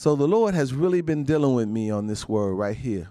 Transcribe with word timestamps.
So 0.00 0.16
the 0.16 0.26
Lord 0.26 0.54
has 0.54 0.72
really 0.72 1.02
been 1.02 1.24
dealing 1.24 1.54
with 1.54 1.68
me 1.68 1.90
on 1.90 2.06
this 2.06 2.26
word 2.26 2.54
right 2.54 2.74
here, 2.74 3.10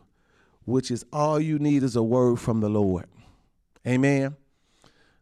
which 0.65 0.89
is 0.89 1.05
all 1.13 1.39
you 1.39 1.59
need 1.59 1.83
is 1.83 1.95
a 1.95 2.01
word 2.01 2.39
from 2.39 2.61
the 2.61 2.67
Lord. 2.67 3.05
Amen. 3.85 4.35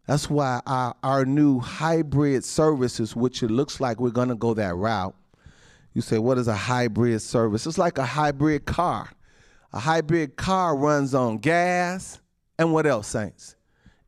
That's 0.06 0.30
why 0.30 0.62
our, 0.66 0.96
our 1.04 1.26
new 1.26 1.60
hybrid 1.60 2.46
services, 2.46 3.18
which 3.18 3.44
it 3.44 3.52
looks 3.52 3.82
like 3.82 4.00
we're 4.00 4.12
going 4.12 4.30
to 4.30 4.36
go 4.36 4.54
that 4.54 4.76
route. 4.76 5.14
You 5.94 6.02
say, 6.02 6.20
what 6.20 6.38
is 6.38 6.48
a 6.48 6.56
hybrid 6.56 7.22
service? 7.22 7.68
It's 7.68 7.78
like 7.78 7.98
a 7.98 8.06
hybrid 8.06 8.64
car. 8.64 9.10
A 9.74 9.80
hybrid 9.80 10.38
car 10.38 10.74
runs 10.74 11.14
on 11.14 11.38
gas 11.38 12.22
and 12.58 12.72
what 12.72 12.86
else, 12.86 13.08
saints? 13.08 13.58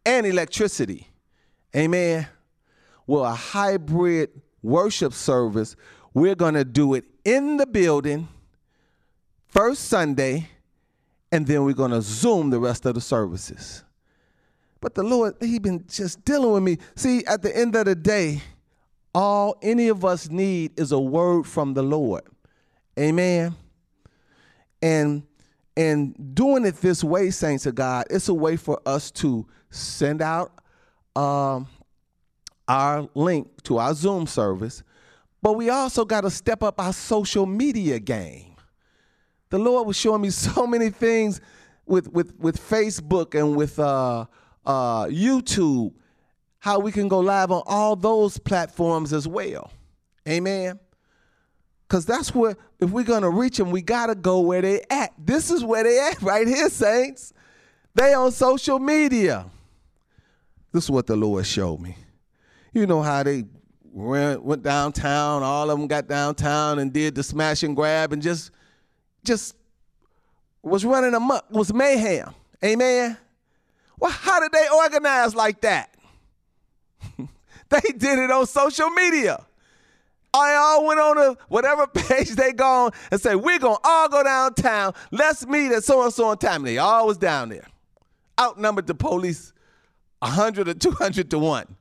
And 0.05 0.25
electricity. 0.25 1.09
Amen. 1.75 2.25
Well, 3.05 3.25
a 3.25 3.35
hybrid 3.35 4.29
worship 4.61 5.11
service, 5.11 5.75
we're 6.13 6.35
going 6.35 6.53
to 6.53 6.63
do 6.63 6.93
it 6.93 7.03
in 7.23 7.57
the 7.57 7.65
building 7.65 8.27
first 9.47 9.85
Sunday, 9.85 10.49
and 11.31 11.45
then 11.45 11.63
we're 11.63 11.73
going 11.73 11.91
to 11.91 12.01
Zoom 12.01 12.49
the 12.49 12.59
rest 12.59 12.85
of 12.85 12.95
the 12.95 13.01
services. 13.01 13.83
But 14.81 14.95
the 14.95 15.03
Lord, 15.03 15.35
He 15.41 15.59
been 15.59 15.85
just 15.87 16.23
dealing 16.23 16.51
with 16.51 16.63
me. 16.63 16.77
See, 16.95 17.25
at 17.25 17.41
the 17.41 17.55
end 17.55 17.75
of 17.75 17.85
the 17.85 17.95
day, 17.95 18.41
all 19.13 19.57
any 19.61 19.87
of 19.89 20.05
us 20.05 20.29
need 20.29 20.79
is 20.79 20.91
a 20.91 20.99
word 20.99 21.45
from 21.45 21.73
the 21.73 21.83
Lord. 21.83 22.23
Amen. 22.97 23.55
And 24.81 25.23
and 25.75 26.35
doing 26.35 26.65
it 26.65 26.75
this 26.77 27.03
way, 27.03 27.29
saints 27.29 27.65
of 27.65 27.75
God, 27.75 28.07
it's 28.09 28.27
a 28.27 28.33
way 28.33 28.57
for 28.57 28.81
us 28.85 29.11
to 29.11 29.47
send 29.69 30.21
out 30.21 30.51
um, 31.15 31.67
our 32.67 33.07
link 33.15 33.47
to 33.63 33.77
our 33.77 33.93
Zoom 33.93 34.27
service, 34.27 34.83
but 35.41 35.53
we 35.53 35.69
also 35.69 36.05
got 36.05 36.21
to 36.21 36.29
step 36.29 36.63
up 36.63 36.79
our 36.79 36.93
social 36.93 37.45
media 37.45 37.99
game. 37.99 38.55
The 39.49 39.57
Lord 39.57 39.87
was 39.87 39.97
showing 39.97 40.21
me 40.21 40.29
so 40.31 40.67
many 40.67 40.89
things 40.89 41.41
with 41.85 42.11
with 42.11 42.37
with 42.39 42.57
Facebook 42.57 43.37
and 43.39 43.55
with 43.55 43.79
uh, 43.79 44.25
uh, 44.65 45.05
YouTube, 45.05 45.93
how 46.59 46.79
we 46.79 46.91
can 46.91 47.07
go 47.07 47.19
live 47.19 47.51
on 47.51 47.63
all 47.65 47.95
those 47.95 48.37
platforms 48.37 49.13
as 49.13 49.27
well. 49.27 49.71
Amen. 50.27 50.79
Because 51.87 52.05
that's 52.05 52.35
where, 52.35 52.55
if 52.79 52.91
we're 52.91 53.03
to 53.03 53.29
reach 53.29 53.57
them, 53.57 53.71
we 53.71 53.81
got 53.81 54.07
to 54.07 54.15
go 54.15 54.41
where 54.41 54.61
they 54.61 54.83
at. 54.91 55.11
This 55.17 55.49
is 55.49 55.63
where 55.63 55.83
they 55.83 55.99
at 55.99 56.21
right 56.21 56.47
here, 56.47 56.69
saints. 56.69 57.33
They 57.95 58.13
on 58.13 58.31
social 58.31 58.77
media. 58.77 59.47
This 60.71 60.83
is 60.83 60.91
what 60.91 61.07
the 61.07 61.15
Lord 61.15 61.47
showed 61.47 61.79
me. 61.79 61.97
You 62.73 62.85
know 62.85 63.01
how 63.01 63.23
they 63.23 63.45
went, 63.93 64.43
went 64.43 64.63
downtown, 64.63 65.43
all 65.43 65.69
of 65.69 65.77
them 65.77 65.87
got 65.87 66.07
downtown 66.07 66.79
and 66.79 66.91
did 66.91 67.15
the 67.15 67.23
smash 67.23 67.63
and 67.63 67.75
grab 67.75 68.13
and 68.13 68.21
just, 68.21 68.51
just 69.23 69.55
was 70.61 70.85
running 70.85 71.13
amok, 71.13 71.45
was 71.49 71.73
mayhem. 71.73 72.33
Amen. 72.63 73.17
Well, 73.99 74.11
how 74.11 74.39
did 74.39 74.51
they 74.51 74.67
organize 74.73 75.35
like 75.35 75.61
that? 75.61 75.93
they 77.17 77.81
did 77.97 78.19
it 78.19 78.31
on 78.31 78.45
social 78.45 78.89
media. 78.89 79.45
I 80.33 80.55
all 80.55 80.85
went 80.85 80.99
on 80.99 81.17
a 81.17 81.37
whatever 81.47 81.87
page 81.93 82.29
they 82.29 82.53
go 82.53 82.65
on 82.65 82.91
and 83.11 83.19
say, 83.19 83.35
we're 83.35 83.59
gonna 83.59 83.77
all 83.83 84.09
go 84.09 84.23
downtown. 84.23 84.93
Let's 85.11 85.45
meet 85.45 85.71
at 85.71 85.83
so 85.83 86.03
and 86.03 86.13
so 86.13 86.27
on 86.27 86.37
time. 86.37 86.63
They 86.63 86.77
all 86.77 87.07
was 87.07 87.17
down 87.17 87.49
there. 87.49 87.67
Outnumbered 88.39 88.87
the 88.87 88.95
police 88.95 89.53
100 90.19 90.67
or 90.67 90.73
200 90.73 91.31
to 91.31 91.39
1. 91.39 91.75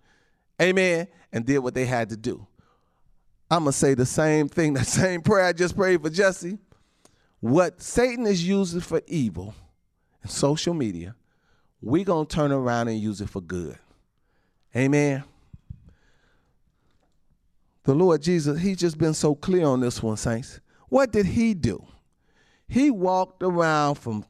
Amen. 0.60 1.08
And 1.32 1.44
did 1.44 1.58
what 1.58 1.74
they 1.74 1.84
had 1.84 2.08
to 2.10 2.16
do. 2.16 2.46
I'm 3.50 3.60
gonna 3.60 3.72
say 3.72 3.94
the 3.94 4.06
same 4.06 4.48
thing, 4.48 4.74
the 4.74 4.84
same 4.84 5.22
prayer 5.22 5.46
I 5.46 5.52
just 5.52 5.76
prayed 5.76 6.02
for 6.02 6.10
Jesse. 6.10 6.58
What 7.40 7.80
Satan 7.80 8.26
is 8.26 8.46
using 8.46 8.80
for 8.80 9.00
evil 9.06 9.54
in 10.22 10.28
social 10.28 10.74
media, 10.74 11.14
we 11.80 12.04
gonna 12.04 12.26
turn 12.26 12.52
around 12.52 12.88
and 12.88 12.98
use 12.98 13.20
it 13.20 13.28
for 13.28 13.40
good. 13.40 13.78
Amen. 14.74 15.24
The 17.84 17.94
Lord 17.94 18.20
Jesus, 18.20 18.60
He's 18.60 18.76
just 18.76 18.98
been 18.98 19.14
so 19.14 19.34
clear 19.34 19.64
on 19.66 19.80
this 19.80 20.02
one, 20.02 20.16
saints. 20.16 20.60
What 20.88 21.10
did 21.12 21.26
He 21.26 21.54
do? 21.54 21.86
He 22.68 22.90
walked 22.90 23.42
around 23.42 23.94
from 23.94 24.26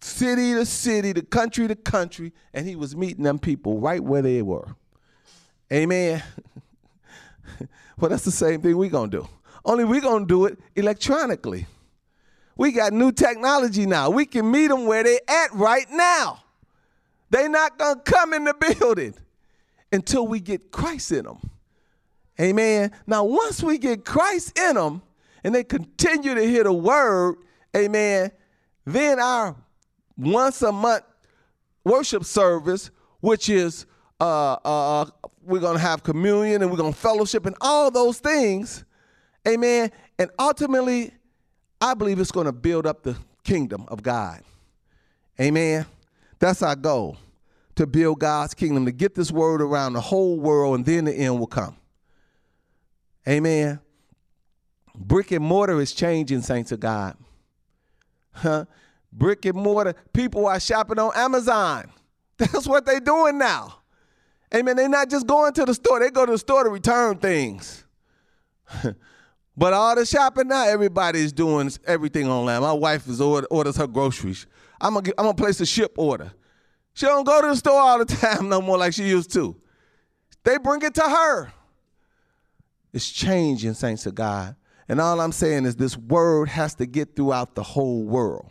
city 0.00 0.54
to 0.54 0.64
city, 0.64 1.12
to 1.12 1.22
country 1.22 1.68
to 1.68 1.74
country, 1.74 2.32
and 2.54 2.66
He 2.66 2.76
was 2.76 2.96
meeting 2.96 3.24
them 3.24 3.38
people 3.38 3.78
right 3.78 4.02
where 4.02 4.22
they 4.22 4.40
were. 4.40 4.76
Amen. 5.72 6.22
well, 7.98 8.10
that's 8.10 8.24
the 8.24 8.30
same 8.30 8.60
thing 8.60 8.76
we're 8.76 8.90
gonna 8.90 9.10
do. 9.10 9.28
Only 9.64 9.84
we're 9.84 10.00
gonna 10.00 10.26
do 10.26 10.46
it 10.46 10.58
electronically. 10.76 11.66
We 12.56 12.72
got 12.72 12.92
new 12.92 13.10
technology 13.10 13.86
now. 13.86 14.10
We 14.10 14.26
can 14.26 14.50
meet 14.50 14.68
them 14.68 14.86
where 14.86 15.02
they 15.02 15.18
at 15.26 15.52
right 15.54 15.86
now. 15.90 16.42
They're 17.30 17.48
not 17.48 17.78
gonna 17.78 18.00
come 18.00 18.32
in 18.32 18.44
the 18.44 18.54
building 18.78 19.14
until 19.90 20.26
we 20.26 20.40
get 20.40 20.70
Christ 20.70 21.12
in 21.12 21.24
them. 21.24 21.38
Amen. 22.40 22.90
Now, 23.06 23.24
once 23.24 23.62
we 23.62 23.78
get 23.78 24.04
Christ 24.04 24.58
in 24.58 24.74
them 24.74 25.02
and 25.42 25.54
they 25.54 25.64
continue 25.64 26.34
to 26.34 26.44
hear 26.44 26.64
the 26.64 26.72
word, 26.72 27.36
amen, 27.76 28.32
then 28.84 29.20
our 29.20 29.56
once 30.16 30.62
a 30.62 30.72
month 30.72 31.04
worship 31.84 32.24
service, 32.24 32.90
which 33.20 33.48
is 33.48 33.86
uh, 34.20 34.54
uh, 34.64 35.06
we're 35.42 35.60
gonna 35.60 35.78
have 35.78 36.02
communion 36.02 36.62
and 36.62 36.70
we're 36.70 36.76
gonna 36.76 36.92
fellowship 36.92 37.46
and 37.46 37.56
all 37.60 37.90
those 37.90 38.18
things, 38.18 38.84
amen. 39.46 39.90
And 40.18 40.30
ultimately, 40.38 41.12
I 41.80 41.94
believe 41.94 42.18
it's 42.18 42.32
gonna 42.32 42.52
build 42.52 42.86
up 42.86 43.02
the 43.02 43.16
kingdom 43.42 43.84
of 43.88 44.02
God. 44.02 44.42
Amen. 45.40 45.86
That's 46.38 46.62
our 46.62 46.76
goal 46.76 47.16
to 47.76 47.86
build 47.86 48.20
God's 48.20 48.54
kingdom, 48.54 48.84
to 48.84 48.92
get 48.92 49.14
this 49.14 49.32
word 49.32 49.60
around 49.60 49.94
the 49.94 50.00
whole 50.00 50.38
world, 50.38 50.76
and 50.76 50.86
then 50.86 51.04
the 51.04 51.12
end 51.12 51.38
will 51.38 51.46
come. 51.46 51.76
Amen. 53.28 53.80
Brick 54.94 55.32
and 55.32 55.44
mortar 55.44 55.80
is 55.80 55.92
changing, 55.92 56.42
saints 56.42 56.70
of 56.70 56.80
God. 56.80 57.16
Huh? 58.32 58.66
Brick 59.12 59.44
and 59.44 59.56
mortar, 59.56 59.94
people 60.12 60.46
are 60.46 60.60
shopping 60.60 60.98
on 60.98 61.12
Amazon. 61.16 61.90
That's 62.36 62.66
what 62.66 62.86
they're 62.86 63.00
doing 63.00 63.38
now. 63.38 63.80
Amen. 64.54 64.76
They're 64.76 64.88
not 64.88 65.10
just 65.10 65.26
going 65.26 65.52
to 65.54 65.64
the 65.64 65.74
store, 65.74 66.00
they 66.00 66.10
go 66.10 66.26
to 66.26 66.32
the 66.32 66.38
store 66.38 66.64
to 66.64 66.70
return 66.70 67.18
things. 67.18 67.84
but 69.56 69.72
all 69.72 69.94
the 69.96 70.06
shopping 70.06 70.48
now, 70.48 70.66
everybody's 70.66 71.32
doing 71.32 71.70
everything 71.86 72.28
online. 72.28 72.62
My 72.62 72.72
wife 72.72 73.08
is 73.08 73.20
order, 73.20 73.46
orders 73.50 73.76
her 73.76 73.86
groceries. 73.86 74.46
I'm 74.80 74.94
gonna, 74.94 75.10
I'm 75.18 75.24
gonna 75.24 75.34
place 75.34 75.60
a 75.60 75.64
Shipt 75.64 75.94
order. 75.96 76.32
She 76.94 77.06
don't 77.06 77.24
go 77.24 77.42
to 77.42 77.48
the 77.48 77.56
store 77.56 77.80
all 77.80 77.98
the 77.98 78.04
time 78.16 78.48
no 78.48 78.60
more 78.60 78.78
like 78.78 78.94
she 78.94 79.08
used 79.08 79.32
to. 79.32 79.56
They 80.44 80.58
bring 80.58 80.82
it 80.82 80.94
to 80.94 81.02
her. 81.02 81.52
It's 82.92 83.10
changing, 83.10 83.74
saints 83.74 84.06
of 84.06 84.14
God. 84.14 84.54
And 84.88 85.00
all 85.00 85.20
I'm 85.20 85.32
saying 85.32 85.64
is 85.64 85.76
this 85.76 85.96
word 85.96 86.48
has 86.50 86.74
to 86.76 86.86
get 86.86 87.16
throughout 87.16 87.54
the 87.54 87.62
whole 87.62 88.04
world. 88.04 88.50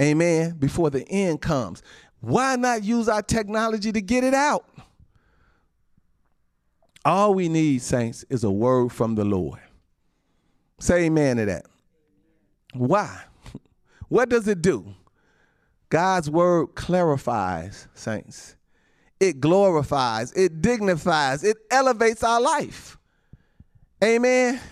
Amen. 0.00 0.56
Before 0.58 0.88
the 0.88 1.06
end 1.08 1.42
comes. 1.42 1.82
Why 2.20 2.56
not 2.56 2.84
use 2.84 3.08
our 3.08 3.22
technology 3.22 3.92
to 3.92 4.00
get 4.00 4.24
it 4.24 4.34
out? 4.34 4.64
All 7.06 7.34
we 7.34 7.48
need, 7.48 7.82
saints, 7.82 8.24
is 8.28 8.42
a 8.42 8.50
word 8.50 8.90
from 8.90 9.14
the 9.14 9.24
Lord. 9.24 9.60
Say 10.80 11.04
amen 11.04 11.36
to 11.36 11.46
that. 11.46 11.66
Why? 12.74 13.22
What 14.08 14.28
does 14.28 14.46
it 14.46 14.62
do? 14.62 14.94
God's 15.88 16.30
word 16.30 16.76
clarifies, 16.76 17.88
saints. 17.94 18.54
It 19.18 19.40
glorifies, 19.40 20.32
it 20.32 20.62
dignifies, 20.62 21.42
it 21.42 21.56
elevates 21.72 22.22
our 22.22 22.40
life. 22.40 22.98
Amen. 24.02 24.60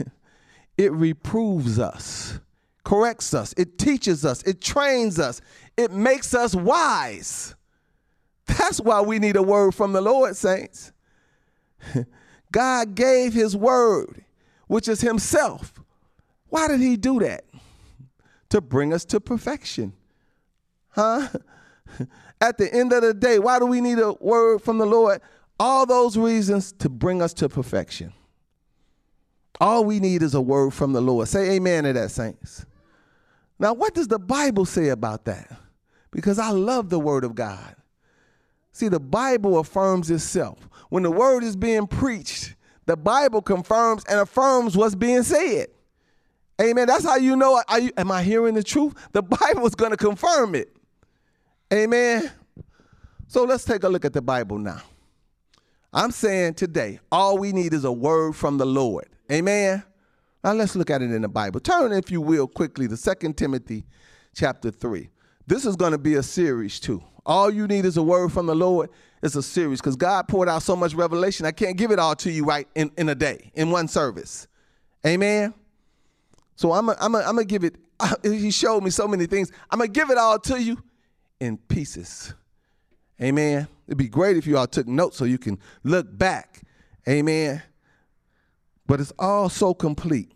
It 0.76 0.92
reproves 0.92 1.78
us, 1.78 2.40
corrects 2.82 3.32
us, 3.32 3.54
it 3.56 3.78
teaches 3.78 4.24
us, 4.24 4.42
it 4.42 4.60
trains 4.60 5.20
us, 5.20 5.40
it 5.76 5.92
makes 5.92 6.34
us 6.34 6.52
wise. 6.52 7.54
That's 8.46 8.80
why 8.80 9.00
we 9.02 9.20
need 9.20 9.36
a 9.36 9.42
word 9.42 9.72
from 9.72 9.92
the 9.92 10.00
Lord, 10.00 10.34
saints. 10.34 10.90
God 12.54 12.94
gave 12.94 13.34
his 13.34 13.56
word, 13.56 14.24
which 14.68 14.86
is 14.86 15.00
himself. 15.00 15.74
Why 16.50 16.68
did 16.68 16.78
he 16.78 16.96
do 16.96 17.18
that? 17.18 17.44
To 18.50 18.60
bring 18.60 18.92
us 18.92 19.04
to 19.06 19.18
perfection. 19.18 19.92
Huh? 20.90 21.30
At 22.40 22.56
the 22.56 22.72
end 22.72 22.92
of 22.92 23.02
the 23.02 23.12
day, 23.12 23.40
why 23.40 23.58
do 23.58 23.66
we 23.66 23.80
need 23.80 23.98
a 23.98 24.12
word 24.20 24.62
from 24.62 24.78
the 24.78 24.86
Lord? 24.86 25.20
All 25.58 25.84
those 25.84 26.16
reasons 26.16 26.70
to 26.74 26.88
bring 26.88 27.20
us 27.20 27.34
to 27.34 27.48
perfection. 27.48 28.12
All 29.60 29.84
we 29.84 29.98
need 29.98 30.22
is 30.22 30.34
a 30.34 30.40
word 30.40 30.74
from 30.74 30.92
the 30.92 31.00
Lord. 31.00 31.26
Say 31.26 31.56
amen 31.56 31.82
to 31.82 31.92
that, 31.92 32.12
saints. 32.12 32.66
Now, 33.58 33.72
what 33.72 33.94
does 33.94 34.06
the 34.06 34.20
Bible 34.20 34.64
say 34.64 34.90
about 34.90 35.24
that? 35.24 35.50
Because 36.12 36.38
I 36.38 36.50
love 36.50 36.88
the 36.88 37.00
word 37.00 37.24
of 37.24 37.34
God. 37.34 37.73
See, 38.74 38.88
the 38.88 38.98
Bible 38.98 39.60
affirms 39.60 40.10
itself. 40.10 40.68
When 40.88 41.04
the 41.04 41.10
word 41.10 41.44
is 41.44 41.54
being 41.54 41.86
preached, 41.86 42.56
the 42.86 42.96
Bible 42.96 43.40
confirms 43.40 44.04
and 44.06 44.18
affirms 44.18 44.76
what's 44.76 44.96
being 44.96 45.22
said. 45.22 45.68
Amen. 46.60 46.88
That's 46.88 47.04
how 47.04 47.14
you 47.14 47.36
know, 47.36 47.62
you, 47.80 47.92
am 47.96 48.10
I 48.10 48.24
hearing 48.24 48.54
the 48.54 48.64
truth? 48.64 48.94
The 49.12 49.22
Bible 49.22 49.64
is 49.64 49.76
going 49.76 49.92
to 49.92 49.96
confirm 49.96 50.56
it. 50.56 50.74
Amen. 51.72 52.32
So 53.28 53.44
let's 53.44 53.64
take 53.64 53.84
a 53.84 53.88
look 53.88 54.04
at 54.04 54.12
the 54.12 54.20
Bible 54.20 54.58
now. 54.58 54.82
I'm 55.92 56.10
saying 56.10 56.54
today, 56.54 56.98
all 57.12 57.38
we 57.38 57.52
need 57.52 57.74
is 57.74 57.84
a 57.84 57.92
word 57.92 58.34
from 58.34 58.58
the 58.58 58.66
Lord. 58.66 59.06
Amen. 59.30 59.84
Now 60.42 60.52
let's 60.52 60.74
look 60.74 60.90
at 60.90 61.00
it 61.00 61.12
in 61.12 61.22
the 61.22 61.28
Bible. 61.28 61.60
Turn, 61.60 61.92
if 61.92 62.10
you 62.10 62.20
will, 62.20 62.48
quickly 62.48 62.88
to 62.88 62.96
2 62.96 63.34
Timothy 63.34 63.84
chapter 64.34 64.72
3. 64.72 65.10
This 65.46 65.66
is 65.66 65.76
going 65.76 65.92
to 65.92 65.98
be 65.98 66.14
a 66.14 66.22
series 66.22 66.80
too. 66.80 67.02
All 67.26 67.50
you 67.50 67.66
need 67.66 67.84
is 67.84 67.96
a 67.96 68.02
word 68.02 68.32
from 68.32 68.46
the 68.46 68.54
Lord. 68.54 68.90
It's 69.22 69.36
a 69.36 69.42
series 69.42 69.80
because 69.80 69.96
God 69.96 70.28
poured 70.28 70.48
out 70.48 70.62
so 70.62 70.76
much 70.76 70.94
revelation. 70.94 71.46
I 71.46 71.52
can't 71.52 71.76
give 71.76 71.90
it 71.90 71.98
all 71.98 72.14
to 72.16 72.30
you 72.30 72.44
right 72.44 72.68
in, 72.74 72.90
in 72.98 73.08
a 73.08 73.14
day, 73.14 73.50
in 73.54 73.70
one 73.70 73.88
service. 73.88 74.46
Amen. 75.06 75.54
So 76.56 76.72
I'm 76.72 76.86
going 76.86 76.98
I'm 77.00 77.36
to 77.36 77.44
give 77.44 77.64
it, 77.64 77.76
he 78.22 78.50
showed 78.50 78.82
me 78.82 78.90
so 78.90 79.08
many 79.08 79.26
things. 79.26 79.50
I'm 79.70 79.78
going 79.78 79.92
to 79.92 79.98
give 79.98 80.10
it 80.10 80.18
all 80.18 80.38
to 80.40 80.62
you 80.62 80.82
in 81.40 81.56
pieces. 81.56 82.34
Amen. 83.20 83.68
It'd 83.86 83.98
be 83.98 84.08
great 84.08 84.36
if 84.36 84.46
you 84.46 84.58
all 84.58 84.66
took 84.66 84.86
notes 84.86 85.16
so 85.16 85.24
you 85.24 85.38
can 85.38 85.58
look 85.82 86.06
back. 86.16 86.62
Amen. 87.08 87.62
But 88.86 89.00
it's 89.00 89.12
all 89.18 89.48
so 89.48 89.72
complete. 89.72 90.32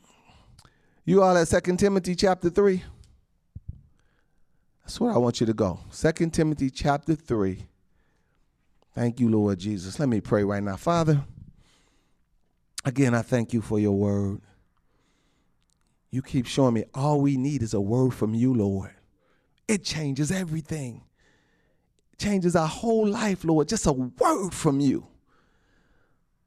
You 1.04 1.22
all 1.22 1.36
at 1.36 1.48
2 1.48 1.76
Timothy 1.76 2.14
chapter 2.14 2.50
3. 2.50 2.82
That's 4.88 5.00
where 5.00 5.12
I 5.12 5.18
want 5.18 5.38
you 5.38 5.44
to 5.44 5.52
go. 5.52 5.80
2 5.92 6.30
Timothy 6.30 6.70
chapter 6.70 7.14
3. 7.14 7.58
Thank 8.94 9.20
you, 9.20 9.28
Lord 9.28 9.58
Jesus. 9.58 10.00
Let 10.00 10.08
me 10.08 10.22
pray 10.22 10.44
right 10.44 10.62
now. 10.62 10.76
Father, 10.76 11.20
again, 12.86 13.14
I 13.14 13.20
thank 13.20 13.52
you 13.52 13.60
for 13.60 13.78
your 13.78 13.92
word. 13.92 14.40
You 16.10 16.22
keep 16.22 16.46
showing 16.46 16.72
me 16.72 16.84
all 16.94 17.20
we 17.20 17.36
need 17.36 17.62
is 17.62 17.74
a 17.74 17.80
word 17.82 18.14
from 18.14 18.32
you, 18.32 18.54
Lord. 18.54 18.90
It 19.68 19.84
changes 19.84 20.32
everything, 20.32 21.02
it 22.14 22.18
changes 22.18 22.56
our 22.56 22.66
whole 22.66 23.06
life, 23.06 23.44
Lord. 23.44 23.68
Just 23.68 23.84
a 23.84 23.92
word 23.92 24.54
from 24.54 24.80
you. 24.80 25.06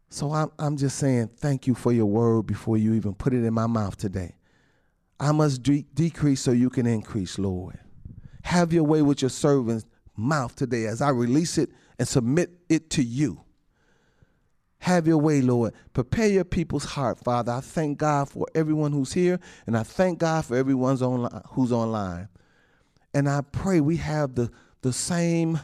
So 0.09 0.33
I'm, 0.33 0.49
I'm 0.57 0.77
just 0.77 0.97
saying 0.97 1.29
thank 1.37 1.67
you 1.67 1.75
for 1.75 1.93
your 1.93 2.07
word 2.07 2.47
before 2.47 2.75
you 2.75 2.95
even 2.95 3.13
put 3.13 3.35
it 3.35 3.43
in 3.43 3.53
my 3.53 3.67
mouth 3.67 3.97
today. 3.97 4.33
I 5.19 5.31
must 5.31 5.61
de- 5.61 5.85
decrease 5.93 6.41
so 6.41 6.49
you 6.49 6.71
can 6.71 6.87
increase, 6.87 7.37
Lord. 7.37 7.77
Have 8.43 8.73
your 8.73 8.83
way 8.83 9.01
with 9.01 9.21
your 9.21 9.29
servant's 9.29 9.85
mouth 10.15 10.55
today 10.55 10.85
as 10.85 11.01
I 11.01 11.09
release 11.09 11.57
it 11.57 11.69
and 11.97 12.07
submit 12.07 12.51
it 12.69 12.89
to 12.91 13.03
you. 13.03 13.41
Have 14.79 15.05
your 15.05 15.19
way, 15.19 15.41
Lord. 15.41 15.73
Prepare 15.93 16.27
your 16.27 16.43
people's 16.43 16.85
heart, 16.85 17.19
Father. 17.19 17.51
I 17.51 17.61
thank 17.61 17.99
God 17.99 18.29
for 18.29 18.47
everyone 18.55 18.91
who's 18.91 19.13
here, 19.13 19.39
and 19.67 19.77
I 19.77 19.83
thank 19.83 20.17
God 20.17 20.43
for 20.43 20.57
everyone's 20.57 21.03
online, 21.03 21.41
who's 21.49 21.71
online. 21.71 22.27
And 23.13 23.29
I 23.29 23.41
pray 23.41 23.79
we 23.79 23.97
have 23.97 24.33
the, 24.33 24.49
the 24.81 24.91
same 24.91 25.59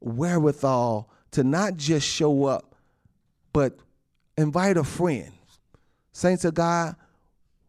wherewithal 0.00 1.10
to 1.32 1.44
not 1.44 1.76
just 1.76 2.06
show 2.06 2.46
up, 2.46 2.74
but 3.52 3.76
invite 4.38 4.78
a 4.78 4.84
friend. 4.84 5.32
Saints 6.12 6.46
of 6.46 6.54
God, 6.54 6.96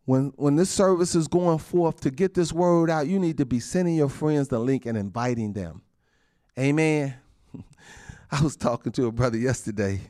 when 0.10 0.34
when 0.38 0.56
this 0.56 0.72
service 0.72 1.14
is 1.14 1.28
going 1.28 1.60
forth 1.60 2.02
to 2.02 2.10
get 2.10 2.34
this 2.34 2.52
word 2.52 2.90
out, 2.90 3.06
you 3.06 3.20
need 3.20 3.38
to 3.38 3.46
be 3.46 3.60
sending 3.60 3.94
your 3.94 4.10
friends 4.10 4.48
the 4.48 4.58
link 4.58 4.88
and 4.88 4.98
inviting 4.98 5.54
them. 5.54 5.84
Amen. 6.58 7.14
I 8.32 8.42
was 8.42 8.56
talking 8.56 8.92
to 8.94 9.06
a 9.06 9.12
brother 9.12 9.38
yesterday. 9.38 10.02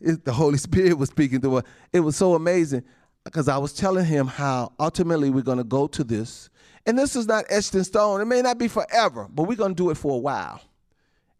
It, 0.00 0.24
the 0.24 0.32
Holy 0.32 0.58
Spirit 0.58 0.96
was 0.96 1.08
speaking 1.08 1.40
to 1.40 1.56
us. 1.56 1.64
It 1.92 1.98
was 1.98 2.14
so 2.14 2.36
amazing 2.36 2.84
because 3.24 3.48
I 3.48 3.58
was 3.58 3.72
telling 3.72 4.04
him 4.04 4.28
how 4.28 4.72
ultimately 4.78 5.30
we're 5.30 5.42
going 5.42 5.58
to 5.58 5.64
go 5.64 5.88
to 5.88 6.04
this. 6.04 6.48
And 6.86 6.96
this 6.96 7.16
is 7.16 7.26
not 7.26 7.46
etched 7.48 7.74
in 7.74 7.82
stone. 7.82 8.20
It 8.20 8.26
may 8.26 8.42
not 8.42 8.58
be 8.58 8.68
forever, 8.68 9.26
but 9.28 9.48
we're 9.48 9.56
going 9.56 9.74
to 9.74 9.82
do 9.82 9.90
it 9.90 9.96
for 9.96 10.14
a 10.14 10.18
while. 10.18 10.60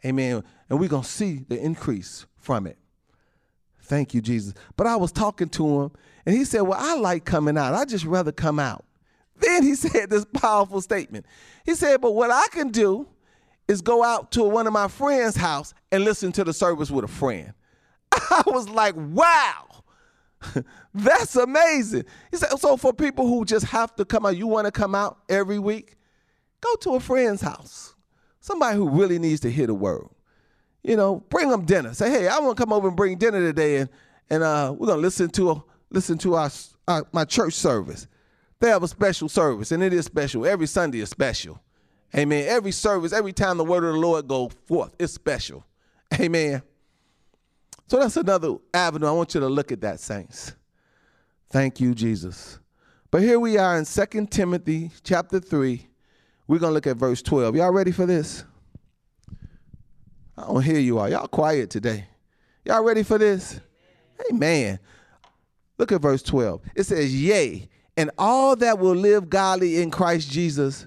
Amen. 0.05 0.43
And 0.69 0.81
we're 0.81 0.89
going 0.89 1.05
to 1.05 1.09
see 1.09 1.45
the 1.49 1.57
increase 1.57 2.27
from 2.37 2.67
it. 2.67 2.79
Thank 3.87 4.15
you, 4.15 4.21
Jesus. 4.21 4.55
But 4.77 4.87
I 4.87 4.97
was 4.97 5.13
talking 5.13 5.49
to 5.51 5.83
him, 5.83 5.91
and 6.25 6.37
he 6.37 6.45
said, 6.45 6.63
Well, 6.63 6.79
I 6.81 6.97
like 6.97 7.25
coming 7.25 7.57
out. 7.57 7.75
I 7.75 7.85
just 7.85 8.05
rather 8.05 8.33
come 8.33 8.59
out. 8.59 8.85
Then 9.39 9.63
he 9.63 9.75
said 9.77 10.11
this 10.11 10.25
powerful 10.25 10.81
statement. 10.81 11.27
He 11.65 11.75
said, 11.75 12.01
But 12.01 12.13
what 12.13 12.31
I 12.31 12.47
can 12.51 12.71
do 12.71 13.07
is 13.69 13.83
go 13.83 14.03
out 14.05 14.31
to 14.33 14.45
one 14.45 14.67
of 14.67 14.73
my 14.73 14.89
friends' 14.89 15.37
house 15.37 15.75
and 15.91 16.05
listen 16.05 16.33
to 16.33 16.45
the 16.45 16.53
service 16.53 16.91
with 16.91 17.05
a 17.05 17.09
friend. 17.09 17.53
I 18.13 18.43
was 18.47 18.69
like, 18.69 18.95
wow, 18.97 19.83
that's 20.95 21.37
amazing. 21.37 22.05
He 22.31 22.37
said, 22.37 22.59
so 22.59 22.77
for 22.77 22.93
people 22.93 23.27
who 23.27 23.45
just 23.45 23.67
have 23.67 23.95
to 23.97 24.05
come 24.05 24.27
out, 24.27 24.37
you 24.37 24.47
want 24.47 24.67
to 24.67 24.73
come 24.73 24.95
out 24.95 25.19
every 25.29 25.59
week, 25.59 25.97
go 26.61 26.75
to 26.77 26.95
a 26.95 27.01
friend's 27.01 27.43
house. 27.43 27.95
Somebody 28.41 28.77
who 28.77 28.89
really 28.89 29.19
needs 29.19 29.41
to 29.41 29.51
hear 29.51 29.67
the 29.67 29.75
word. 29.75 30.07
You 30.87 30.97
know, 30.97 31.17
bring 31.31 31.49
them 31.49 31.65
dinner. 31.65 31.95
Say, 31.95 32.11
hey, 32.11 32.29
I 32.29 32.39
want 32.39 32.57
to 32.57 32.63
come 32.63 32.73
over 32.73 32.87
and 32.87 32.97
bring 32.97 33.19
dinner 33.19 33.41
today, 33.41 33.79
and 33.79 33.91
and 34.31 34.43
uh, 34.45 34.73
we're 34.77 34.87
gonna 34.87 35.01
listen 35.01 35.29
to 35.31 35.51
a, 35.51 35.65
listen 35.91 36.17
to 36.19 36.35
our, 36.35 36.51
our 36.87 37.05
my 37.13 37.25
church 37.25 37.55
service. 37.55 38.07
They 38.61 38.69
have 38.69 38.85
a 38.85 38.89
special 38.89 39.29
service, 39.29 39.73
and 39.73 39.83
it 39.83 39.93
is 39.93 40.05
special. 40.05 40.47
Every 40.47 40.67
Sunday 40.67 41.01
is 41.01 41.11
special. 41.11 41.61
Amen. 42.15 42.45
Every 42.47 42.71
service, 42.71 43.13
every 43.13 43.33
time 43.33 43.59
the 43.59 43.65
word 43.65 43.83
of 43.83 43.95
the 43.95 43.99
Lord 43.99 44.29
go 44.29 44.49
forth, 44.67 44.95
it's 44.99 45.13
special. 45.13 45.67
Amen. 46.21 46.63
So 47.89 47.99
that's 47.99 48.17
another 48.17 48.55
avenue. 48.73 49.07
I 49.07 49.11
want 49.11 49.35
you 49.35 49.41
to 49.41 49.49
look 49.49 49.73
at 49.73 49.81
that, 49.81 49.99
saints. 49.99 50.55
Thank 51.51 51.81
you, 51.81 51.95
Jesus. 51.95 52.61
But 53.11 53.23
here 53.23 53.39
we 53.41 53.59
are 53.59 53.77
in 53.77 53.85
2 53.85 54.27
Timothy 54.27 54.93
chapter 55.03 55.41
3. 55.41 55.87
We're 56.47 56.59
going 56.59 56.71
to 56.71 56.75
look 56.75 56.87
at 56.87 56.97
verse 56.97 57.23
12. 57.23 57.57
Y'all 57.57 57.73
ready 57.73 57.93
for 57.93 58.07
this? 58.07 58.45
I 60.37 60.43
don't 60.43 60.63
hear 60.63 60.79
you 60.79 60.99
all. 60.99 61.09
Y'all 61.09 61.29
quiet 61.29 61.71
today. 61.71 62.07
Y'all 62.65 62.83
ready 62.83 63.03
for 63.03 63.19
this? 63.19 63.61
Amen. 64.31 64.79
Look 65.79 65.93
at 65.93 66.01
verse 66.01 66.23
12. 66.23 66.61
It 66.75 66.85
says, 66.85 67.15
Yea, 67.15 67.69
and 67.97 68.11
all 68.19 68.57
that 68.57 68.79
will 68.79 68.95
live 68.95 69.31
godly 69.31 69.81
in 69.81 69.91
Christ 69.91 70.31
Jesus 70.31 70.87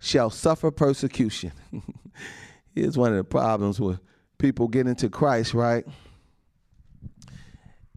shall 0.00 0.30
suffer 0.30 0.70
persecution. 0.70 1.52
Here's 2.74 2.96
one 2.96 3.10
of 3.10 3.16
the 3.18 3.24
problems 3.24 3.80
with 3.80 4.00
people 4.38 4.66
get 4.66 4.86
into 4.86 5.08
Christ, 5.08 5.54
right? 5.54 5.84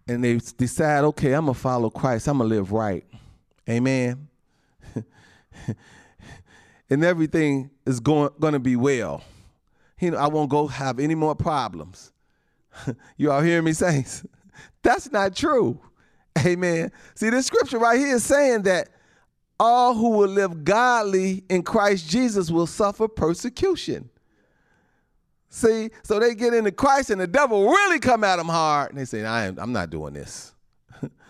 And 0.08 0.24
they 0.24 0.36
decide, 0.58 1.04
okay, 1.06 1.34
I'm 1.34 1.46
gonna 1.46 1.54
follow 1.54 1.90
Christ, 1.90 2.28
I'm 2.28 2.38
gonna 2.38 2.50
live 2.50 2.72
right. 2.72 3.06
Amen. 3.70 4.28
and 6.90 7.04
everything 7.04 7.72
is 7.86 8.00
going 8.00 8.30
gonna 8.40 8.60
be 8.60 8.76
well. 8.76 9.24
Know, 10.12 10.18
I 10.18 10.28
won't 10.28 10.50
go 10.50 10.68
have 10.68 11.00
any 11.00 11.16
more 11.16 11.36
problems. 11.36 12.12
you 13.18 13.32
all 13.32 13.42
hear 13.42 13.62
me, 13.62 13.74
saints? 13.74 14.26
That's 14.84 15.12
not 15.12 15.36
true. 15.36 15.80
Amen. 16.46 16.92
See, 17.16 17.30
this 17.30 17.46
scripture 17.46 17.78
right 17.78 18.00
here 18.00 18.16
is 18.16 18.26
saying 18.26 18.64
that 18.64 18.90
all 19.60 19.94
who 19.94 20.10
will 20.10 20.30
live 20.30 20.64
godly 20.64 21.44
in 21.50 21.64
Christ 21.64 22.10
Jesus 22.10 22.50
will 22.50 22.68
suffer 22.68 23.08
persecution. 23.08 24.10
See, 25.50 25.92
so 26.02 26.20
they 26.20 26.34
get 26.34 26.54
into 26.56 26.72
Christ 26.72 27.12
and 27.12 27.22
the 27.22 27.28
devil 27.28 27.68
really 27.68 28.00
come 28.00 28.24
at 28.24 28.38
them 28.38 28.48
hard 28.48 28.90
and 28.90 28.98
they 28.98 29.06
say, 29.06 29.24
I 29.24 29.46
am, 29.46 29.60
I'm 29.60 29.72
not 29.72 29.92
doing 29.92 30.14
this. 30.14 30.56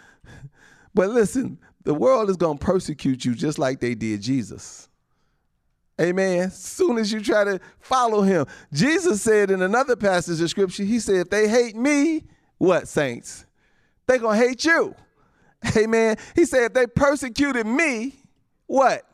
but 0.93 1.09
listen, 1.09 1.59
the 1.83 1.93
world 1.93 2.29
is 2.29 2.37
going 2.37 2.57
to 2.57 2.65
persecute 2.65 3.25
you 3.25 3.35
just 3.35 3.59
like 3.59 3.81
they 3.81 3.95
did 3.95 4.21
Jesus. 4.21 4.87
Amen. 6.01 6.49
Soon 6.49 6.97
as 6.97 7.11
you 7.11 7.21
try 7.21 7.43
to 7.43 7.59
follow 7.79 8.21
him. 8.21 8.45
Jesus 8.71 9.21
said 9.21 9.51
in 9.51 9.61
another 9.61 9.95
passage 9.95 10.41
of 10.41 10.49
scripture, 10.49 10.83
he 10.83 10.99
said, 10.99 11.15
if 11.17 11.29
they 11.29 11.47
hate 11.47 11.75
me, 11.75 12.23
what, 12.57 12.87
saints? 12.87 13.45
They're 14.07 14.17
going 14.17 14.39
to 14.39 14.47
hate 14.47 14.65
you. 14.65 14.95
Amen. 15.77 16.17
He 16.35 16.45
said, 16.45 16.63
if 16.63 16.73
they 16.73 16.87
persecuted 16.87 17.65
me, 17.65 18.15
what? 18.65 19.07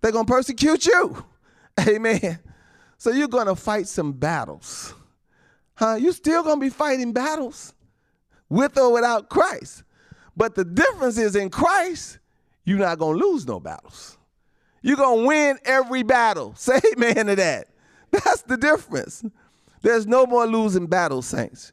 They're 0.00 0.12
going 0.12 0.26
to 0.26 0.32
persecute 0.32 0.86
you. 0.86 1.24
Amen. 1.86 2.38
So 2.98 3.10
you're 3.10 3.28
going 3.28 3.46
to 3.46 3.54
fight 3.54 3.86
some 3.86 4.12
battles. 4.12 4.94
Huh? 5.74 5.96
You're 6.00 6.12
still 6.12 6.42
going 6.42 6.56
to 6.56 6.60
be 6.60 6.70
fighting 6.70 7.12
battles 7.12 7.74
with 8.48 8.78
or 8.78 8.92
without 8.92 9.28
Christ. 9.28 9.82
But 10.36 10.54
the 10.54 10.64
difference 10.64 11.18
is 11.18 11.36
in 11.36 11.50
Christ, 11.50 12.18
you're 12.64 12.78
not 12.78 12.98
going 12.98 13.18
to 13.18 13.26
lose 13.26 13.46
no 13.46 13.60
battles. 13.60 14.15
You're 14.86 14.96
going 14.96 15.22
to 15.22 15.26
win 15.26 15.58
every 15.64 16.04
battle. 16.04 16.54
Say 16.56 16.80
amen 16.92 17.26
to 17.26 17.34
that. 17.34 17.66
That's 18.12 18.42
the 18.42 18.56
difference. 18.56 19.24
There's 19.82 20.06
no 20.06 20.26
more 20.26 20.46
losing 20.46 20.86
battles, 20.86 21.26
saints. 21.26 21.72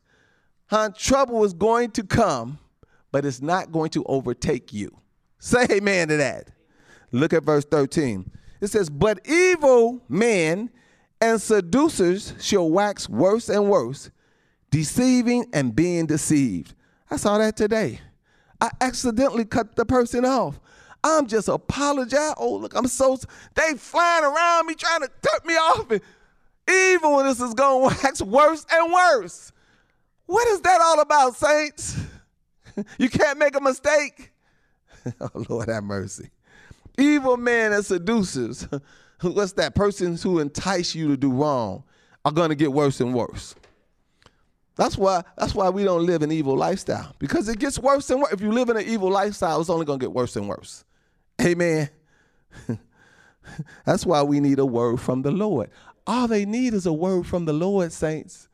Huh? 0.66 0.90
Trouble 0.98 1.44
is 1.44 1.54
going 1.54 1.92
to 1.92 2.04
come, 2.04 2.58
but 3.12 3.24
it's 3.24 3.40
not 3.40 3.72
going 3.72 3.92
to 3.92 4.04
overtake 4.06 4.74
you. 4.74 4.98
Say 5.38 5.68
amen 5.70 6.08
to 6.08 6.18
that. 6.18 6.50
Look 7.12 7.34
at 7.34 7.44
verse 7.44 7.66
13. 7.66 8.32
It 8.62 8.68
says, 8.68 8.90
But 8.90 9.20
evil 9.28 10.02
men 10.10 10.72
and 11.22 11.40
seducers 11.40 12.34
shall 12.40 12.68
wax 12.68 13.08
worse 13.08 13.48
and 13.48 13.70
worse, 13.70 14.10
deceiving 14.72 15.46
and 15.54 15.76
being 15.76 16.08
deceived. 16.08 16.74
I 17.12 17.18
saw 17.18 17.38
that 17.38 17.58
today. 17.58 18.00
I 18.60 18.72
accidentally 18.82 19.46
cut 19.46 19.76
the 19.76 19.86
person 19.86 20.26
off. 20.26 20.60
I'm 21.04 21.28
just 21.28 21.50
apologize. 21.50 22.34
Oh, 22.38 22.56
look, 22.56 22.76
I'm 22.76 22.88
so 22.88 23.18
they 23.56 23.74
flying 23.76 24.24
around 24.24 24.68
me 24.68 24.76
trying 24.76 25.02
to 25.02 25.10
cut 25.22 25.46
me 25.46 25.54
off. 25.56 25.92
And 25.92 26.02
even 26.70 27.26
this 27.26 27.42
is 27.42 27.54
going 27.54 27.90
to 27.90 27.96
wax 28.04 28.22
worse 28.22 28.66
and 28.72 28.94
worse. 28.94 29.52
What 30.26 30.48
is 30.48 30.62
that 30.62 30.80
all 30.82 31.02
about, 31.02 31.36
saints? 31.36 31.98
you 32.98 33.10
can't 33.10 33.38
make 33.38 33.56
a 33.56 33.62
mistake. 33.62 34.32
oh, 35.22 35.46
Lord 35.50 35.68
have 35.68 35.84
mercy. 35.84 36.30
Evil 36.98 37.38
men 37.38 37.74
and 37.74 37.86
seducers, 37.86 38.68
what's 39.22 39.54
that? 39.54 39.76
Persons 39.76 40.24
who 40.24 40.40
entice 40.40 40.96
you 40.96 41.10
to 41.10 41.18
do 41.18 41.32
wrong 41.32 41.84
are 42.24 42.32
going 42.32 42.50
to 42.50 42.56
get 42.56 42.72
worse 42.72 43.02
and 43.02 43.14
worse. 43.14 43.56
That's 44.76 44.98
why 44.98 45.24
that's 45.38 45.54
why 45.54 45.70
we 45.70 45.84
don't 45.84 46.06
live 46.06 46.24
an 46.24 46.32
evil 46.32 46.58
lifestyle 46.58 47.16
because 47.20 47.48
it 47.48 47.60
gets 47.60 47.78
worse 47.78 48.10
and 48.10 48.22
worse. 48.22 48.34
If 48.34 48.42
you 48.42 48.52
live 48.52 48.70
in 48.70 48.78
an 48.78 48.86
evil 48.86 49.12
lifestyle, 49.12 49.60
it's 49.62 49.70
only 49.70 49.86
going 49.86 50.00
to 50.00 50.04
get 50.04 50.14
worse 50.14 50.36
and 50.36 50.50
worse. 50.50 50.84
Amen. 51.42 51.90
that's 53.86 54.06
why 54.06 54.22
we 54.24 54.40
need 54.40 54.60
a 54.60 54.66
word 54.66 55.00
from 55.00 55.22
the 55.22 55.32
Lord. 55.32 55.70
All 56.06 56.28
they 56.28 56.46
need 56.46 56.74
is 56.74 56.86
a 56.86 56.94
word 56.94 57.26
from 57.26 57.46
the 57.46 57.54
Lord, 57.54 57.92
saints. 57.92 58.48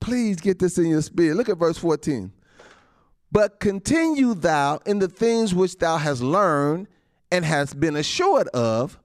Please 0.00 0.40
get 0.40 0.58
this 0.58 0.78
in 0.78 0.86
your 0.86 1.02
spirit. 1.02 1.36
Look 1.36 1.48
at 1.48 1.58
verse 1.58 1.78
14. 1.78 2.32
But 3.30 3.60
continue 3.60 4.34
thou 4.34 4.78
in 4.86 5.00
the 5.00 5.08
things 5.08 5.54
which 5.54 5.76
thou 5.78 5.96
hast 5.96 6.22
learned 6.22 6.88
and 7.30 7.44
hast 7.44 7.78
been 7.78 7.96
assured 7.96 8.48
of, 8.48 8.98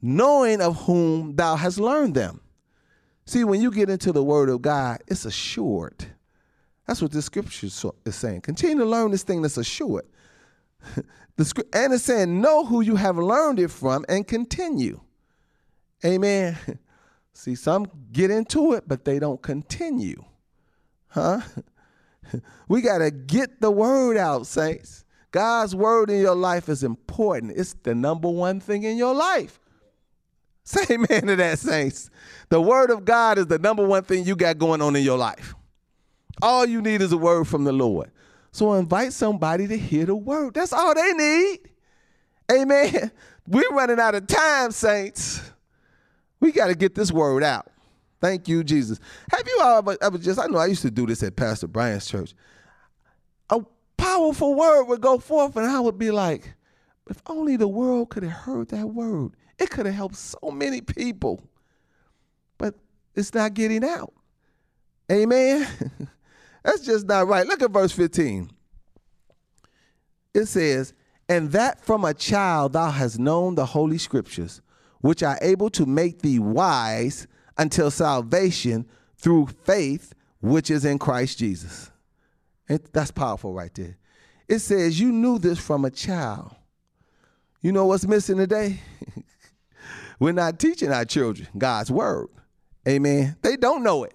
knowing 0.00 0.60
of 0.60 0.76
whom 0.86 1.36
thou 1.36 1.56
hast 1.56 1.78
learned 1.78 2.14
them. 2.14 2.40
See, 3.26 3.44
when 3.44 3.60
you 3.60 3.70
get 3.70 3.90
into 3.90 4.12
the 4.12 4.22
word 4.22 4.48
of 4.48 4.62
God, 4.62 5.02
it's 5.08 5.24
assured. 5.24 6.06
That's 6.86 7.02
what 7.02 7.10
the 7.10 7.20
scripture 7.20 7.66
is 7.66 8.14
saying. 8.14 8.42
Continue 8.42 8.78
to 8.78 8.84
learn 8.84 9.10
this 9.10 9.24
thing 9.24 9.42
that's 9.42 9.56
assured. 9.56 10.06
The, 11.36 11.64
and 11.72 11.92
it's 11.92 12.04
saying, 12.04 12.40
know 12.40 12.64
who 12.64 12.80
you 12.80 12.96
have 12.96 13.18
learned 13.18 13.60
it 13.60 13.70
from 13.70 14.04
and 14.08 14.26
continue. 14.26 15.00
Amen. 16.04 16.56
See, 17.32 17.54
some 17.54 17.86
get 18.12 18.30
into 18.30 18.72
it, 18.72 18.84
but 18.86 19.04
they 19.04 19.18
don't 19.18 19.42
continue. 19.42 20.24
Huh? 21.08 21.40
we 22.68 22.80
got 22.80 22.98
to 22.98 23.10
get 23.10 23.60
the 23.60 23.70
word 23.70 24.16
out, 24.16 24.46
saints. 24.46 25.04
God's 25.32 25.74
word 25.74 26.08
in 26.10 26.20
your 26.20 26.34
life 26.34 26.68
is 26.68 26.82
important. 26.82 27.52
It's 27.56 27.74
the 27.74 27.94
number 27.94 28.28
one 28.28 28.60
thing 28.60 28.84
in 28.84 28.96
your 28.96 29.14
life. 29.14 29.60
Say 30.64 30.94
amen 30.94 31.26
to 31.26 31.36
that, 31.36 31.58
saints. 31.58 32.10
The 32.48 32.60
word 32.60 32.90
of 32.90 33.04
God 33.04 33.38
is 33.38 33.46
the 33.46 33.58
number 33.58 33.86
one 33.86 34.02
thing 34.02 34.24
you 34.24 34.34
got 34.34 34.58
going 34.58 34.80
on 34.80 34.96
in 34.96 35.04
your 35.04 35.18
life. 35.18 35.54
All 36.42 36.66
you 36.66 36.80
need 36.80 37.02
is 37.02 37.12
a 37.12 37.18
word 37.18 37.46
from 37.46 37.64
the 37.64 37.72
Lord. 37.72 38.10
So 38.56 38.72
invite 38.72 39.12
somebody 39.12 39.66
to 39.66 39.76
hear 39.76 40.06
the 40.06 40.16
word. 40.16 40.54
That's 40.54 40.72
all 40.72 40.94
they 40.94 41.12
need. 41.12 41.58
Amen. 42.50 43.10
We're 43.46 43.68
running 43.68 44.00
out 44.00 44.14
of 44.14 44.26
time, 44.26 44.70
saints. 44.70 45.42
We 46.40 46.52
got 46.52 46.68
to 46.68 46.74
get 46.74 46.94
this 46.94 47.12
word 47.12 47.44
out. 47.44 47.70
Thank 48.18 48.48
you, 48.48 48.64
Jesus. 48.64 48.98
Have 49.30 49.46
you 49.46 49.58
all 49.62 49.78
ever, 49.80 49.98
ever 50.00 50.16
just, 50.16 50.40
I 50.40 50.46
know 50.46 50.56
I 50.56 50.68
used 50.68 50.80
to 50.80 50.90
do 50.90 51.04
this 51.04 51.22
at 51.22 51.36
Pastor 51.36 51.66
Brian's 51.66 52.06
church. 52.06 52.32
A 53.50 53.60
powerful 53.98 54.54
word 54.54 54.84
would 54.84 55.02
go 55.02 55.18
forth, 55.18 55.54
and 55.56 55.66
I 55.66 55.78
would 55.78 55.98
be 55.98 56.10
like, 56.10 56.54
if 57.10 57.20
only 57.26 57.58
the 57.58 57.68
world 57.68 58.08
could 58.08 58.22
have 58.22 58.32
heard 58.32 58.68
that 58.70 58.86
word. 58.86 59.32
It 59.58 59.68
could 59.68 59.84
have 59.84 59.94
helped 59.94 60.16
so 60.16 60.50
many 60.50 60.80
people, 60.80 61.46
but 62.56 62.74
it's 63.14 63.34
not 63.34 63.52
getting 63.52 63.84
out. 63.84 64.14
Amen. 65.12 66.08
That's 66.66 66.84
just 66.84 67.06
not 67.06 67.28
right. 67.28 67.46
Look 67.46 67.62
at 67.62 67.70
verse 67.70 67.92
15. 67.92 68.50
It 70.34 70.46
says, 70.46 70.94
And 71.28 71.52
that 71.52 71.84
from 71.84 72.04
a 72.04 72.12
child 72.12 72.72
thou 72.72 72.90
hast 72.90 73.20
known 73.20 73.54
the 73.54 73.64
holy 73.64 73.98
scriptures, 73.98 74.60
which 75.00 75.22
are 75.22 75.38
able 75.40 75.70
to 75.70 75.86
make 75.86 76.22
thee 76.22 76.40
wise 76.40 77.28
until 77.56 77.88
salvation 77.92 78.84
through 79.16 79.46
faith 79.46 80.12
which 80.40 80.68
is 80.68 80.84
in 80.84 80.98
Christ 80.98 81.38
Jesus. 81.38 81.92
That's 82.66 83.12
powerful 83.12 83.54
right 83.54 83.72
there. 83.72 83.96
It 84.48 84.58
says, 84.58 84.98
You 84.98 85.12
knew 85.12 85.38
this 85.38 85.60
from 85.60 85.84
a 85.84 85.90
child. 85.90 86.52
You 87.62 87.70
know 87.70 87.86
what's 87.86 88.08
missing 88.08 88.38
today? 88.38 88.80
We're 90.18 90.32
not 90.32 90.58
teaching 90.58 90.90
our 90.90 91.04
children 91.04 91.46
God's 91.56 91.92
word. 91.92 92.26
Amen. 92.88 93.36
They 93.42 93.56
don't 93.56 93.84
know 93.84 94.02
it. 94.02 94.14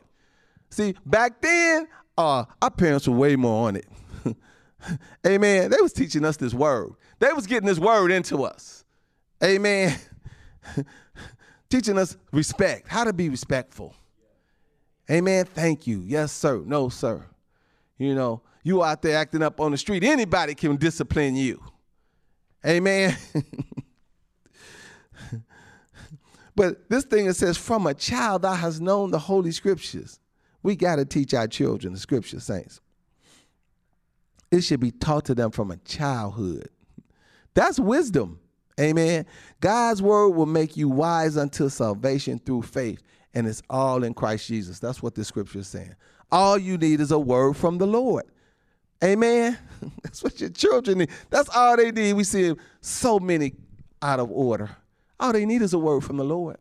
See, 0.69 0.95
back 1.05 1.41
then, 1.41 1.87
uh, 2.17 2.45
our 2.61 2.71
parents 2.71 3.07
were 3.07 3.15
way 3.15 3.35
more 3.35 3.67
on 3.67 3.75
it. 3.75 3.87
Amen. 5.27 5.69
They 5.69 5.77
was 5.81 5.93
teaching 5.93 6.25
us 6.25 6.37
this 6.37 6.53
word. 6.53 6.93
They 7.19 7.31
was 7.33 7.47
getting 7.47 7.67
this 7.67 7.79
word 7.79 8.11
into 8.11 8.43
us. 8.43 8.83
Amen. 9.43 9.97
teaching 11.69 11.97
us 11.97 12.17
respect, 12.31 12.87
how 12.87 13.03
to 13.03 13.13
be 13.13 13.29
respectful. 13.29 13.95
Amen. 15.09 15.45
Thank 15.45 15.87
you. 15.87 16.03
Yes, 16.05 16.31
sir. 16.31 16.61
No, 16.65 16.89
sir. 16.89 17.25
You 17.97 18.15
know, 18.15 18.41
you 18.63 18.83
out 18.83 19.01
there 19.01 19.17
acting 19.17 19.43
up 19.43 19.59
on 19.59 19.71
the 19.71 19.77
street, 19.77 20.03
anybody 20.03 20.55
can 20.55 20.75
discipline 20.75 21.35
you. 21.35 21.61
Amen. 22.65 23.15
but 26.55 26.89
this 26.89 27.03
thing 27.03 27.27
that 27.27 27.33
says, 27.33 27.57
from 27.57 27.87
a 27.87 27.93
child 27.93 28.43
thou 28.43 28.53
hast 28.53 28.81
known 28.81 29.11
the 29.11 29.19
holy 29.19 29.51
scriptures. 29.51 30.20
We 30.63 30.75
got 30.75 30.97
to 30.97 31.05
teach 31.05 31.33
our 31.33 31.47
children 31.47 31.93
the 31.93 31.99
scripture, 31.99 32.39
saints. 32.39 32.81
It 34.51 34.61
should 34.61 34.79
be 34.79 34.91
taught 34.91 35.25
to 35.25 35.35
them 35.35 35.51
from 35.51 35.71
a 35.71 35.77
childhood. 35.77 36.69
That's 37.53 37.79
wisdom. 37.79 38.39
Amen. 38.79 39.25
God's 39.59 40.01
word 40.01 40.29
will 40.29 40.45
make 40.45 40.75
you 40.75 40.89
wise 40.89 41.37
unto 41.37 41.69
salvation 41.69 42.39
through 42.39 42.63
faith, 42.63 43.01
and 43.33 43.47
it's 43.47 43.61
all 43.69 44.03
in 44.03 44.13
Christ 44.13 44.47
Jesus. 44.47 44.79
That's 44.79 45.01
what 45.01 45.15
the 45.15 45.23
scripture 45.23 45.59
is 45.59 45.67
saying. 45.67 45.95
All 46.31 46.57
you 46.57 46.77
need 46.77 46.99
is 46.99 47.11
a 47.11 47.19
word 47.19 47.57
from 47.57 47.77
the 47.77 47.87
Lord. 47.87 48.25
Amen. 49.03 49.57
That's 50.03 50.23
what 50.23 50.39
your 50.39 50.49
children 50.49 50.99
need. 50.99 51.09
That's 51.29 51.49
all 51.49 51.75
they 51.75 51.91
need. 51.91 52.13
We 52.13 52.23
see 52.23 52.53
so 52.81 53.19
many 53.19 53.53
out 54.01 54.19
of 54.19 54.31
order. 54.31 54.69
All 55.19 55.33
they 55.33 55.45
need 55.45 55.61
is 55.61 55.73
a 55.73 55.79
word 55.79 56.03
from 56.03 56.17
the 56.17 56.23
Lord. 56.23 56.57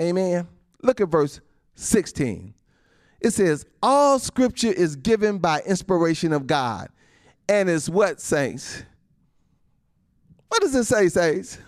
Amen. 0.00 0.48
Look 0.82 1.00
at 1.00 1.08
verse 1.08 1.40
16. 1.74 2.54
It 3.20 3.30
says, 3.30 3.66
All 3.82 4.18
scripture 4.18 4.72
is 4.72 4.96
given 4.96 5.38
by 5.38 5.60
inspiration 5.62 6.32
of 6.32 6.46
God. 6.46 6.88
And 7.48 7.68
is 7.68 7.90
what, 7.90 8.20
saints? 8.20 8.82
What 10.48 10.62
does 10.62 10.74
it 10.74 10.84
say, 10.84 11.08
saints? 11.08 11.58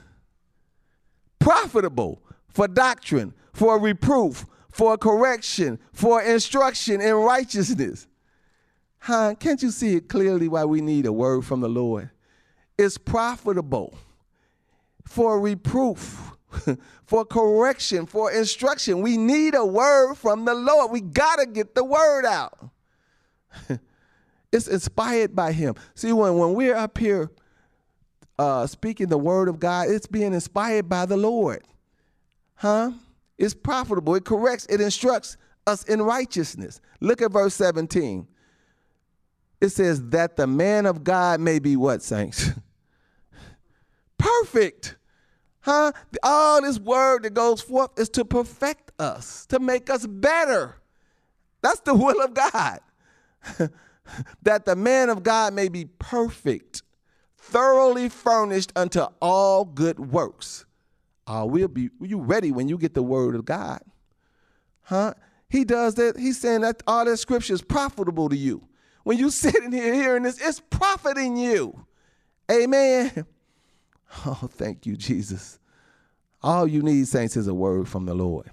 Profitable 1.38 2.22
for 2.48 2.68
doctrine, 2.68 3.34
for 3.52 3.78
reproof, 3.78 4.46
for 4.70 4.96
correction, 4.96 5.78
for 5.92 6.22
instruction 6.22 7.00
in 7.00 7.14
righteousness 7.14 8.06
Huh? 9.02 9.34
Can't 9.34 9.60
you 9.60 9.72
see 9.72 9.96
it 9.96 10.08
clearly 10.08 10.46
why 10.46 10.64
we 10.64 10.80
need 10.80 11.06
a 11.06 11.12
word 11.12 11.44
from 11.44 11.60
the 11.60 11.68
Lord? 11.68 12.10
It's 12.78 12.96
profitable 12.96 13.98
for 15.04 15.40
reproof, 15.40 16.30
for 17.06 17.24
correction, 17.24 18.06
for 18.06 18.30
instruction. 18.30 19.02
We 19.02 19.16
need 19.16 19.54
a 19.54 19.64
word 19.64 20.14
from 20.14 20.44
the 20.44 20.54
Lord. 20.54 20.90
We 20.90 21.00
got 21.00 21.36
to 21.36 21.46
get 21.46 21.74
the 21.74 21.84
word 21.84 22.24
out. 22.24 22.70
it's 24.52 24.68
inspired 24.68 25.34
by 25.34 25.52
Him. 25.52 25.74
See, 25.94 26.12
when, 26.12 26.36
when 26.36 26.54
we're 26.54 26.76
up 26.76 26.98
here 26.98 27.30
uh, 28.38 28.66
speaking 28.66 29.08
the 29.08 29.18
word 29.18 29.48
of 29.48 29.58
God, 29.58 29.88
it's 29.88 30.06
being 30.06 30.34
inspired 30.34 30.88
by 30.88 31.06
the 31.06 31.16
Lord. 31.16 31.62
Huh? 32.54 32.92
It's 33.38 33.54
profitable, 33.54 34.14
it 34.14 34.24
corrects, 34.24 34.66
it 34.70 34.80
instructs 34.80 35.36
us 35.66 35.84
in 35.84 36.02
righteousness. 36.02 36.80
Look 37.00 37.22
at 37.22 37.32
verse 37.32 37.54
17. 37.54 38.26
It 39.60 39.68
says 39.70 40.08
that 40.10 40.36
the 40.36 40.46
man 40.46 40.86
of 40.86 41.04
God 41.04 41.40
may 41.40 41.58
be 41.58 41.76
what, 41.76 42.02
saints? 42.02 42.50
Perfect. 44.18 44.96
Huh? 45.62 45.92
All 46.22 46.60
this 46.60 46.78
word 46.78 47.22
that 47.22 47.34
goes 47.34 47.60
forth 47.60 47.98
is 47.98 48.08
to 48.10 48.24
perfect 48.24 48.92
us, 48.98 49.46
to 49.46 49.60
make 49.60 49.88
us 49.88 50.06
better. 50.06 50.76
That's 51.62 51.80
the 51.80 51.94
will 51.94 52.20
of 52.20 52.34
God. 52.34 52.80
that 54.42 54.64
the 54.64 54.76
man 54.76 55.08
of 55.08 55.22
God 55.22 55.54
may 55.54 55.68
be 55.68 55.84
perfect, 55.84 56.82
thoroughly 57.38 58.08
furnished 58.08 58.72
unto 58.74 59.06
all 59.20 59.64
good 59.64 59.98
works. 59.98 60.64
Uh, 61.26 61.46
we'll 61.48 61.68
be 61.68 61.90
you 62.00 62.20
ready 62.20 62.50
when 62.50 62.68
you 62.68 62.76
get 62.76 62.94
the 62.94 63.02
word 63.02 63.36
of 63.36 63.44
God. 63.44 63.80
Huh? 64.82 65.14
He 65.48 65.64
does 65.64 65.94
that. 65.94 66.18
He's 66.18 66.40
saying 66.40 66.62
that 66.62 66.82
all 66.86 67.04
that 67.04 67.18
scripture 67.18 67.54
is 67.54 67.62
profitable 67.62 68.28
to 68.28 68.36
you. 68.36 68.66
When 69.04 69.16
you 69.16 69.30
sitting 69.30 69.70
here 69.70 69.94
hearing 69.94 70.24
this, 70.24 70.40
it's 70.40 70.60
profiting 70.60 71.36
you. 71.36 71.86
Amen. 72.50 73.26
Oh, 74.26 74.48
thank 74.50 74.86
you, 74.86 74.96
Jesus. 74.96 75.58
All 76.42 76.66
you 76.66 76.82
need, 76.82 77.08
saints, 77.08 77.36
is 77.36 77.48
a 77.48 77.54
word 77.54 77.88
from 77.88 78.04
the 78.04 78.14
Lord. 78.14 78.50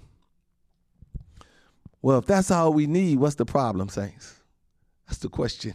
Well, 2.02 2.18
if 2.18 2.26
that's 2.26 2.50
all 2.50 2.72
we 2.72 2.86
need, 2.86 3.18
what's 3.18 3.34
the 3.34 3.44
problem, 3.44 3.88
saints? 3.88 4.34
That's 5.06 5.18
the 5.18 5.28
question. 5.28 5.74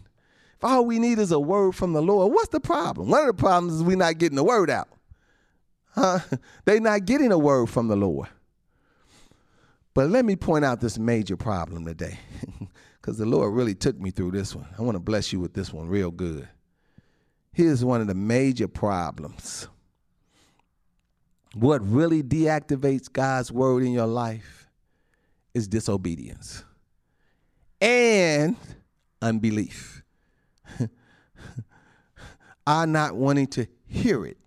If 0.58 0.64
all 0.64 0.86
we 0.86 0.98
need 0.98 1.20
is 1.20 1.32
a 1.32 1.40
word 1.40 1.76
from 1.76 1.94
the 1.94 2.02
Lord, 2.02 2.34
what's 2.34 2.50
the 2.50 2.60
problem? 2.60 3.10
One 3.10 3.22
of 3.22 3.28
the 3.28 3.34
problems 3.34 3.76
is 3.76 3.84
we're 3.84 3.98
not 3.98 4.18
getting 4.18 4.38
the 4.38 4.44
word 4.44 4.70
out. 4.70 4.88
Huh? 5.92 6.20
They're 6.66 6.80
not 6.80 7.06
getting 7.06 7.32
a 7.32 7.38
word 7.38 7.70
from 7.70 7.88
the 7.88 7.96
Lord. 7.96 8.30
But 9.94 10.10
let 10.10 10.26
me 10.26 10.36
point 10.36 10.66
out 10.66 10.82
this 10.82 10.98
major 10.98 11.38
problem 11.38 11.86
today, 11.86 12.20
because 13.02 13.18
the 13.18 13.26
Lord 13.26 13.54
really 13.54 13.76
took 13.76 14.00
me 14.00 14.12
through 14.12 14.32
this 14.32 14.56
one. 14.56 14.68
I 14.78 14.82
want 14.82 14.96
to 14.96 15.00
bless 15.00 15.32
you 15.32 15.40
with 15.40 15.54
this 15.54 15.72
one 15.72 15.88
real 15.88 16.12
good. 16.12 16.48
Here's 17.54 17.86
one 17.86 18.02
of 18.02 18.08
the 18.08 18.16
major 18.16 18.68
problems. 18.68 19.70
What 21.56 21.82
really 21.90 22.22
deactivates 22.22 23.12
God's 23.12 23.50
word 23.50 23.84
in 23.84 23.94
your 23.94 24.08
life 24.08 24.68
is 25.54 25.70
disobedience 25.70 26.66
and 27.80 28.58
unbelief. 29.22 30.04
Are 32.68 32.86
not 32.86 33.16
wanting 33.16 33.48
to 33.48 33.68
hear 33.88 34.26
it. 34.26 34.38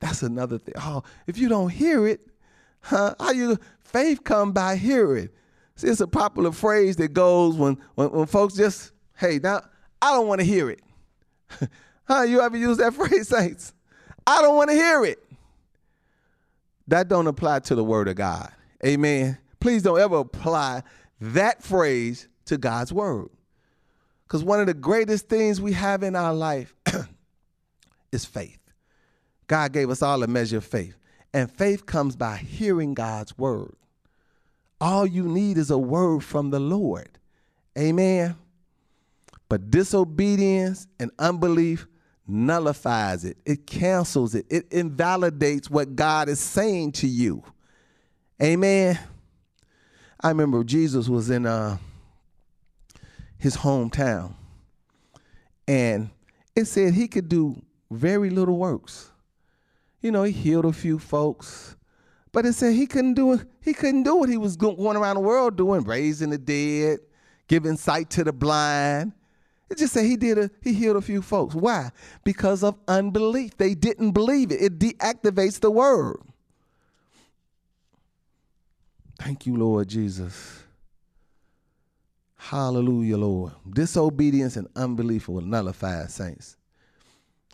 That's 0.00 0.24
another 0.24 0.58
thing. 0.58 0.74
Oh, 0.78 1.04
if 1.28 1.38
you 1.38 1.48
don't 1.48 1.68
hear 1.68 2.04
it, 2.08 2.20
huh? 2.80 3.14
How 3.20 3.30
you 3.30 3.56
faith 3.78 4.24
come 4.24 4.50
by 4.50 4.74
hearing? 4.74 5.28
See, 5.76 5.86
it's 5.86 6.00
a 6.00 6.08
popular 6.08 6.50
phrase 6.50 6.96
that 6.96 7.12
goes 7.12 7.54
when, 7.54 7.78
when, 7.94 8.10
when 8.10 8.26
folks 8.26 8.54
just, 8.54 8.90
hey, 9.16 9.38
now 9.40 9.62
I 10.02 10.12
don't 10.12 10.26
want 10.26 10.40
to 10.40 10.46
hear 10.46 10.68
it. 10.68 10.80
huh? 12.08 12.22
You 12.22 12.40
ever 12.40 12.56
use 12.56 12.78
that 12.78 12.92
phrase, 12.94 13.28
saints? 13.28 13.72
I 14.26 14.42
don't 14.42 14.56
want 14.56 14.70
to 14.70 14.76
hear 14.76 15.04
it. 15.04 15.23
That 16.88 17.08
don't 17.08 17.26
apply 17.26 17.60
to 17.60 17.74
the 17.74 17.84
word 17.84 18.08
of 18.08 18.16
God. 18.16 18.52
Amen. 18.84 19.38
Please 19.60 19.82
don't 19.82 19.98
ever 19.98 20.18
apply 20.18 20.82
that 21.20 21.62
phrase 21.62 22.28
to 22.46 22.58
God's 22.58 22.92
word. 22.92 23.30
Because 24.26 24.44
one 24.44 24.60
of 24.60 24.66
the 24.66 24.74
greatest 24.74 25.28
things 25.28 25.60
we 25.60 25.72
have 25.72 26.02
in 26.02 26.16
our 26.16 26.34
life 26.34 26.74
is 28.12 28.24
faith. 28.24 28.58
God 29.46 29.72
gave 29.72 29.90
us 29.90 30.02
all 30.02 30.22
a 30.22 30.26
measure 30.26 30.58
of 30.58 30.64
faith. 30.64 30.96
And 31.32 31.50
faith 31.50 31.86
comes 31.86 32.16
by 32.16 32.36
hearing 32.36 32.94
God's 32.94 33.36
word. 33.36 33.74
All 34.80 35.06
you 35.06 35.24
need 35.24 35.58
is 35.58 35.70
a 35.70 35.78
word 35.78 36.22
from 36.22 36.50
the 36.50 36.60
Lord. 36.60 37.18
Amen. 37.78 38.36
But 39.48 39.70
disobedience 39.70 40.86
and 40.98 41.10
unbelief 41.18 41.86
nullifies 42.26 43.24
it, 43.24 43.36
it 43.44 43.66
cancels 43.66 44.34
it, 44.34 44.46
it 44.48 44.72
invalidates 44.72 45.70
what 45.70 45.94
God 45.94 46.28
is 46.28 46.40
saying 46.40 46.92
to 46.92 47.06
you. 47.06 47.42
Amen. 48.42 48.98
I 50.20 50.28
remember 50.28 50.64
Jesus 50.64 51.08
was 51.08 51.28
in 51.28 51.44
uh, 51.44 51.76
his 53.36 53.56
hometown, 53.56 54.34
and 55.68 56.10
it 56.56 56.64
said 56.64 56.94
he 56.94 57.08
could 57.08 57.28
do 57.28 57.62
very 57.90 58.30
little 58.30 58.56
works. 58.56 59.10
You 60.00 60.10
know, 60.10 60.22
he 60.22 60.32
healed 60.32 60.64
a 60.64 60.72
few 60.72 60.98
folks, 60.98 61.76
but 62.32 62.46
it 62.46 62.54
said 62.54 62.74
he 62.74 62.86
couldn't 62.86 63.14
do 63.14 63.34
it. 63.34 63.46
He 63.60 63.74
couldn't 63.74 64.02
do 64.02 64.16
what 64.16 64.28
he 64.28 64.36
was 64.36 64.56
going 64.56 64.96
around 64.96 65.16
the 65.16 65.20
world 65.20 65.56
doing, 65.56 65.82
raising 65.82 66.30
the 66.30 66.38
dead, 66.38 67.00
giving 67.46 67.76
sight 67.76 68.10
to 68.10 68.24
the 68.24 68.32
blind. 68.32 69.12
It 69.70 69.78
just 69.78 69.94
said 69.94 70.04
he 70.04 70.16
did 70.16 70.38
a 70.38 70.50
he 70.62 70.72
healed 70.74 70.96
a 70.96 71.00
few 71.00 71.22
folks. 71.22 71.54
Why? 71.54 71.90
Because 72.22 72.62
of 72.62 72.76
unbelief. 72.86 73.56
They 73.56 73.74
didn't 73.74 74.12
believe 74.12 74.52
it. 74.52 74.60
It 74.60 74.78
deactivates 74.78 75.60
the 75.60 75.70
word. 75.70 76.18
Thank 79.18 79.46
you, 79.46 79.56
Lord 79.56 79.88
Jesus. 79.88 80.62
Hallelujah, 82.36 83.16
Lord. 83.16 83.52
Disobedience 83.70 84.56
and 84.56 84.68
unbelief 84.76 85.28
will 85.28 85.40
nullify 85.40 86.06
saints. 86.06 86.56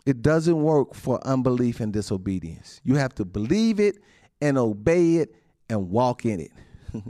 It 0.05 0.21
doesn't 0.21 0.61
work 0.61 0.93
for 0.93 1.25
unbelief 1.25 1.79
and 1.79 1.93
disobedience. 1.93 2.81
You 2.83 2.95
have 2.95 3.15
to 3.15 3.25
believe 3.25 3.79
it 3.79 3.99
and 4.41 4.57
obey 4.57 5.17
it 5.17 5.35
and 5.69 5.89
walk 5.89 6.25
in 6.25 6.41
it. 6.41 6.51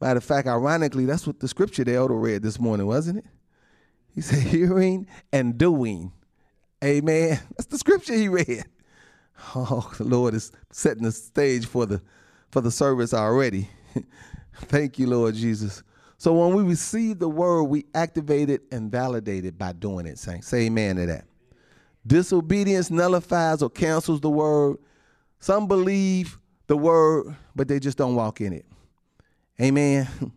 Matter 0.00 0.18
of 0.18 0.24
fact, 0.24 0.46
ironically, 0.46 1.06
that's 1.06 1.26
what 1.26 1.40
the 1.40 1.48
scripture 1.48 1.82
the 1.82 1.94
elder 1.94 2.14
read 2.14 2.42
this 2.42 2.60
morning, 2.60 2.86
wasn't 2.86 3.18
it? 3.18 3.24
He 4.16 4.22
said, 4.22 4.42
hearing 4.42 5.06
and 5.32 5.56
doing. 5.56 6.10
Amen. 6.82 7.38
That's 7.56 7.66
the 7.66 7.78
scripture 7.78 8.14
he 8.14 8.28
read. 8.28 8.64
Oh, 9.54 9.92
the 9.98 10.04
Lord 10.04 10.34
is 10.34 10.50
setting 10.72 11.04
the 11.04 11.12
stage 11.12 11.66
for 11.66 11.86
the 11.86 12.02
for 12.50 12.62
the 12.62 12.70
service 12.70 13.12
already. 13.12 13.68
Thank 14.62 14.98
you, 14.98 15.06
Lord 15.06 15.34
Jesus. 15.34 15.82
So 16.16 16.32
when 16.32 16.56
we 16.56 16.62
receive 16.62 17.18
the 17.18 17.28
word, 17.28 17.64
we 17.64 17.84
activate 17.94 18.48
it 18.48 18.62
and 18.72 18.90
validate 18.90 19.44
it 19.44 19.58
by 19.58 19.72
doing 19.72 20.06
it. 20.06 20.18
Saying, 20.18 20.40
say 20.42 20.62
amen 20.66 20.96
to 20.96 21.06
that. 21.06 21.26
Disobedience 22.06 22.90
nullifies 22.90 23.62
or 23.62 23.68
cancels 23.68 24.20
the 24.22 24.30
word. 24.30 24.78
Some 25.38 25.68
believe 25.68 26.38
the 26.66 26.76
word, 26.78 27.36
but 27.54 27.68
they 27.68 27.78
just 27.78 27.98
don't 27.98 28.14
walk 28.14 28.40
in 28.40 28.54
it. 28.54 28.66
Amen. 29.60 30.08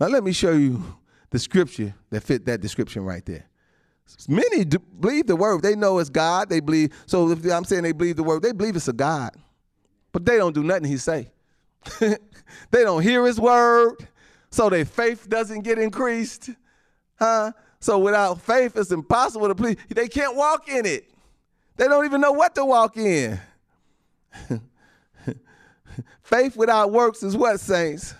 Now 0.00 0.08
let 0.08 0.24
me 0.24 0.32
show 0.32 0.50
you 0.50 0.82
the 1.32 1.38
scripture 1.38 1.94
that 2.10 2.22
fit 2.22 2.44
that 2.44 2.60
description 2.60 3.04
right 3.04 3.24
there. 3.24 3.46
Many 4.28 4.66
believe 5.00 5.26
the 5.26 5.34
word. 5.34 5.62
They 5.62 5.74
know 5.74 5.98
it's 5.98 6.10
God. 6.10 6.50
They 6.50 6.60
believe. 6.60 6.92
So 7.06 7.30
if 7.30 7.44
I'm 7.50 7.64
saying 7.64 7.82
they 7.82 7.92
believe 7.92 8.16
the 8.16 8.22
word, 8.22 8.42
they 8.42 8.52
believe 8.52 8.76
it's 8.76 8.88
a 8.88 8.92
God, 8.92 9.30
but 10.12 10.26
they 10.26 10.36
don't 10.36 10.54
do 10.54 10.62
nothing 10.62 10.84
He 10.84 10.98
say. 10.98 11.30
they 11.98 12.16
don't 12.70 13.02
hear 13.02 13.24
His 13.24 13.40
word 13.40 14.06
so 14.50 14.68
their 14.68 14.84
faith 14.84 15.28
doesn't 15.28 15.62
get 15.62 15.78
increased. 15.78 16.50
Huh? 17.18 17.52
So 17.80 17.98
without 17.98 18.42
faith, 18.42 18.76
it's 18.76 18.92
impossible 18.92 19.48
to 19.48 19.54
please. 19.54 19.78
They 19.88 20.08
can't 20.08 20.36
walk 20.36 20.68
in 20.68 20.84
it. 20.84 21.10
They 21.76 21.88
don't 21.88 22.04
even 22.04 22.20
know 22.20 22.32
what 22.32 22.54
to 22.56 22.64
walk 22.66 22.98
in. 22.98 23.40
faith 26.22 26.56
without 26.56 26.92
works 26.92 27.22
is 27.22 27.34
what, 27.34 27.58
saints? 27.58 28.14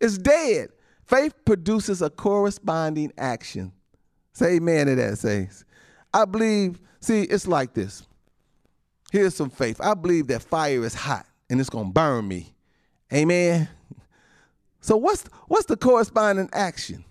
It's 0.00 0.18
dead. 0.18 0.70
Faith 1.10 1.34
produces 1.44 2.02
a 2.02 2.08
corresponding 2.08 3.12
action. 3.18 3.72
Say 4.32 4.54
amen 4.54 4.86
to 4.86 4.94
that, 4.94 5.18
saints. 5.18 5.64
I 6.14 6.24
believe, 6.24 6.78
see, 7.00 7.22
it's 7.22 7.48
like 7.48 7.74
this. 7.74 8.06
Here's 9.10 9.34
some 9.34 9.50
faith. 9.50 9.80
I 9.80 9.94
believe 9.94 10.28
that 10.28 10.40
fire 10.40 10.84
is 10.84 10.94
hot 10.94 11.26
and 11.50 11.58
it's 11.58 11.68
to 11.88 11.92
burn 11.92 12.28
me. 12.28 12.54
Amen. 13.12 13.68
So 14.80 14.96
what's 14.96 15.24
what's 15.48 15.66
the 15.66 15.76
corresponding 15.76 16.48
action? 16.52 17.04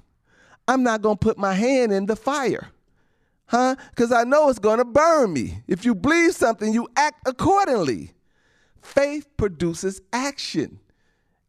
I'm 0.65 0.81
not 0.81 1.03
to 1.17 1.19
put 1.19 1.37
my 1.37 1.53
hand 1.53 1.91
in 1.91 2.05
the 2.05 2.15
fire. 2.15 2.69
Huh? 3.47 3.75
Cuz 3.97 4.13
I 4.13 4.23
know 4.23 4.47
it's 4.47 4.59
to 4.77 4.85
burn 4.85 5.33
me. 5.33 5.61
If 5.67 5.83
you 5.83 5.93
believe 5.93 6.35
something, 6.35 6.73
you 6.73 6.87
act 6.95 7.27
accordingly. 7.27 8.13
Faith 8.81 9.27
produces 9.35 9.99
action. 10.13 10.79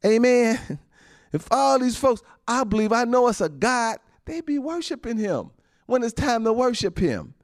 Amen. 0.05 0.81
If 1.33 1.47
all 1.51 1.79
these 1.79 1.97
folks, 1.97 2.23
I 2.47 2.64
believe 2.64 2.93
I 2.93 3.05
know 3.05 3.29
it's 3.29 3.40
a 3.40 3.49
God, 3.49 3.99
they 4.25 4.40
be 4.40 4.59
worshiping 4.59 5.16
him 5.16 5.51
when 5.87 6.03
it's 6.03 6.12
time 6.12 6.45
to 6.45 6.53
worship 6.53 6.99
him. 6.99 7.35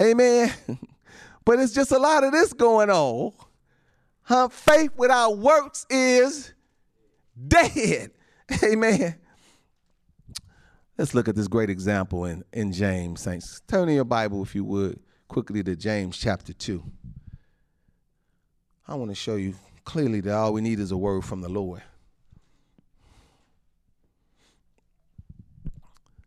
Amen. 0.00 0.52
but 1.44 1.58
it's 1.58 1.72
just 1.72 1.92
a 1.92 1.98
lot 1.98 2.24
of 2.24 2.32
this 2.32 2.52
going 2.52 2.90
on. 2.90 3.32
Huh? 4.22 4.48
Faith 4.48 4.90
without 4.96 5.38
works 5.38 5.86
is 5.88 6.52
dead. 7.48 8.10
Amen. 8.62 9.16
Let's 10.98 11.14
look 11.14 11.28
at 11.28 11.36
this 11.36 11.48
great 11.48 11.68
example 11.68 12.24
in, 12.24 12.42
in 12.52 12.72
James, 12.72 13.20
saints. 13.20 13.60
Turn 13.68 13.88
in 13.88 13.96
your 13.96 14.04
Bible, 14.04 14.42
if 14.42 14.54
you 14.54 14.64
would, 14.64 14.98
quickly 15.28 15.62
to 15.62 15.76
James 15.76 16.16
chapter 16.16 16.52
2. 16.52 16.82
I 18.88 18.94
want 18.94 19.10
to 19.10 19.14
show 19.14 19.36
you 19.36 19.54
clearly 19.84 20.20
that 20.22 20.34
all 20.34 20.52
we 20.52 20.60
need 20.60 20.80
is 20.80 20.92
a 20.92 20.96
word 20.96 21.24
from 21.24 21.40
the 21.40 21.48
Lord. 21.48 21.82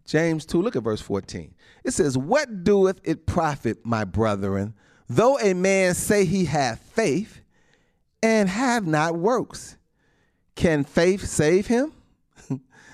James 0.09 0.43
2, 0.47 0.59
look 0.59 0.75
at 0.75 0.81
verse 0.81 1.01
14. 1.01 1.53
It 1.83 1.91
says, 1.91 2.17
What 2.17 2.63
doeth 2.63 2.99
it 3.03 3.27
profit, 3.27 3.85
my 3.85 4.05
brethren, 4.05 4.73
though 5.07 5.37
a 5.37 5.53
man 5.53 5.93
say 5.93 6.25
he 6.25 6.45
hath 6.45 6.79
faith 6.79 7.41
and 8.23 8.49
have 8.49 8.87
not 8.87 9.15
works? 9.15 9.77
Can 10.55 10.83
faith 10.83 11.27
save 11.27 11.67
him? 11.67 11.93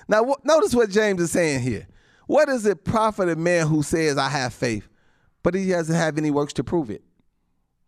now, 0.10 0.17
w- 0.17 0.36
notice 0.43 0.75
what 0.75 0.89
James 0.89 1.21
is 1.21 1.32
saying 1.32 1.62
here. 1.62 1.88
What 2.28 2.47
does 2.47 2.65
it 2.65 2.84
profit 2.84 3.30
a 3.30 3.38
man 3.38 3.67
who 3.67 3.82
says, 3.82 4.17
I 4.17 4.28
have 4.28 4.54
faith, 4.54 4.86
but 5.41 5.56
he 5.56 5.69
doesn't 5.69 5.95
have 5.95 6.17
any 6.17 6.32
works 6.32 6.51
to 6.54 6.65
prove 6.65 6.89
it? 6.89 7.01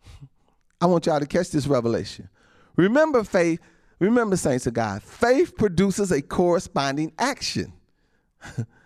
I 0.82 0.86
want 0.86 1.06
y'all 1.06 1.20
to 1.20 1.26
catch 1.26 1.52
this 1.52 1.68
revelation. 1.68 2.30
Remember, 2.78 3.26
faith, 3.26 3.60
remember, 4.00 4.38
saints 4.38 4.68
of 4.68 4.74
God, 4.74 5.04
faith 5.04 5.58
produces 5.58 6.14
a 6.14 6.22
corresponding 6.22 7.12
action. 7.20 7.74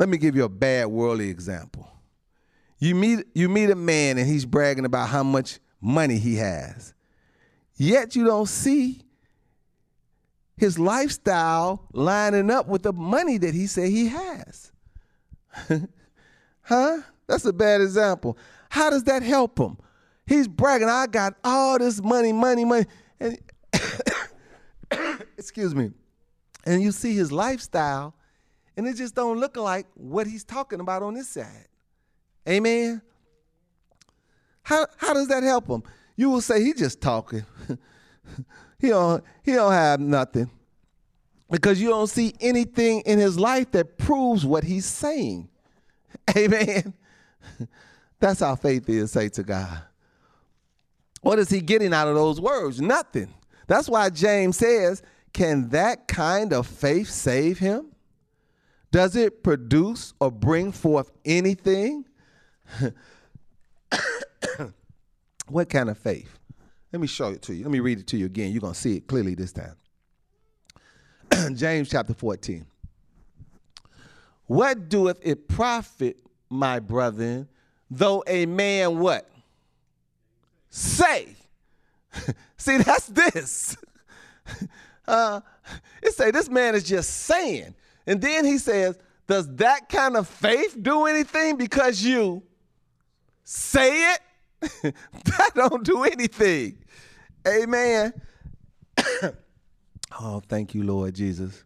Let 0.00 0.08
me 0.08 0.16
give 0.16 0.34
you 0.34 0.44
a 0.44 0.48
bad 0.48 0.86
worldly 0.86 1.28
example. 1.28 1.86
You 2.78 2.94
meet, 2.94 3.26
you 3.34 3.50
meet 3.50 3.68
a 3.68 3.74
man 3.74 4.16
and 4.16 4.26
he's 4.26 4.46
bragging 4.46 4.86
about 4.86 5.10
how 5.10 5.22
much 5.22 5.60
money 5.78 6.16
he 6.16 6.36
has. 6.36 6.94
Yet 7.76 8.16
you 8.16 8.24
don't 8.24 8.48
see 8.48 9.02
his 10.56 10.78
lifestyle 10.78 11.86
lining 11.92 12.50
up 12.50 12.66
with 12.66 12.82
the 12.82 12.94
money 12.94 13.36
that 13.36 13.52
he 13.52 13.66
said 13.66 13.90
he 13.90 14.08
has. 14.08 14.72
Huh? 16.62 16.98
That's 17.26 17.44
a 17.46 17.52
bad 17.52 17.80
example. 17.80 18.38
How 18.68 18.90
does 18.90 19.02
that 19.04 19.24
help 19.24 19.58
him? 19.58 19.76
He's 20.24 20.46
bragging, 20.46 20.88
I 20.88 21.08
got 21.08 21.34
all 21.42 21.80
this 21.80 22.00
money, 22.00 22.32
money, 22.32 22.64
money. 22.64 22.86
And 23.18 23.36
excuse 25.36 25.74
me. 25.74 25.90
And 26.64 26.80
you 26.80 26.92
see 26.92 27.12
his 27.14 27.32
lifestyle, 27.32 28.14
and 28.80 28.88
it 28.88 28.96
just 28.96 29.14
don't 29.14 29.38
look 29.38 29.58
like 29.58 29.86
what 29.92 30.26
he's 30.26 30.42
talking 30.42 30.80
about 30.80 31.02
on 31.02 31.12
this 31.12 31.28
side. 31.28 31.68
Amen. 32.48 33.02
How 34.62 34.86
how 34.96 35.12
does 35.12 35.28
that 35.28 35.42
help 35.42 35.68
him? 35.68 35.82
You 36.16 36.30
will 36.30 36.40
say 36.40 36.64
he 36.64 36.72
just 36.72 36.98
talking. 36.98 37.44
he 38.78 38.88
don't 38.88 39.22
he 39.42 39.52
don't 39.52 39.72
have 39.72 40.00
nothing. 40.00 40.50
Because 41.50 41.78
you 41.78 41.90
don't 41.90 42.06
see 42.06 42.32
anything 42.40 43.02
in 43.02 43.18
his 43.18 43.38
life 43.38 43.70
that 43.72 43.98
proves 43.98 44.46
what 44.46 44.64
he's 44.64 44.86
saying. 44.86 45.50
Amen. 46.34 46.94
That's 48.18 48.40
how 48.40 48.56
faith 48.56 48.88
is, 48.88 49.12
say 49.12 49.28
to 49.28 49.42
God. 49.42 49.82
What 51.20 51.38
is 51.38 51.50
he 51.50 51.60
getting 51.60 51.92
out 51.92 52.08
of 52.08 52.14
those 52.14 52.40
words? 52.40 52.80
Nothing. 52.80 53.28
That's 53.66 53.90
why 53.90 54.08
James 54.08 54.56
says, 54.56 55.02
Can 55.34 55.68
that 55.68 56.08
kind 56.08 56.54
of 56.54 56.66
faith 56.66 57.10
save 57.10 57.58
him? 57.58 57.90
Does 58.92 59.14
it 59.16 59.42
produce 59.42 60.14
or 60.20 60.30
bring 60.30 60.72
forth 60.72 61.10
anything? 61.24 62.04
what 65.48 65.68
kind 65.68 65.88
of 65.90 65.98
faith? 65.98 66.38
Let 66.92 67.00
me 67.00 67.06
show 67.06 67.28
it 67.28 67.42
to 67.42 67.54
you. 67.54 67.62
Let 67.62 67.70
me 67.70 67.80
read 67.80 68.00
it 68.00 68.06
to 68.08 68.16
you 68.16 68.26
again. 68.26 68.50
You're 68.50 68.60
going 68.60 68.74
to 68.74 68.78
see 68.78 68.96
it 68.96 69.06
clearly 69.06 69.34
this 69.34 69.52
time. 69.52 69.76
James 71.54 71.88
chapter 71.88 72.14
14. 72.14 72.66
What 74.46 74.88
doeth 74.88 75.18
it 75.22 75.46
profit, 75.46 76.16
my 76.48 76.80
brethren, 76.80 77.48
though 77.88 78.24
a 78.26 78.46
man 78.46 78.98
what? 78.98 79.30
Say. 80.70 81.28
see, 82.56 82.78
that's 82.78 83.06
this. 83.06 83.76
Uh, 85.08 85.40
it 86.02 86.14
say 86.14 86.30
this 86.30 86.48
man 86.48 86.76
is 86.76 86.84
just 86.84 87.10
saying. 87.22 87.74
And 88.10 88.20
then 88.20 88.44
he 88.44 88.58
says, 88.58 88.98
does 89.28 89.54
that 89.54 89.88
kind 89.88 90.16
of 90.16 90.26
faith 90.26 90.76
do 90.82 91.06
anything 91.06 91.56
because 91.56 92.02
you 92.02 92.42
say 93.44 94.14
it? 94.14 94.20
that 95.22 95.52
don't 95.54 95.84
do 95.84 96.02
anything. 96.02 96.78
Amen. 97.46 98.12
oh, 100.20 100.42
thank 100.48 100.74
you, 100.74 100.82
Lord 100.82 101.14
Jesus. 101.14 101.62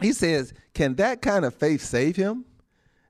He 0.00 0.12
says, 0.12 0.54
Can 0.72 0.94
that 0.94 1.20
kind 1.20 1.44
of 1.44 1.52
faith 1.52 1.82
save 1.82 2.14
him? 2.14 2.44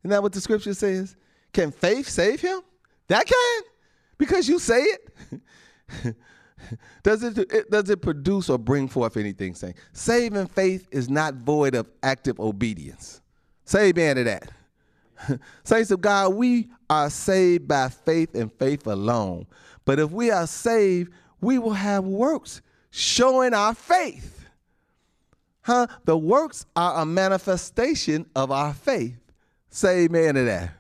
Isn't 0.01 0.13
that 0.13 0.23
what 0.23 0.33
the 0.33 0.41
scripture 0.41 0.73
says? 0.73 1.15
Can 1.53 1.73
faith 1.73 2.09
save 2.09 2.41
him? 2.41 2.61
That 3.09 3.27
kind? 3.27 3.65
Because 4.17 4.49
you 4.49 4.59
say 4.59 4.81
it? 4.81 6.17
does 7.03 7.23
it, 7.23 7.39
it, 7.39 7.71
does 7.71 7.91
it 7.91 8.03
produce 8.03 8.49
or 8.49 8.59
bring 8.59 8.89
forth 8.89 9.17
anything 9.17 9.55
saying 9.55 9.75
saving 9.93 10.47
faith 10.47 10.89
is 10.91 11.09
not 11.09 11.35
void 11.35 11.75
of 11.75 11.91
active 12.03 12.39
obedience. 12.41 13.21
Say 13.65 13.89
amen 13.89 14.17
to 14.17 14.25
that. 14.25 14.51
Saints 15.65 15.91
of 15.91 16.01
god 16.01 16.35
we 16.35 16.69
are 16.91 17.11
saved 17.11 17.69
by 17.69 17.89
faith 17.89 18.35
and 18.35 18.53
faith 18.53 18.87
alone. 18.87 19.47
But 19.85 19.99
if 19.99 20.11
we 20.11 20.31
are 20.31 20.47
saved 20.47 21.13
we 21.41 21.59
will 21.59 21.73
have 21.73 22.05
works 22.05 22.63
showing 22.91 23.55
our 23.55 23.75
faith. 23.75 24.47
Huh? 25.63 25.87
The 26.05 26.17
works 26.17 26.67
are 26.75 27.03
a 27.03 27.07
manifestation 27.07 28.27
of 28.35 28.51
our 28.51 28.75
faith. 28.75 29.17
Say 29.71 30.05
amen 30.05 30.35
to 30.35 30.45
that. 30.45 30.71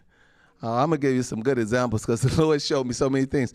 Uh, 0.63 0.75
i'm 0.75 0.91
gonna 0.91 0.99
give 0.99 1.13
you 1.13 1.25
some 1.25 1.43
good 1.43 1.59
examples 1.59 2.03
because 2.03 2.23
the 2.23 2.41
lord 2.45 2.63
showed 2.63 2.87
me 2.87 2.93
so 2.93 3.11
many 3.11 3.25
things 3.25 3.53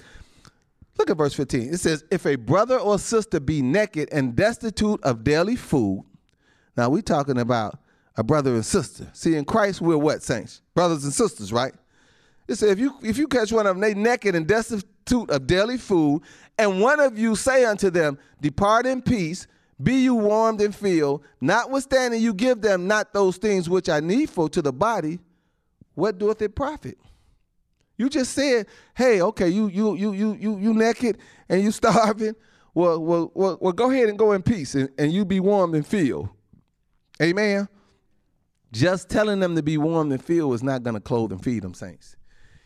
Look 1.08 1.14
at 1.14 1.24
verse 1.24 1.34
15. 1.36 1.74
It 1.74 1.78
says, 1.78 2.04
If 2.12 2.26
a 2.26 2.36
brother 2.36 2.78
or 2.78 3.00
sister 3.00 3.40
be 3.40 3.62
naked 3.62 4.10
and 4.12 4.36
destitute 4.36 5.02
of 5.06 5.24
daily 5.24 5.56
food, 5.56 6.04
now 6.76 6.90
we're 6.90 7.02
talking 7.02 7.40
about 7.40 7.80
a 8.18 8.26
brother 8.26 8.54
and 8.56 8.66
sister. 8.66 9.08
See, 9.14 9.36
in 9.36 9.46
Christ, 9.46 9.80
we're 9.80 9.96
what, 9.96 10.22
saints? 10.22 10.62
Brothers 10.76 11.06
and 11.06 11.14
sisters, 11.14 11.54
right? 11.54 11.74
It 12.50 12.56
says, 12.56 12.72
if 12.72 12.80
you 12.80 12.94
if 13.02 13.18
you 13.18 13.30
catch 13.30 13.54
one 13.54 13.66
of 13.68 13.78
them, 13.78 13.80
they 13.80 13.94
naked 13.94 14.36
and 14.36 14.46
destitute 14.46 15.30
of 15.30 15.48
daily 15.48 15.78
food, 15.78 16.24
and 16.58 16.82
one 16.82 17.00
of 17.00 17.18
you 17.18 17.38
say 17.38 17.64
unto 17.64 17.90
them, 17.90 18.20
Depart 18.42 18.86
in 18.86 19.02
peace, 19.02 19.48
be 19.82 20.02
you 20.02 20.14
warmed 20.14 20.60
and 20.60 20.76
filled, 20.76 21.24
notwithstanding 21.40 22.22
you 22.22 22.34
give 22.34 22.60
them 22.60 22.86
not 22.86 23.14
those 23.14 23.38
things 23.38 23.70
which 23.70 23.88
are 23.88 24.02
needful 24.02 24.50
to 24.50 24.62
the 24.62 24.74
body, 24.74 25.20
what 25.96 26.18
doeth 26.18 26.42
it 26.42 26.54
profit? 26.54 26.98
You 27.98 28.10
just 28.10 28.34
said, 28.34 28.68
hey, 28.96 29.22
okay, 29.22 29.50
you 29.50 29.68
you 29.68 29.96
you 29.96 30.14
you 30.14 30.34
you 30.40 30.58
you 30.58 30.74
naked 30.74 31.18
and 31.50 31.62
you 31.62 31.72
starving. 31.82 32.36
Well, 32.74 33.00
well, 33.00 33.32
well, 33.34 33.58
well 33.60 33.74
go 33.74 33.90
ahead 33.90 34.08
and 34.08 34.20
go 34.20 34.34
in 34.34 34.44
peace 34.44 34.76
and, 34.76 34.90
and 35.00 35.12
you 35.12 35.26
be 35.26 35.40
warm 35.40 35.74
and 35.74 35.86
filled. 35.86 36.30
Amen. 37.22 37.68
Just 38.72 39.10
telling 39.10 39.40
them 39.40 39.56
to 39.56 39.64
be 39.64 39.78
warm 39.78 40.12
and 40.12 40.24
filled 40.24 40.54
is 40.54 40.62
not 40.62 40.84
going 40.84 40.94
to 40.94 41.00
clothe 41.00 41.32
and 41.32 41.44
feed 41.44 41.64
them, 41.64 41.74
saints. 41.74 42.16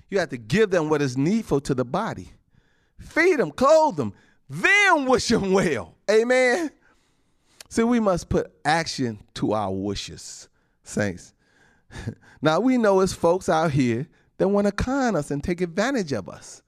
You 0.09 0.19
have 0.19 0.29
to 0.29 0.37
give 0.37 0.69
them 0.71 0.89
what 0.89 1.01
is 1.01 1.17
needful 1.17 1.61
to 1.61 1.73
the 1.73 1.85
body. 1.85 2.33
Feed 2.99 3.37
them, 3.37 3.51
clothe 3.51 3.95
them, 3.95 4.13
then 4.49 5.05
wish 5.05 5.29
them 5.29 5.53
well. 5.53 5.95
Amen. 6.09 6.71
See, 7.69 7.83
we 7.83 8.01
must 8.01 8.27
put 8.27 8.51
action 8.65 9.19
to 9.35 9.53
our 9.53 9.71
wishes, 9.71 10.49
saints. 10.83 11.33
now 12.41 12.59
we 12.59 12.77
know 12.77 12.99
it's 12.99 13.13
folks 13.13 13.47
out 13.47 13.71
here 13.71 14.07
that 14.41 14.47
want 14.47 14.65
to 14.65 14.71
con 14.71 15.15
us 15.15 15.29
and 15.29 15.43
take 15.43 15.61
advantage 15.61 16.11
of 16.13 16.27
us. 16.27 16.63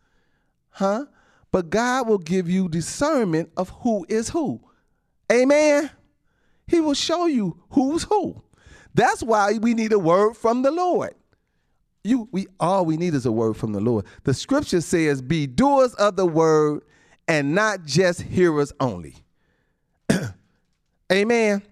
Huh? 0.69 1.05
But 1.51 1.71
God 1.71 2.07
will 2.07 2.19
give 2.19 2.47
you 2.47 2.69
discernment 2.69 3.49
of 3.57 3.69
who 3.69 4.05
is 4.07 4.29
who. 4.29 4.61
Amen. 5.31 5.89
He 6.67 6.79
will 6.79 6.93
show 6.93 7.25
you 7.25 7.57
who's 7.71 8.03
who. 8.03 8.43
That's 8.93 9.23
why 9.23 9.53
we 9.53 9.73
need 9.73 9.91
a 9.91 9.97
word 9.97 10.37
from 10.37 10.61
the 10.61 10.69
Lord. 10.69 11.15
You 12.03 12.29
we 12.31 12.45
all 12.59 12.85
we 12.85 12.95
need 12.95 13.15
is 13.15 13.25
a 13.25 13.31
word 13.31 13.57
from 13.57 13.73
the 13.73 13.79
Lord. 13.79 14.05
The 14.23 14.35
scripture 14.35 14.81
says, 14.81 15.23
"Be 15.23 15.47
doers 15.47 15.95
of 15.95 16.15
the 16.15 16.27
word 16.27 16.83
and 17.27 17.55
not 17.55 17.85
just 17.85 18.21
hearers 18.21 18.71
only." 18.79 19.15
Amen. 21.11 21.63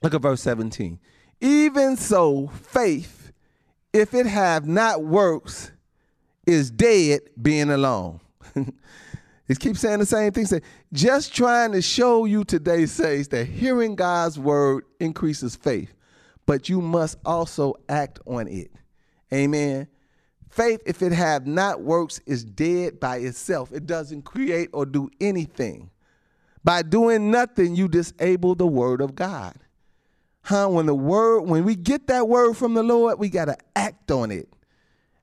Look 0.00 0.14
at 0.14 0.22
verse 0.22 0.42
17. 0.42 1.00
Even 1.40 1.96
so, 1.96 2.46
faith 2.46 3.19
if 3.92 4.14
it 4.14 4.26
have 4.26 4.66
not 4.66 5.04
works, 5.04 5.72
is 6.46 6.70
dead 6.70 7.20
being 7.40 7.70
alone. 7.70 8.20
it 9.48 9.60
keeps 9.60 9.80
saying 9.80 10.00
the 10.00 10.06
same 10.06 10.32
thing. 10.32 10.46
Say, 10.46 10.62
just 10.92 11.34
trying 11.34 11.72
to 11.72 11.82
show 11.82 12.24
you 12.24 12.44
today 12.44 12.86
says 12.86 13.28
that 13.28 13.46
hearing 13.46 13.94
God's 13.94 14.38
word 14.38 14.84
increases 14.98 15.54
faith, 15.54 15.94
but 16.46 16.68
you 16.68 16.80
must 16.80 17.18
also 17.24 17.74
act 17.88 18.18
on 18.26 18.48
it. 18.48 18.70
Amen. 19.32 19.86
Faith, 20.48 20.82
if 20.84 21.00
it 21.02 21.12
have 21.12 21.46
not 21.46 21.82
works, 21.82 22.20
is 22.26 22.44
dead 22.44 22.98
by 22.98 23.18
itself. 23.18 23.72
It 23.72 23.86
doesn't 23.86 24.22
create 24.22 24.70
or 24.72 24.84
do 24.84 25.08
anything. 25.20 25.90
By 26.64 26.82
doing 26.82 27.30
nothing, 27.30 27.76
you 27.76 27.86
disable 27.86 28.56
the 28.56 28.66
word 28.66 29.00
of 29.00 29.14
God. 29.14 29.54
Huh? 30.42 30.68
When 30.68 30.86
the 30.86 30.94
word, 30.94 31.42
when 31.42 31.64
we 31.64 31.76
get 31.76 32.06
that 32.08 32.28
word 32.28 32.56
from 32.56 32.74
the 32.74 32.82
Lord, 32.82 33.18
we 33.18 33.28
got 33.28 33.46
to 33.46 33.56
act 33.76 34.10
on 34.10 34.30
it. 34.30 34.48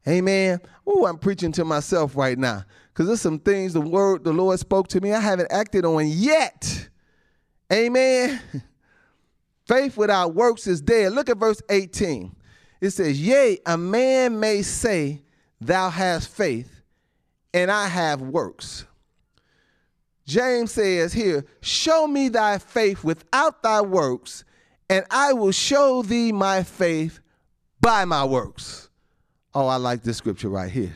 Amen. 0.08 0.60
Oh, 0.86 1.06
I'm 1.06 1.18
preaching 1.18 1.52
to 1.54 1.66
myself 1.66 2.16
right 2.16 2.38
now. 2.38 2.64
Because 2.94 3.08
there's 3.08 3.22
some 3.22 3.40
things 3.40 3.74
the 3.74 3.82
word 3.82 4.24
the 4.24 4.32
Lord 4.32 4.58
spoke 4.60 4.88
to 4.90 5.02
me 5.02 5.12
I 5.14 5.20
haven't 5.20 5.52
acted 5.52 5.86
on 5.86 6.08
yet. 6.08 6.90
Amen. 7.72 8.40
Faith 9.68 9.98
without 9.98 10.34
works 10.34 10.66
is 10.66 10.82
dead. 10.82 11.12
Look 11.12 11.30
at 11.30 11.38
verse 11.38 11.62
18. 11.70 12.34
It 12.80 12.92
says, 12.92 13.20
Yea, 13.20 13.60
a 13.66 13.78
man 13.78 14.40
may 14.40 14.62
say, 14.62 15.24
Thou 15.60 15.90
hast 15.90 16.30
faith, 16.30 16.82
and 17.54 17.70
I 17.70 17.88
have 17.88 18.22
works. 18.22 18.86
James 20.26 20.72
says 20.72 21.14
here, 21.14 21.46
Show 21.62 22.08
me 22.08 22.30
thy 22.30 22.60
faith 22.60 23.04
without 23.04 23.64
thy 23.64 23.82
works, 23.82 24.44
and 24.90 25.06
I 25.10 25.34
will 25.34 25.52
show 25.52 26.02
thee 26.02 26.32
my 26.32 26.64
faith 26.64 27.20
by 27.82 28.06
my 28.06 28.24
works. 28.26 28.90
Oh, 29.54 29.68
I 29.68 29.78
like 29.78 30.04
this 30.04 30.18
scripture 30.18 30.50
right 30.50 30.72
here. 30.72 30.94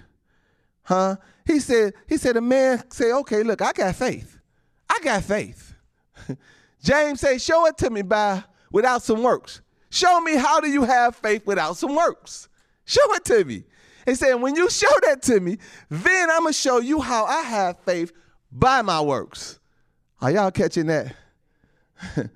Huh? 0.83 1.17
He 1.45 1.59
said, 1.59 1.93
he 2.07 2.17
said, 2.17 2.37
a 2.37 2.41
man 2.41 2.83
say, 2.91 3.11
okay, 3.11 3.43
look, 3.43 3.61
I 3.61 3.71
got 3.71 3.95
faith. 3.95 4.37
I 4.89 4.99
got 5.03 5.23
faith. 5.23 5.73
James 6.83 7.21
said, 7.21 7.41
show 7.41 7.65
it 7.65 7.77
to 7.79 7.89
me 7.89 8.01
by 8.01 8.43
without 8.71 9.03
some 9.03 9.23
works. 9.23 9.61
Show 9.89 10.19
me 10.21 10.35
how 10.35 10.59
do 10.59 10.69
you 10.69 10.83
have 10.83 11.15
faith 11.15 11.45
without 11.45 11.77
some 11.77 11.95
works. 11.95 12.47
Show 12.85 13.13
it 13.13 13.25
to 13.25 13.43
me. 13.43 13.63
He 14.05 14.15
said, 14.15 14.35
when 14.35 14.55
you 14.55 14.69
show 14.71 14.91
that 15.03 15.21
to 15.23 15.39
me, 15.39 15.57
then 15.89 16.29
I'm 16.29 16.43
gonna 16.43 16.53
show 16.53 16.79
you 16.79 17.01
how 17.01 17.25
I 17.25 17.41
have 17.41 17.79
faith 17.79 18.11
by 18.51 18.81
my 18.81 19.01
works. 19.01 19.59
Are 20.21 20.31
y'all 20.31 20.51
catching 20.51 20.87
that? 20.87 21.15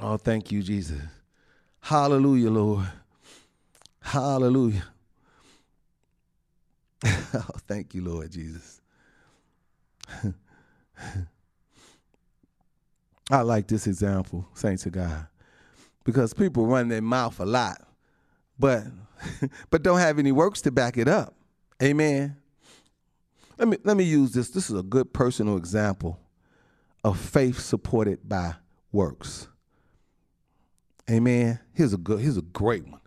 Oh, 0.00 0.16
thank 0.16 0.50
you, 0.50 0.62
Jesus. 0.62 1.02
Hallelujah, 1.80 2.50
Lord. 2.50 2.86
Hallelujah. 4.00 4.84
oh, 7.04 7.44
thank 7.66 7.94
you, 7.94 8.02
Lord 8.02 8.30
Jesus. 8.30 8.80
I 13.30 13.40
like 13.42 13.68
this 13.68 13.86
example, 13.86 14.46
saints 14.54 14.86
of 14.86 14.92
God, 14.92 15.26
because 16.04 16.34
people 16.34 16.66
run 16.66 16.88
their 16.88 17.02
mouth 17.02 17.38
a 17.40 17.46
lot, 17.46 17.80
but 18.58 18.84
but 19.70 19.82
don't 19.82 19.98
have 19.98 20.18
any 20.18 20.32
works 20.32 20.60
to 20.62 20.70
back 20.70 20.96
it 20.98 21.08
up. 21.08 21.34
Amen. 21.82 22.36
Let 23.58 23.68
me 23.68 23.76
let 23.84 23.96
me 23.96 24.04
use 24.04 24.32
this. 24.32 24.50
This 24.50 24.70
is 24.70 24.78
a 24.78 24.82
good 24.82 25.12
personal 25.12 25.56
example 25.56 26.20
of 27.04 27.18
faith 27.18 27.58
supported 27.60 28.28
by 28.28 28.54
works. 28.92 29.48
Amen. 31.12 31.60
Here's 31.74 31.92
a 31.92 31.98
good, 31.98 32.20
here's 32.20 32.38
a 32.38 32.42
great 32.42 32.88
one. 32.88 33.00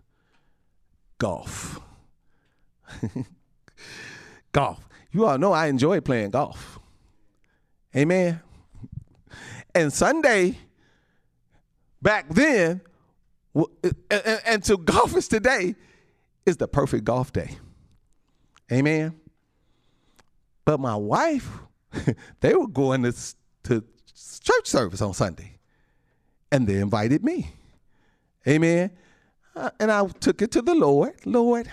Golf. 1.18 1.80
golf. 4.52 4.88
You 5.10 5.26
all 5.26 5.38
know 5.38 5.52
I 5.52 5.66
enjoy 5.66 6.00
playing 6.00 6.30
golf. 6.30 6.78
Amen. 7.96 8.40
And 9.74 9.92
Sunday, 9.92 10.56
back 12.00 12.28
then, 12.28 12.80
and 14.46 14.62
to 14.64 14.76
golfers 14.76 15.26
today, 15.26 15.74
is 16.44 16.58
the 16.58 16.68
perfect 16.68 17.04
golf 17.04 17.32
day. 17.32 17.58
Amen. 18.70 19.18
But 20.64 20.78
my 20.78 20.94
wife, 20.94 21.50
they 22.40 22.54
were 22.54 22.68
going 22.68 23.02
to, 23.02 23.12
to 23.64 23.82
church 24.14 24.66
service 24.66 25.02
on 25.02 25.12
Sunday, 25.12 25.58
and 26.52 26.68
they 26.68 26.76
invited 26.76 27.24
me. 27.24 27.55
Amen. 28.46 28.90
Uh, 29.54 29.70
and 29.80 29.90
I 29.90 30.06
took 30.06 30.42
it 30.42 30.50
to 30.52 30.62
the 30.62 30.74
Lord. 30.74 31.14
Lord, 31.24 31.70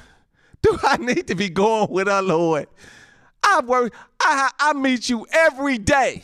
do 0.61 0.77
I 0.83 0.97
need 1.01 1.27
to 1.27 1.35
be 1.35 1.49
going 1.49 1.89
with 1.91 2.07
our 2.07 2.23
Lord? 2.23 2.67
I 3.43 3.61
work, 3.61 3.93
I, 4.19 4.49
I 4.57 4.73
meet 4.73 5.09
you 5.09 5.27
every 5.31 5.77
day. 5.77 6.23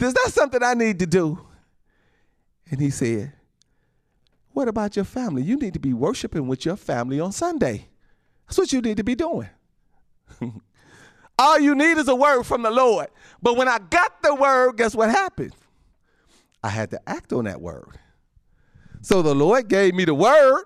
Is 0.00 0.14
that 0.14 0.32
something 0.32 0.62
I 0.62 0.74
need 0.74 0.98
to 0.98 1.06
do? 1.06 1.38
And 2.70 2.80
he 2.80 2.90
said, 2.90 3.32
What 4.50 4.66
about 4.66 4.96
your 4.96 5.04
family? 5.04 5.42
You 5.42 5.56
need 5.56 5.74
to 5.74 5.78
be 5.78 5.92
worshiping 5.92 6.48
with 6.48 6.64
your 6.64 6.74
family 6.74 7.20
on 7.20 7.30
Sunday. 7.30 7.86
That's 8.46 8.58
what 8.58 8.72
you 8.72 8.80
need 8.80 8.96
to 8.96 9.04
be 9.04 9.14
doing. 9.14 9.48
All 11.38 11.58
you 11.60 11.74
need 11.76 11.98
is 11.98 12.08
a 12.08 12.16
word 12.16 12.42
from 12.42 12.62
the 12.62 12.70
Lord. 12.70 13.08
But 13.40 13.56
when 13.56 13.68
I 13.68 13.78
got 13.78 14.22
the 14.22 14.34
word, 14.34 14.76
guess 14.76 14.94
what 14.94 15.08
happened? 15.08 15.54
I 16.64 16.68
had 16.68 16.90
to 16.90 17.00
act 17.08 17.32
on 17.32 17.44
that 17.44 17.60
word. 17.60 17.98
So 19.02 19.20
the 19.20 19.34
Lord 19.34 19.68
gave 19.68 19.94
me 19.94 20.04
the 20.04 20.14
word. 20.14 20.64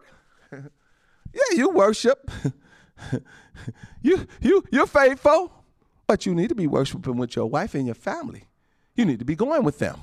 yeah, 0.53 1.41
you 1.55 1.71
worship. 1.71 2.31
you 4.03 4.27
you 4.43 4.63
you're 4.71 4.87
faithful, 4.87 5.51
but 6.07 6.27
you 6.27 6.35
need 6.35 6.51
to 6.51 6.55
be 6.55 6.67
worshiping 6.67 7.17
with 7.17 7.35
your 7.35 7.47
wife 7.47 7.75
and 7.75 7.87
your 7.87 7.95
family. 7.95 8.45
You 8.95 9.07
need 9.07 9.19
to 9.21 9.25
be 9.25 9.37
going 9.37 9.65
with 9.65 9.79
them. 9.79 10.01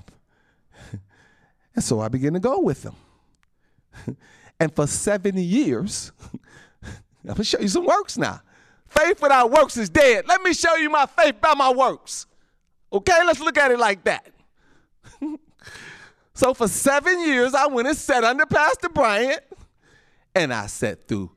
and 1.76 1.84
so 1.84 2.00
I 2.00 2.08
began 2.08 2.34
to 2.34 2.40
go 2.40 2.60
with 2.60 2.82
them. 2.82 2.96
and 4.60 4.76
for 4.76 4.88
70 4.88 5.42
years, 5.42 6.12
I'm 6.84 6.98
gonna 7.28 7.44
show 7.44 7.60
you 7.60 7.68
some 7.68 7.86
works 7.86 8.18
now. 8.18 8.42
Faith 8.88 9.22
without 9.22 9.52
works 9.52 9.78
is 9.78 9.90
dead. 9.90 10.28
Let 10.28 10.42
me 10.42 10.54
show 10.54 10.76
you 10.76 10.90
my 10.90 11.06
faith 11.06 11.40
by 11.40 11.54
my 11.54 11.72
works. 11.72 12.26
Okay, 12.92 13.24
let's 13.26 13.40
look 13.40 13.58
at 13.60 13.70
it 13.72 13.80
like 13.80 14.04
that. 14.06 14.28
So 16.36 16.54
for 16.54 16.68
seven 16.68 17.20
years, 17.28 17.54
I 17.54 17.68
went 17.68 17.88
and 17.88 17.98
sat 17.98 18.24
under 18.24 18.46
Pastor 18.46 18.90
Bryant, 18.90 19.42
and 20.34 20.54
I 20.54 20.66
sat 20.66 21.08
through 21.08 21.32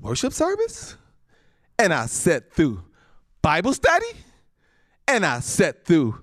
worship 0.00 0.32
service, 0.32 0.96
and 1.78 1.92
I 1.92 2.06
sat 2.06 2.52
through 2.52 2.82
Bible 3.42 3.72
study, 3.72 4.10
and 5.06 5.24
I 5.24 5.40
sat 5.40 5.84
through 5.84 6.20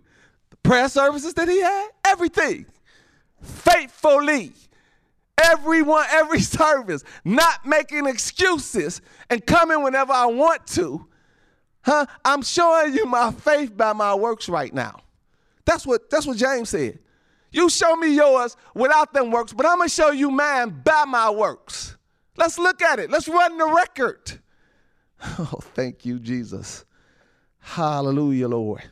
the 0.50 0.58
prayer 0.58 0.90
services 0.90 1.34
that 1.36 1.48
he 1.48 1.62
had, 1.62 1.88
everything 2.06 2.66
faithfully. 3.42 4.52
Everyone, 5.42 6.06
every 6.10 6.40
service, 6.58 7.04
not 7.24 7.66
making 7.66 8.08
excuses 8.08 9.02
and 9.30 9.46
coming 9.46 9.84
whenever 9.84 10.12
I 10.12 10.26
want 10.26 10.66
to. 10.68 11.08
Huh? 11.82 12.06
I'm 12.26 12.42
showing 12.42 12.94
you 12.94 13.06
my 13.06 13.32
faith 13.32 13.78
by 13.78 13.94
my 13.94 14.16
works 14.16 14.50
right 14.50 14.74
now. 14.74 15.00
That's 15.64 15.86
what 15.86 16.10
that's 16.10 16.26
what 16.26 16.38
James 16.38 16.70
said. 16.70 17.00
You 17.52 17.70
show 17.70 17.96
me 17.96 18.14
yours 18.14 18.56
without 18.74 19.14
them 19.14 19.32
works, 19.32 19.54
but 19.54 19.66
I'm 19.66 19.78
going 19.78 19.90
to 19.90 19.94
show 19.94 20.12
you 20.12 20.32
mine 20.32 20.82
by 20.84 21.06
my 21.06 21.30
works. 21.30 21.98
Let's 22.36 22.60
look 22.60 22.82
at 22.82 23.00
it. 23.00 23.10
Let's 23.10 23.28
run 23.28 23.58
the 23.58 23.68
record. 23.68 24.40
Oh, 25.40 25.60
thank 25.74 26.06
you, 26.06 26.20
Jesus. 26.20 26.86
Hallelujah, 27.58 28.48
Lord. 28.48 28.84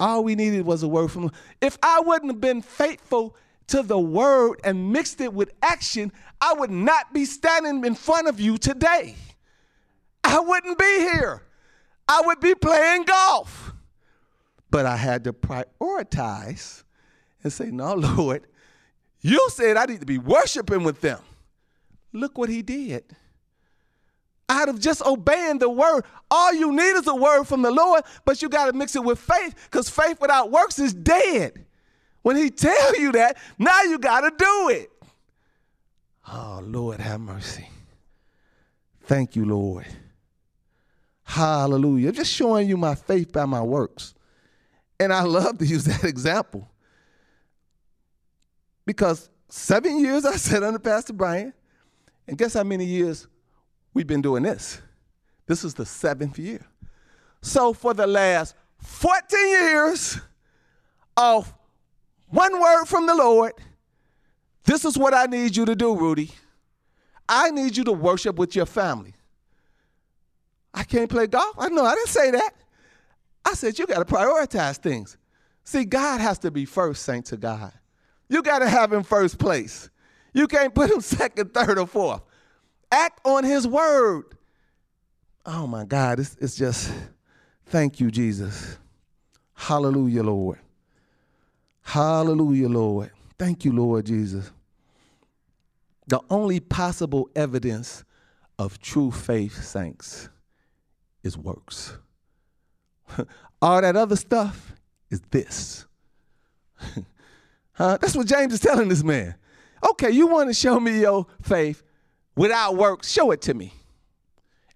All 0.00 0.24
we 0.24 0.34
needed 0.34 0.64
was 0.64 0.82
a 0.82 0.88
word 0.88 1.12
from 1.12 1.30
If 1.60 1.76
I 1.82 2.00
wouldn't 2.00 2.32
have 2.32 2.40
been 2.40 2.62
faithful 2.62 3.36
to 3.66 3.82
the 3.82 3.98
word 3.98 4.60
and 4.64 4.92
mixed 4.92 5.20
it 5.20 5.32
with 5.32 5.52
action, 5.62 6.12
I 6.40 6.54
would 6.54 6.70
not 6.70 7.12
be 7.12 7.24
standing 7.24 7.84
in 7.84 7.94
front 7.94 8.28
of 8.28 8.40
you 8.40 8.56
today. 8.58 9.16
I 10.24 10.40
wouldn't 10.40 10.78
be 10.78 11.00
here. 11.00 11.42
I 12.08 12.22
would 12.24 12.40
be 12.40 12.54
playing 12.54 13.04
golf. 13.04 13.72
But 14.70 14.86
I 14.86 14.96
had 14.96 15.24
to 15.24 15.32
prioritize 15.32 16.84
and 17.42 17.52
say, 17.52 17.70
No, 17.70 17.94
Lord, 17.94 18.46
you 19.20 19.48
said 19.50 19.76
I 19.76 19.86
need 19.86 20.00
to 20.00 20.06
be 20.06 20.18
worshiping 20.18 20.84
with 20.84 21.00
them. 21.00 21.20
Look 22.12 22.38
what 22.38 22.48
he 22.48 22.62
did. 22.62 23.04
Out 24.50 24.70
of 24.70 24.80
just 24.80 25.04
obeying 25.04 25.58
the 25.58 25.68
word, 25.68 26.04
all 26.30 26.54
you 26.54 26.72
need 26.72 26.96
is 26.96 27.06
a 27.06 27.14
word 27.14 27.44
from 27.44 27.60
the 27.60 27.70
Lord, 27.70 28.02
but 28.24 28.40
you 28.40 28.48
got 28.48 28.66
to 28.66 28.72
mix 28.72 28.96
it 28.96 29.04
with 29.04 29.18
faith 29.18 29.54
because 29.70 29.90
faith 29.90 30.20
without 30.20 30.50
works 30.50 30.78
is 30.78 30.94
dead. 30.94 31.66
When 32.22 32.36
he 32.36 32.50
tell 32.50 32.98
you 32.98 33.12
that, 33.12 33.36
now 33.58 33.82
you 33.82 33.98
got 33.98 34.22
to 34.22 34.32
do 34.36 34.68
it. 34.70 34.90
Oh, 36.26 36.60
Lord, 36.64 37.00
have 37.00 37.20
mercy. 37.20 37.68
Thank 39.02 39.36
you, 39.36 39.44
Lord. 39.44 39.86
Hallelujah. 41.24 42.12
Just 42.12 42.32
showing 42.32 42.68
you 42.68 42.78
my 42.78 42.94
faith 42.94 43.32
by 43.32 43.44
my 43.44 43.60
works. 43.60 44.14
And 44.98 45.12
I 45.12 45.22
love 45.22 45.58
to 45.58 45.66
use 45.66 45.84
that 45.84 46.04
example 46.08 46.68
because 48.88 49.28
seven 49.50 50.00
years 50.00 50.24
I 50.24 50.36
sat 50.36 50.62
under 50.62 50.78
Pastor 50.78 51.12
Brian, 51.12 51.52
and 52.26 52.38
guess 52.38 52.54
how 52.54 52.64
many 52.64 52.86
years 52.86 53.28
we've 53.92 54.06
been 54.06 54.22
doing 54.22 54.42
this? 54.42 54.80
This 55.46 55.62
is 55.62 55.74
the 55.74 55.84
seventh 55.84 56.38
year. 56.38 56.64
So 57.42 57.74
for 57.74 57.92
the 57.92 58.06
last 58.06 58.54
14 58.78 59.48
years 59.48 60.18
of 61.18 61.52
one 62.28 62.58
word 62.58 62.86
from 62.86 63.06
the 63.06 63.14
Lord, 63.14 63.52
this 64.64 64.86
is 64.86 64.96
what 64.96 65.12
I 65.12 65.26
need 65.26 65.54
you 65.54 65.66
to 65.66 65.76
do, 65.76 65.94
Rudy. 65.94 66.30
I 67.28 67.50
need 67.50 67.76
you 67.76 67.84
to 67.84 67.92
worship 67.92 68.36
with 68.36 68.56
your 68.56 68.64
family. 68.64 69.12
I 70.72 70.84
can't 70.84 71.10
play 71.10 71.26
golf. 71.26 71.56
I 71.58 71.68
know 71.68 71.84
I 71.84 71.94
didn't 71.94 72.08
say 72.08 72.30
that. 72.30 72.52
I 73.44 73.52
said 73.52 73.78
you 73.78 73.86
got 73.86 74.06
to 74.06 74.14
prioritize 74.14 74.78
things. 74.78 75.18
See, 75.62 75.84
God 75.84 76.22
has 76.22 76.38
to 76.38 76.50
be 76.50 76.64
first, 76.64 77.02
saint 77.02 77.26
to 77.26 77.36
God. 77.36 77.74
You 78.28 78.42
got 78.42 78.60
to 78.60 78.68
have 78.68 78.92
him 78.92 79.02
first 79.02 79.38
place. 79.38 79.90
You 80.32 80.46
can't 80.46 80.74
put 80.74 80.90
him 80.90 81.00
second, 81.02 81.54
third, 81.54 81.78
or 81.78 81.86
fourth. 81.86 82.22
Act 82.90 83.20
on 83.24 83.44
his 83.44 83.66
word. 83.66 84.24
Oh 85.44 85.66
my 85.66 85.84
God, 85.84 86.20
it's, 86.20 86.36
it's 86.40 86.56
just, 86.56 86.92
thank 87.66 88.00
you, 88.00 88.10
Jesus. 88.10 88.78
Hallelujah, 89.54 90.22
Lord. 90.22 90.58
Hallelujah, 91.82 92.68
Lord. 92.68 93.10
Thank 93.38 93.64
you, 93.64 93.72
Lord 93.72 94.06
Jesus. 94.06 94.50
The 96.06 96.20
only 96.30 96.60
possible 96.60 97.30
evidence 97.34 98.04
of 98.58 98.78
true 98.80 99.10
faith, 99.10 99.62
saints, 99.62 100.28
is 101.22 101.36
works. 101.36 101.96
All 103.62 103.80
that 103.80 103.96
other 103.96 104.16
stuff 104.16 104.74
is 105.10 105.20
this. 105.30 105.86
Huh? 107.78 107.96
That's 108.00 108.16
what 108.16 108.26
James 108.26 108.52
is 108.52 108.58
telling 108.58 108.88
this 108.88 109.04
man. 109.04 109.36
Okay, 109.88 110.10
you 110.10 110.26
want 110.26 110.50
to 110.50 110.54
show 110.54 110.80
me 110.80 111.00
your 111.00 111.28
faith 111.42 111.84
without 112.34 112.76
works, 112.76 113.08
show 113.08 113.30
it 113.30 113.40
to 113.42 113.54
me. 113.54 113.72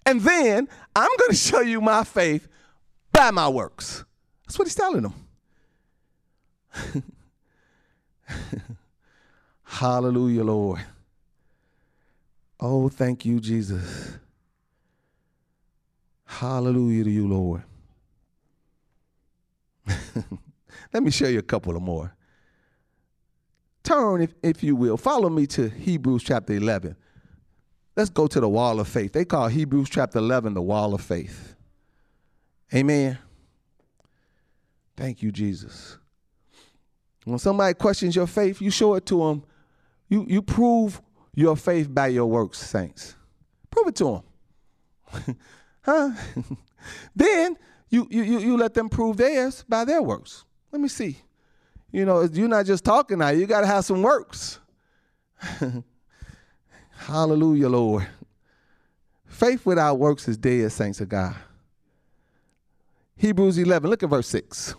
And 0.07 0.21
then 0.21 0.69
I'm 0.95 1.11
going 1.19 1.31
to 1.31 1.37
show 1.37 1.61
you 1.61 1.81
my 1.81 2.05
faith 2.05 2.47
by 3.13 3.33
my 3.33 3.49
works. 3.49 4.05
That's 4.47 4.57
what 4.57 4.69
he's 4.69 4.77
telling 4.77 5.03
them. 5.03 5.15
Hallelujah, 9.65 10.45
Lord. 10.45 10.81
Oh, 12.61 12.89
thank 12.89 13.25
you, 13.25 13.41
Jesus. 13.41 14.13
Hallelujah 16.25 17.03
to 17.03 17.11
you, 17.11 17.27
Lord. 17.27 17.65
Let 20.95 21.03
me 21.03 21.11
show 21.11 21.27
you 21.27 21.41
a 21.41 21.43
couple 21.43 21.75
of 21.75 21.83
more 21.83 22.15
turn, 23.83 24.23
if, 24.23 24.35
if 24.43 24.63
you 24.63 24.77
will, 24.77 24.97
follow 24.97 25.29
me 25.29 25.47
to 25.49 25.69
Hebrews 25.69 26.23
chapter 26.23 26.53
11. 26.55 26.97
Let's 27.97 28.11
go 28.11 28.27
to 28.27 28.41
the 28.41 28.49
wall 28.49 28.81
of 28.81 28.89
faith. 28.89 29.13
They 29.13 29.25
call 29.25 29.49
Hebrews 29.49 29.91
chapter 29.91 30.19
11 30.19 30.55
the 30.55 30.63
wall 30.63 30.95
of 30.95 31.03
faith. 31.03 31.57
Amen. 32.75 33.19
Thank 34.97 35.23
you, 35.23 35.31
Jesus. 35.31 35.99
When 37.25 37.39
somebody 37.39 37.75
questions 37.75 38.17
your 38.17 38.27
faith, 38.27 38.61
you 38.61 38.71
show 38.71 38.95
it 38.95 39.07
to 39.07 39.19
them. 39.19 39.45
You, 40.09 40.27
you 40.29 40.43
prove 40.43 41.01
your 41.35 41.57
faith 41.57 41.93
by 41.93 42.09
your 42.09 42.27
works, 42.27 42.59
saints. 42.59 43.15
Prove 43.71 43.89
it 43.89 43.97
to 43.97 44.23
them. 45.15 45.37
huh? 45.83 46.11
then 47.17 47.57
you, 47.91 48.07
you, 48.11 48.23
you 48.23 48.57
let 48.57 48.75
them 48.75 48.89
prove 48.89 49.19
theirs 49.19 49.65
by 49.69 49.85
their 49.85 50.03
works. 50.03 50.45
Let 50.71 50.81
me 50.81 50.89
see. 50.89 51.19
You 51.93 52.07
know, 52.07 52.23
you're 52.23 52.49
not 52.49 52.65
just 52.65 52.85
talking 52.85 53.19
now, 53.19 53.29
you 53.29 53.47
got 53.47 53.61
to 53.61 53.67
have 53.67 53.85
some 53.85 54.03
works. 54.03 54.59
Hallelujah, 56.97 57.69
Lord. 57.69 58.09
Faith 59.27 59.67
without 59.67 59.99
works 59.99 60.27
is 60.27 60.37
dead, 60.37 60.73
saints 60.73 61.01
of 61.01 61.09
God. 61.09 61.35
Hebrews 63.17 63.59
11, 63.59 63.91
look 63.91 64.03
at 64.03 64.09
verse 64.09 64.29
6. 64.29 64.75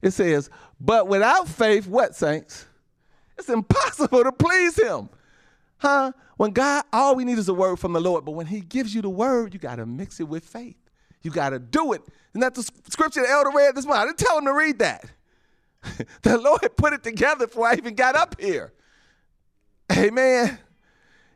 It 0.00 0.12
says, 0.12 0.48
But 0.80 1.08
without 1.08 1.46
faith, 1.46 1.86
what, 1.86 2.14
saints? 2.14 2.66
It's 3.36 3.48
impossible 3.48 4.24
to 4.24 4.32
please 4.32 4.76
Him. 4.76 5.10
Huh? 5.78 6.12
When 6.36 6.52
God, 6.52 6.84
all 6.92 7.16
we 7.16 7.24
need 7.24 7.38
is 7.38 7.48
a 7.48 7.54
word 7.54 7.78
from 7.78 7.92
the 7.92 8.00
Lord, 8.00 8.24
but 8.24 8.32
when 8.32 8.46
He 8.46 8.60
gives 8.60 8.94
you 8.94 9.02
the 9.02 9.10
word, 9.10 9.52
you 9.52 9.60
got 9.60 9.76
to 9.76 9.86
mix 9.86 10.20
it 10.20 10.28
with 10.28 10.44
faith. 10.44 10.76
You 11.22 11.30
got 11.30 11.50
to 11.50 11.58
do 11.58 11.92
it. 11.92 12.02
Isn't 12.32 12.40
that 12.40 12.54
the 12.54 12.62
scripture 12.88 13.22
the 13.22 13.28
elder 13.28 13.50
read 13.54 13.74
this 13.74 13.84
morning? 13.84 14.02
I 14.02 14.06
didn't 14.06 14.18
tell 14.18 14.38
him 14.38 14.44
to 14.44 14.52
read 14.54 14.78
that. 14.78 15.04
the 16.22 16.38
Lord 16.38 16.76
put 16.76 16.92
it 16.92 17.02
together 17.02 17.46
before 17.46 17.66
I 17.66 17.74
even 17.74 17.94
got 17.94 18.16
up 18.16 18.40
here. 18.40 18.72
Amen. 19.92 20.58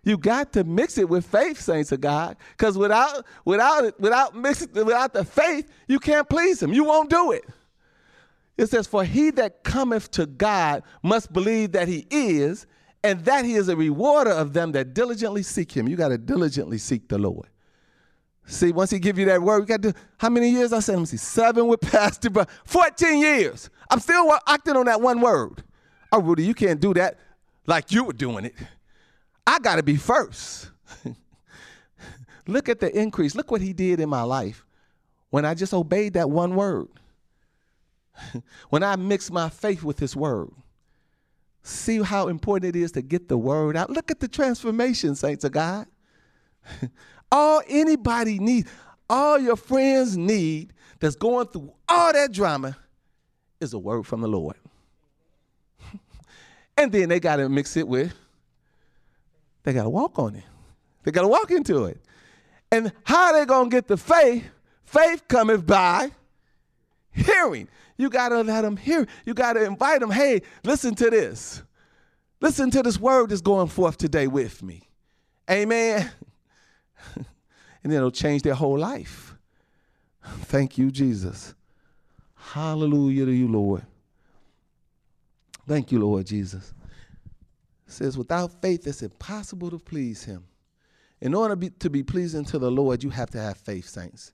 You 0.04 0.18
got 0.18 0.52
to 0.54 0.64
mix 0.64 0.98
it 0.98 1.08
with 1.08 1.24
faith, 1.24 1.60
saints 1.60 1.92
of 1.92 2.00
God, 2.00 2.36
because 2.56 2.76
without 2.76 3.24
without 3.44 3.84
it, 3.84 4.00
without 4.00 4.34
mixing 4.34 4.72
without 4.72 5.12
the 5.12 5.24
faith, 5.24 5.70
you 5.86 6.00
can't 6.00 6.28
please 6.28 6.60
Him. 6.60 6.72
You 6.72 6.84
won't 6.84 7.08
do 7.08 7.30
it. 7.30 7.44
It 8.58 8.66
says, 8.66 8.86
"For 8.86 9.04
he 9.04 9.30
that 9.32 9.62
cometh 9.62 10.10
to 10.12 10.26
God 10.26 10.82
must 11.02 11.32
believe 11.32 11.72
that 11.72 11.86
He 11.86 12.06
is, 12.10 12.66
and 13.04 13.24
that 13.24 13.44
He 13.44 13.54
is 13.54 13.68
a 13.68 13.76
rewarder 13.76 14.32
of 14.32 14.54
them 14.54 14.72
that 14.72 14.92
diligently 14.92 15.44
seek 15.44 15.70
Him." 15.70 15.86
You 15.86 15.94
got 15.94 16.08
to 16.08 16.18
diligently 16.18 16.78
seek 16.78 17.08
the 17.08 17.18
Lord. 17.18 17.48
See, 18.46 18.72
once 18.72 18.90
He 18.90 18.98
give 18.98 19.18
you 19.18 19.24
that 19.26 19.40
word, 19.40 19.60
we 19.60 19.66
got 19.66 19.82
to. 19.82 19.94
How 20.18 20.28
many 20.28 20.50
years? 20.50 20.72
I 20.72 20.80
said, 20.80 20.94
let 20.94 21.00
me 21.00 21.06
see, 21.06 21.16
seven 21.16 21.66
with 21.68 21.80
Pastor, 21.80 22.30
but 22.30 22.48
fourteen 22.64 23.20
years. 23.20 23.70
I'm 23.90 24.00
still 24.00 24.36
acting 24.46 24.76
on 24.76 24.86
that 24.86 25.00
one 25.00 25.20
word. 25.20 25.62
Oh, 26.10 26.20
Rudy, 26.20 26.44
you 26.44 26.54
can't 26.54 26.80
do 26.80 26.92
that 26.94 27.18
like 27.66 27.92
you 27.92 28.04
were 28.04 28.12
doing 28.12 28.44
it. 28.44 28.54
I 29.46 29.58
got 29.58 29.76
to 29.76 29.82
be 29.82 29.96
first. 29.96 30.70
Look 32.46 32.68
at 32.68 32.80
the 32.80 32.96
increase. 32.96 33.34
Look 33.34 33.50
what 33.50 33.60
he 33.60 33.72
did 33.72 34.00
in 34.00 34.08
my 34.08 34.22
life 34.22 34.64
when 35.30 35.44
I 35.44 35.54
just 35.54 35.72
obeyed 35.72 36.14
that 36.14 36.30
one 36.30 36.54
word. 36.54 36.88
when 38.70 38.82
I 38.82 38.96
mixed 38.96 39.32
my 39.32 39.48
faith 39.48 39.82
with 39.82 39.98
his 39.98 40.14
word. 40.14 40.50
See 41.62 42.02
how 42.02 42.28
important 42.28 42.76
it 42.76 42.78
is 42.78 42.92
to 42.92 43.02
get 43.02 43.28
the 43.28 43.38
word 43.38 43.76
out. 43.76 43.88
Look 43.88 44.10
at 44.10 44.20
the 44.20 44.28
transformation, 44.28 45.14
saints 45.14 45.44
of 45.44 45.52
God. 45.52 45.86
all 47.32 47.62
anybody 47.66 48.38
needs, 48.38 48.70
all 49.10 49.40
your 49.40 49.56
friends 49.56 50.16
need 50.16 50.72
that's 51.00 51.16
going 51.16 51.48
through 51.48 51.72
all 51.88 52.12
that 52.12 52.30
drama 52.30 52.76
is 53.60 53.72
a 53.72 53.78
word 53.78 54.06
from 54.06 54.20
the 54.20 54.28
Lord. 54.28 54.56
and 56.76 56.92
then 56.92 57.08
they 57.08 57.18
got 57.18 57.36
to 57.36 57.48
mix 57.48 57.76
it 57.76 57.88
with 57.88 58.14
they 59.62 59.72
got 59.72 59.84
to 59.84 59.90
walk 59.90 60.18
on 60.18 60.34
it. 60.34 60.44
They 61.04 61.10
got 61.10 61.22
to 61.22 61.28
walk 61.28 61.50
into 61.50 61.84
it. 61.84 62.00
And 62.70 62.92
how 63.04 63.32
they 63.32 63.44
going 63.44 63.70
to 63.70 63.76
get 63.76 63.88
the 63.88 63.96
faith? 63.96 64.44
Faith 64.84 65.26
cometh 65.28 65.66
by 65.66 66.10
hearing. 67.10 67.68
You 67.96 68.10
got 68.10 68.30
to 68.30 68.42
let 68.42 68.62
them 68.62 68.76
hear. 68.76 69.06
You 69.24 69.34
got 69.34 69.54
to 69.54 69.64
invite 69.64 70.00
them. 70.00 70.10
Hey, 70.10 70.42
listen 70.64 70.94
to 70.96 71.10
this. 71.10 71.62
Listen 72.40 72.70
to 72.70 72.82
this 72.82 72.98
word 72.98 73.30
that's 73.30 73.40
going 73.40 73.68
forth 73.68 73.96
today 73.98 74.26
with 74.26 74.62
me. 74.62 74.82
Amen. 75.50 76.10
and 77.84 77.92
it'll 77.92 78.10
change 78.10 78.42
their 78.42 78.54
whole 78.54 78.78
life. 78.78 79.34
Thank 80.22 80.78
you, 80.78 80.90
Jesus. 80.90 81.54
Hallelujah 82.34 83.26
to 83.26 83.32
you, 83.32 83.48
Lord. 83.48 83.82
Thank 85.66 85.92
you, 85.92 86.00
Lord 86.00 86.26
Jesus 86.26 86.72
says, 87.92 88.18
without 88.18 88.60
faith, 88.60 88.86
it's 88.86 89.02
impossible 89.02 89.70
to 89.70 89.78
please 89.78 90.24
him. 90.24 90.44
In 91.20 91.34
order 91.34 91.52
to 91.52 91.56
be, 91.56 91.70
to 91.70 91.90
be 91.90 92.02
pleasing 92.02 92.44
to 92.46 92.58
the 92.58 92.70
Lord, 92.70 93.04
you 93.04 93.10
have 93.10 93.30
to 93.30 93.38
have 93.38 93.56
faith, 93.58 93.88
saints. 93.88 94.32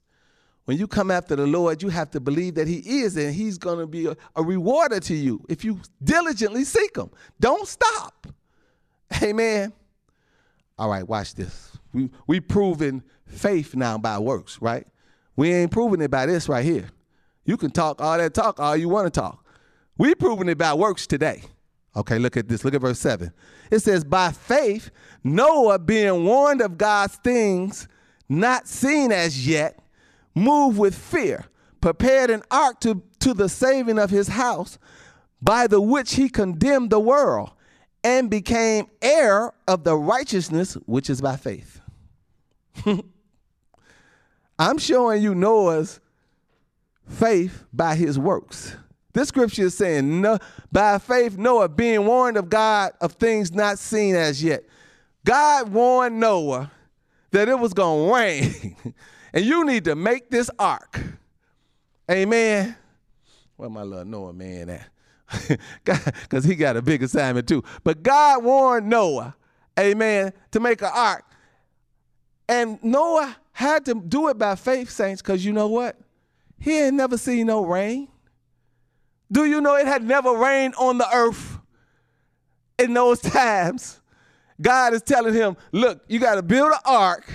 When 0.64 0.78
you 0.78 0.86
come 0.86 1.10
after 1.10 1.36
the 1.36 1.46
Lord, 1.46 1.82
you 1.82 1.88
have 1.90 2.10
to 2.12 2.20
believe 2.20 2.54
that 2.54 2.68
He 2.68 3.00
is 3.00 3.16
and 3.16 3.34
He's 3.34 3.58
going 3.58 3.78
to 3.78 3.86
be 3.86 4.06
a, 4.06 4.16
a 4.36 4.42
rewarder 4.42 5.00
to 5.00 5.14
you 5.14 5.44
if 5.48 5.64
you 5.64 5.80
diligently 6.02 6.64
seek 6.64 6.96
Him. 6.96 7.10
Don't 7.40 7.66
stop. 7.66 8.26
Amen. 9.22 9.72
All 10.78 10.88
right, 10.88 11.06
watch 11.06 11.34
this. 11.34 11.77
We 11.92 12.10
we 12.26 12.40
proven 12.40 13.02
faith 13.26 13.74
now 13.74 13.98
by 13.98 14.18
works, 14.18 14.60
right? 14.60 14.86
We 15.36 15.52
ain't 15.52 15.70
proving 15.70 16.00
it 16.00 16.10
by 16.10 16.26
this 16.26 16.48
right 16.48 16.64
here. 16.64 16.88
You 17.44 17.56
can 17.56 17.70
talk 17.70 18.00
all 18.00 18.18
that 18.18 18.34
talk 18.34 18.60
all 18.60 18.76
you 18.76 18.88
want 18.88 19.06
to 19.12 19.20
talk. 19.20 19.44
We 19.96 20.14
proving 20.14 20.48
it 20.48 20.58
by 20.58 20.74
works 20.74 21.06
today. 21.06 21.42
Okay, 21.96 22.18
look 22.18 22.36
at 22.36 22.48
this. 22.48 22.64
Look 22.64 22.74
at 22.74 22.80
verse 22.80 23.00
7. 23.00 23.32
It 23.70 23.80
says, 23.80 24.04
By 24.04 24.30
faith, 24.30 24.90
Noah, 25.24 25.80
being 25.80 26.24
warned 26.24 26.60
of 26.60 26.78
God's 26.78 27.16
things 27.16 27.88
not 28.28 28.68
seen 28.68 29.10
as 29.10 29.46
yet, 29.46 29.80
moved 30.34 30.78
with 30.78 30.94
fear, 30.94 31.46
prepared 31.80 32.30
an 32.30 32.42
ark 32.50 32.78
to, 32.80 33.02
to 33.20 33.34
the 33.34 33.48
saving 33.48 33.98
of 33.98 34.10
his 34.10 34.28
house, 34.28 34.78
by 35.40 35.66
the 35.66 35.80
which 35.80 36.14
he 36.14 36.28
condemned 36.28 36.90
the 36.90 37.00
world, 37.00 37.50
and 38.04 38.30
became 38.30 38.86
heir 39.02 39.52
of 39.66 39.82
the 39.84 39.96
righteousness 39.96 40.74
which 40.86 41.10
is 41.10 41.20
by 41.20 41.36
faith. 41.36 41.77
I'm 44.58 44.78
showing 44.78 45.22
you 45.22 45.34
Noah's 45.34 46.00
faith 47.06 47.64
by 47.72 47.94
his 47.94 48.18
works. 48.18 48.76
This 49.12 49.28
scripture 49.28 49.62
is 49.62 49.76
saying, 49.76 50.24
by 50.70 50.98
faith, 50.98 51.36
Noah, 51.38 51.68
being 51.68 52.06
warned 52.06 52.36
of 52.36 52.48
God 52.48 52.92
of 53.00 53.12
things 53.12 53.52
not 53.52 53.78
seen 53.78 54.14
as 54.14 54.42
yet. 54.42 54.64
God 55.24 55.70
warned 55.70 56.20
Noah 56.20 56.70
that 57.30 57.48
it 57.48 57.58
was 57.58 57.72
going 57.72 58.08
to 58.08 58.14
rain, 58.14 58.76
and 59.32 59.44
you 59.44 59.64
need 59.64 59.84
to 59.84 59.94
make 59.94 60.30
this 60.30 60.50
ark. 60.58 61.00
Amen. 62.10 62.76
Where 63.56 63.68
my 63.68 63.82
little 63.82 64.04
Noah 64.04 64.32
man 64.32 64.70
at? 64.70 64.88
Because 65.84 66.44
he 66.44 66.54
got 66.54 66.76
a 66.76 66.82
big 66.82 67.02
assignment 67.02 67.46
too. 67.48 67.62
But 67.84 68.02
God 68.02 68.44
warned 68.44 68.88
Noah, 68.88 69.34
amen, 69.78 70.32
to 70.52 70.60
make 70.60 70.80
an 70.80 70.90
ark. 70.94 71.24
And 72.48 72.82
Noah 72.82 73.36
had 73.52 73.84
to 73.86 73.94
do 73.94 74.28
it 74.28 74.38
by 74.38 74.54
faith, 74.54 74.90
saints, 74.90 75.20
because 75.20 75.44
you 75.44 75.52
know 75.52 75.68
what? 75.68 75.96
He 76.58 76.78
ain't 76.78 76.94
never 76.94 77.18
seen 77.18 77.46
no 77.46 77.64
rain. 77.64 78.08
Do 79.30 79.44
you 79.44 79.60
know 79.60 79.76
it 79.76 79.86
had 79.86 80.02
never 80.02 80.32
rained 80.32 80.74
on 80.76 80.98
the 80.98 81.08
earth 81.14 81.58
in 82.78 82.94
those 82.94 83.20
times? 83.20 84.00
God 84.60 84.94
is 84.94 85.02
telling 85.02 85.34
him, 85.34 85.56
look, 85.72 86.02
you 86.08 86.18
got 86.18 86.36
to 86.36 86.42
build 86.42 86.72
an 86.72 86.78
ark, 86.84 87.30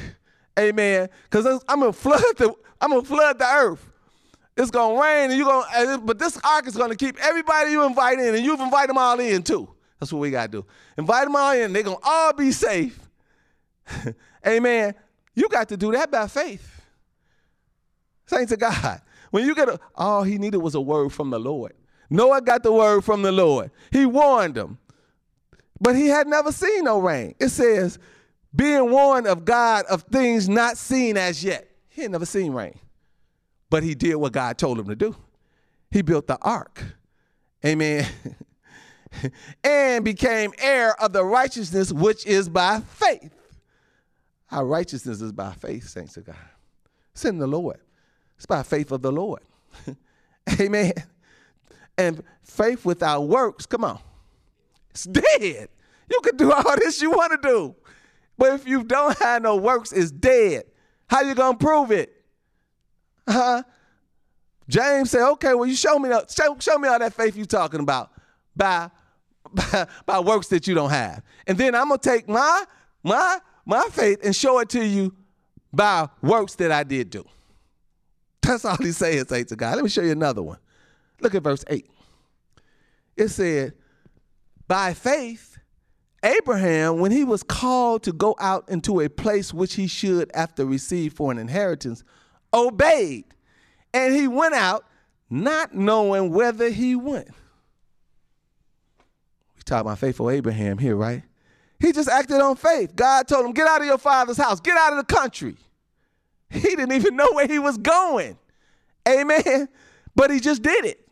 amen, 0.60 1.10
because 1.23 1.45
I'm 1.67 1.80
gonna 1.80 1.93
flood 1.93 2.21
the 2.38 2.54
I'm 2.82 2.89
gonna 2.89 3.04
flood 3.04 3.39
the 3.39 3.45
earth. 3.45 3.89
It's 4.58 4.69
gonna 4.71 5.02
rain, 5.02 5.32
and 5.32 5.38
you're 5.38 5.47
gonna, 5.47 5.99
but 5.99 6.19
this 6.19 6.38
ark 6.43 6.67
is 6.67 6.76
gonna 6.76 6.95
keep 6.95 7.17
everybody 7.21 7.71
you 7.71 7.84
invite 7.86 8.19
in, 8.19 8.36
and 8.36 8.43
you've 8.43 8.60
invited 8.60 8.89
them 8.89 8.97
all 8.97 9.19
in 9.19 9.41
too. 9.41 9.69
That's 9.99 10.12
what 10.12 10.19
we 10.19 10.32
gotta 10.32 10.52
do. 10.52 10.65
Invite 10.98 11.25
them 11.25 11.35
all 11.35 11.54
in, 11.54 11.71
they're 11.71 11.83
gonna 11.83 11.98
all 12.04 12.33
be 12.33 12.52
safe. 12.52 13.00
amen. 14.48 14.96
You 15.36 15.50
got 15.50 15.69
to 15.69 15.77
do 15.77 15.92
that 15.92 16.12
by 16.12 16.27
faith. 16.27 16.81
Saints 18.25 18.52
of 18.52 18.60
God. 18.60 19.02
When 19.31 19.46
you 19.46 19.56
get 19.56 19.67
a, 19.69 19.79
all 19.96 20.23
he 20.23 20.38
needed 20.38 20.58
was 20.58 20.75
a 20.75 20.81
word 20.81 21.12
from 21.12 21.29
the 21.29 21.40
Lord. 21.40 21.73
Noah 22.10 22.42
got 22.42 22.63
the 22.63 22.71
word 22.71 23.04
from 23.04 23.23
the 23.23 23.31
Lord. 23.31 23.71
He 23.92 24.06
warned 24.06 24.56
them, 24.56 24.77
but 25.81 25.96
he 25.96 26.08
had 26.08 26.27
never 26.27 26.52
seen 26.52 26.84
no 26.84 27.00
rain. 27.00 27.34
It 27.40 27.50
says, 27.50 27.98
being 28.56 28.92
warned 28.92 29.25
of 29.25 29.46
God 29.46 29.86
of 29.86 30.04
things 30.04 30.48
not 30.48 30.77
seen 30.77 31.17
as 31.17 31.44
yet. 31.44 31.67
He 31.90 32.04
had 32.04 32.12
never 32.12 32.25
seen 32.25 32.54
rain, 32.54 32.77
but 33.69 33.81
he 33.81 33.96
did 33.96 34.15
what 34.15 34.34
God 34.34 34.58
told 34.58 34.79
him 34.79 34.88
to 34.88 34.96
do. 34.96 35.15
He 35.90 36.02
built 36.02 36.27
the 36.27 36.38
ark. 36.42 36.84
Amen. 37.65 38.06
and 39.63 40.04
became 40.04 40.54
heir 40.60 41.00
of 41.02 41.13
the 41.13 41.23
righteousness 41.23 41.92
which 41.92 42.25
is 42.25 42.50
by 42.50 42.81
faith. 42.81 43.34
Our 44.54 44.65
righteousness 44.65 45.19
is 45.19 45.31
by 45.31 45.51
faith, 45.51 45.89
saints 45.89 46.15
of 46.15 46.25
God. 46.25 46.35
It's 47.13 47.25
in 47.25 47.39
the 47.39 47.47
Lord. 47.47 47.79
It's 48.37 48.45
by 48.45 48.62
faith 48.62 48.91
of 48.91 49.01
the 49.01 49.12
Lord. 49.12 49.41
Amen. 50.60 50.93
And 51.97 52.23
faith 52.43 52.85
without 52.85 53.21
works, 53.27 53.65
come 53.65 53.83
on, 53.83 53.99
it's 54.91 55.06
dead. 55.06 55.69
You 56.10 56.19
can 56.21 56.37
do 56.37 56.51
all 56.51 56.75
this 56.77 57.01
you 57.01 57.10
want 57.10 57.41
to 57.41 57.47
do. 57.47 57.75
But 58.37 58.54
if 58.54 58.67
you 58.67 58.83
don't 58.83 59.17
have 59.17 59.41
no 59.41 59.56
works, 59.56 59.91
it's 59.91 60.12
dead. 60.12 60.65
How 61.08 61.21
you 61.21 61.33
gonna 61.33 61.58
prove 61.58 61.91
it? 61.91 62.13
Huh? 63.27 63.63
James 64.69 65.10
said, 65.10 65.27
okay, 65.31 65.56
well, 65.56 65.65
you 65.65 65.75
show 65.75 65.97
me 65.97 66.12
show, 66.29 66.56
show 66.60 66.77
me 66.77 66.87
all 66.89 66.99
that 66.99 67.13
faith 67.15 67.35
you 67.35 67.45
talking 67.45 67.79
about 67.79 68.12
by, 68.56 68.91
by, 69.51 69.87
by 70.06 70.19
works 70.19 70.47
that 70.49 70.67
you 70.67 70.75
don't 70.75 70.91
have. 70.91 71.23
And 71.47 71.58
then 71.58 71.73
I'm 71.73 71.89
gonna 71.89 71.97
take 71.97 72.29
my 72.29 72.65
my 73.04 73.39
my 73.65 73.87
faith 73.91 74.19
and 74.23 74.35
show 74.35 74.59
it 74.59 74.69
to 74.69 74.85
you 74.85 75.15
by 75.71 76.09
works 76.21 76.55
that 76.55 76.71
I 76.71 76.83
did 76.83 77.09
do. 77.09 77.25
That's 78.41 78.65
all 78.65 78.77
he's 78.77 78.97
saying, 78.97 79.25
say 79.25 79.43
to 79.45 79.55
God. 79.55 79.75
Let 79.75 79.83
me 79.83 79.89
show 79.89 80.01
you 80.01 80.11
another 80.11 80.41
one. 80.41 80.57
Look 81.21 81.33
at 81.33 81.43
verse 81.43 81.63
8. 81.67 81.89
It 83.15 83.29
said, 83.29 83.73
By 84.67 84.93
faith, 84.93 85.57
Abraham, 86.23 86.99
when 86.99 87.11
he 87.11 87.23
was 87.23 87.43
called 87.43 88.03
to 88.03 88.11
go 88.11 88.35
out 88.39 88.67
into 88.69 88.99
a 88.99 89.09
place 89.09 89.53
which 89.53 89.75
he 89.75 89.87
should 89.87 90.29
after 90.33 90.65
receive 90.65 91.13
for 91.13 91.31
an 91.31 91.37
inheritance, 91.37 92.03
obeyed. 92.53 93.25
And 93.93 94.13
he 94.13 94.27
went 94.27 94.55
out 94.55 94.85
not 95.29 95.73
knowing 95.73 96.31
whether 96.31 96.69
he 96.69 96.95
went. 96.95 97.29
We 99.55 99.63
talk 99.63 99.81
about 99.81 99.99
faithful 99.99 100.29
Abraham 100.29 100.77
here, 100.77 100.95
right? 100.95 101.23
He 101.80 101.92
just 101.92 102.10
acted 102.10 102.40
on 102.40 102.56
faith. 102.56 102.96
God 102.96 103.28
told 103.28 103.46
him, 103.46 103.52
Get 103.52 103.67
out 103.67 103.82
of 103.82 103.88
your 103.88 103.98
father's 103.98 104.38
house, 104.38 104.60
get 104.60 104.78
out 104.78 104.94
of 104.94 105.06
the 105.06 105.13
country. 105.13 105.56
He 106.50 106.62
didn't 106.62 106.92
even 106.92 107.15
know 107.15 107.32
where 107.34 107.48
he 107.48 107.60
was 107.60 107.78
going. 107.78 108.38
Amen. 109.08 109.67
But 110.15 110.30
he 110.30 110.40
just 110.40 110.62
did 110.62 110.86
it. 110.86 111.08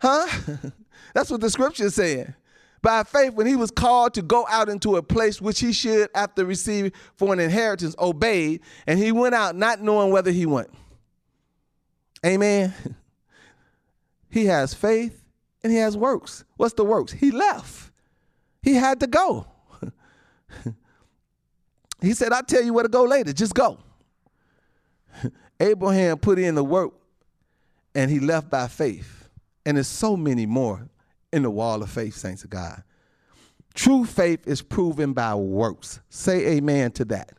Huh? 0.00 0.28
That's 1.14 1.30
what 1.30 1.40
the 1.40 1.50
scripture 1.50 1.86
is 1.86 1.94
saying. 1.94 2.34
By 2.82 3.02
faith, 3.02 3.34
when 3.34 3.46
he 3.46 3.56
was 3.56 3.70
called 3.70 4.14
to 4.14 4.22
go 4.22 4.46
out 4.48 4.68
into 4.68 4.96
a 4.96 5.02
place 5.02 5.40
which 5.40 5.60
he 5.60 5.72
should, 5.72 6.08
after 6.14 6.44
receiving 6.44 6.92
for 7.14 7.32
an 7.32 7.40
inheritance, 7.40 7.94
obeyed, 7.98 8.60
and 8.86 8.98
he 8.98 9.12
went 9.12 9.34
out 9.34 9.56
not 9.56 9.82
knowing 9.82 10.12
whether 10.12 10.30
he 10.30 10.46
went. 10.46 10.70
Amen. 12.24 12.74
He 14.32 14.46
has 14.46 14.72
faith 14.72 15.24
and 15.64 15.72
he 15.72 15.78
has 15.78 15.96
works. 15.96 16.44
What's 16.56 16.74
the 16.74 16.84
works? 16.84 17.10
He 17.10 17.32
left. 17.32 17.89
He 18.62 18.74
had 18.74 19.00
to 19.00 19.06
go. 19.06 19.46
he 22.02 22.12
said, 22.14 22.32
I'll 22.32 22.42
tell 22.42 22.62
you 22.62 22.74
where 22.74 22.82
to 22.82 22.88
go 22.88 23.04
later. 23.04 23.32
Just 23.32 23.54
go. 23.54 23.78
Abraham 25.60 26.18
put 26.18 26.38
in 26.38 26.54
the 26.54 26.64
work 26.64 26.92
and 27.94 28.10
he 28.10 28.20
left 28.20 28.50
by 28.50 28.68
faith. 28.68 29.28
And 29.64 29.76
there's 29.76 29.88
so 29.88 30.16
many 30.16 30.46
more 30.46 30.88
in 31.32 31.42
the 31.42 31.50
wall 31.50 31.82
of 31.82 31.90
faith, 31.90 32.14
saints 32.14 32.44
of 32.44 32.50
God. 32.50 32.82
True 33.74 34.04
faith 34.04 34.46
is 34.46 34.62
proven 34.62 35.12
by 35.12 35.34
works. 35.34 36.00
Say 36.08 36.56
amen 36.56 36.92
to 36.92 37.04
that. 37.06 37.32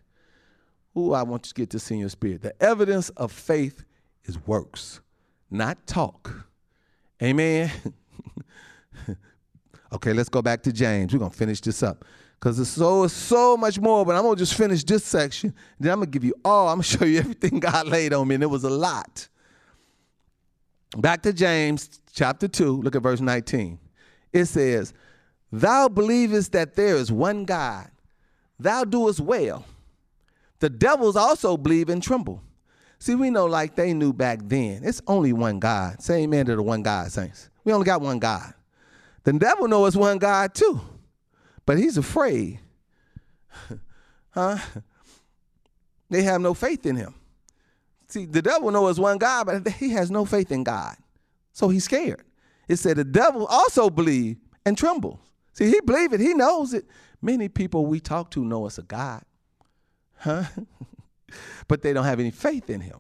Ooh, 0.98 1.14
I 1.14 1.24
want 1.24 1.46
you 1.46 1.50
to 1.50 1.54
get 1.56 1.70
this 1.70 1.90
in 1.92 2.00
your 2.00 2.10
spirit. 2.10 2.42
The 2.42 2.62
evidence 2.62 3.10
of 3.10 3.32
faith 3.32 3.84
is 4.26 4.38
works, 4.46 5.02
not 5.50 5.86
talk. 5.88 6.48
Amen. 7.22 7.72
okay, 9.92 10.14
let's 10.14 10.30
go 10.30 10.42
back 10.42 10.64
to 10.64 10.72
James. 10.72 11.14
We're 11.14 11.20
gonna 11.20 11.32
finish 11.32 11.62
this 11.62 11.84
up 11.84 12.06
because 12.40 12.60
it's 12.60 12.70
so 12.70 13.08
so 13.08 13.56
much 13.56 13.80
more. 13.80 14.06
But 14.06 14.16
I'm 14.16 14.24
gonna 14.24 14.36
just 14.36 14.56
finish 14.56 14.84
this 14.84 15.04
section. 15.04 15.54
Then 15.80 15.92
I'm 15.92 16.00
gonna 16.00 16.12
give 16.12 16.24
you 16.24 16.36
all. 16.44 16.70
I'm 16.70 16.76
gonna 16.76 16.84
show 16.84 17.06
you 17.06 17.20
everything 17.20 17.60
God 17.60 17.88
laid 17.88 18.14
on 18.14 18.28
me, 18.28 18.36
and 18.36 18.44
it 18.44 18.48
was 18.48 18.64
a 18.64 18.70
lot. 18.70 19.28
Back 20.98 21.22
to 21.24 21.34
James 21.34 22.02
chapter 22.14 22.48
two. 22.48 22.82
Look 22.82 22.96
at 22.96 23.04
verse 23.04 23.22
19. 23.22 23.80
It 24.34 24.46
says, 24.46 24.94
"Thou 25.52 25.88
believest 25.88 26.52
that 26.54 26.76
there 26.76 26.96
is 26.96 27.12
one 27.12 27.46
God. 27.46 27.90
Thou 28.60 28.84
doest 28.84 29.20
well. 29.20 29.66
The 30.60 30.70
devils 30.70 31.16
also 31.16 31.58
believe 31.58 31.90
and 31.90 32.02
tremble." 32.02 32.42
See, 33.00 33.16
we 33.16 33.32
know 33.32 33.48
like 33.48 33.76
they 33.76 33.96
knew 33.96 34.14
back 34.14 34.42
then. 34.44 34.84
It's 34.84 35.02
only 35.08 35.34
one 35.34 35.60
God. 35.60 36.04
Say 36.04 36.22
amen 36.22 36.46
to 36.46 36.56
the 36.56 36.62
one 36.62 36.84
God, 36.84 37.12
saints. 37.12 37.50
We 37.64 37.74
only 37.74 37.86
got 37.86 38.00
one 38.00 38.20
God. 38.20 38.54
The 39.24 39.34
devil 39.34 39.68
knows 39.68 39.96
one 39.96 40.18
God 40.18 40.54
too 40.54 40.82
but 41.66 41.78
he's 41.78 41.98
afraid. 41.98 42.60
huh? 44.32 44.58
They 46.10 46.24
have 46.24 46.42
no 46.42 46.54
faith 46.54 46.86
in 46.86 46.96
him. 46.96 47.16
See, 48.08 48.26
the 48.26 48.42
devil 48.42 48.72
knows 48.72 49.00
one 49.00 49.18
God, 49.18 49.46
but 49.46 49.68
he 49.74 49.92
has 49.92 50.12
no 50.12 50.26
faith 50.26 50.52
in 50.52 50.64
God. 50.64 50.98
So 51.54 51.70
he's 51.70 51.86
scared. 51.86 52.24
It 52.68 52.78
said 52.78 52.98
the 52.98 53.06
devil 53.06 53.46
also 53.46 53.90
believe 53.90 54.38
and 54.66 54.78
trembles. 54.78 55.20
See, 55.54 55.70
he 55.70 55.80
believe 55.82 56.14
it, 56.14 56.20
he 56.20 56.34
knows 56.34 56.74
it. 56.74 56.86
Many 57.22 57.48
people 57.48 57.86
we 57.86 58.00
talk 58.00 58.32
to 58.32 58.44
know 58.44 58.66
it's 58.66 58.78
a 58.78 58.84
God. 58.84 59.24
Huh? 60.18 60.44
but 61.68 61.82
they 61.82 61.94
don't 61.94 62.06
have 62.06 62.20
any 62.20 62.32
faith 62.32 62.70
in 62.70 62.82
him. 62.82 63.00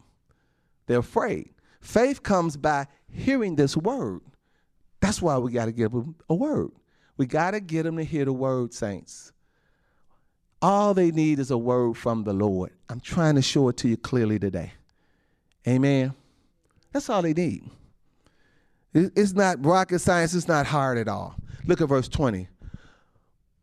They're 0.88 1.00
afraid. 1.00 1.54
Faith 1.82 2.24
comes 2.24 2.56
by 2.56 2.88
hearing 3.10 3.56
this 3.56 3.76
word. 3.76 4.22
That's 5.02 5.22
why 5.22 5.38
we 5.40 5.52
got 5.52 5.66
to 5.66 5.72
give 5.72 5.92
them 5.92 6.16
a 6.30 6.36
word. 6.36 6.72
We 7.18 7.26
got 7.26 7.52
to 7.52 7.60
get 7.60 7.84
them 7.84 7.98
to 7.98 8.04
hear 8.04 8.26
the 8.26 8.34
word, 8.34 8.74
saints. 8.74 9.34
All 10.62 10.94
they 10.94 11.12
need 11.12 11.40
is 11.40 11.52
a 11.52 11.58
word 11.58 11.98
from 11.98 12.24
the 12.24 12.34
Lord. 12.34 12.72
I'm 12.88 13.00
trying 13.00 13.36
to 13.36 13.42
show 13.42 13.68
it 13.70 13.78
to 13.78 13.90
you 13.90 13.98
clearly 13.98 14.38
today. 14.38 14.74
Amen. 15.68 16.14
That's 16.94 17.10
all 17.10 17.22
they 17.22 17.34
need. 17.34 17.70
It's 18.94 19.34
not 19.34 19.64
rocket 19.66 20.00
science, 20.00 20.34
it's 20.34 20.48
not 20.48 20.66
hard 20.68 20.98
at 20.98 21.08
all. 21.08 21.36
Look 21.66 21.82
at 21.82 21.90
verse 21.90 22.08
20. 22.08 22.48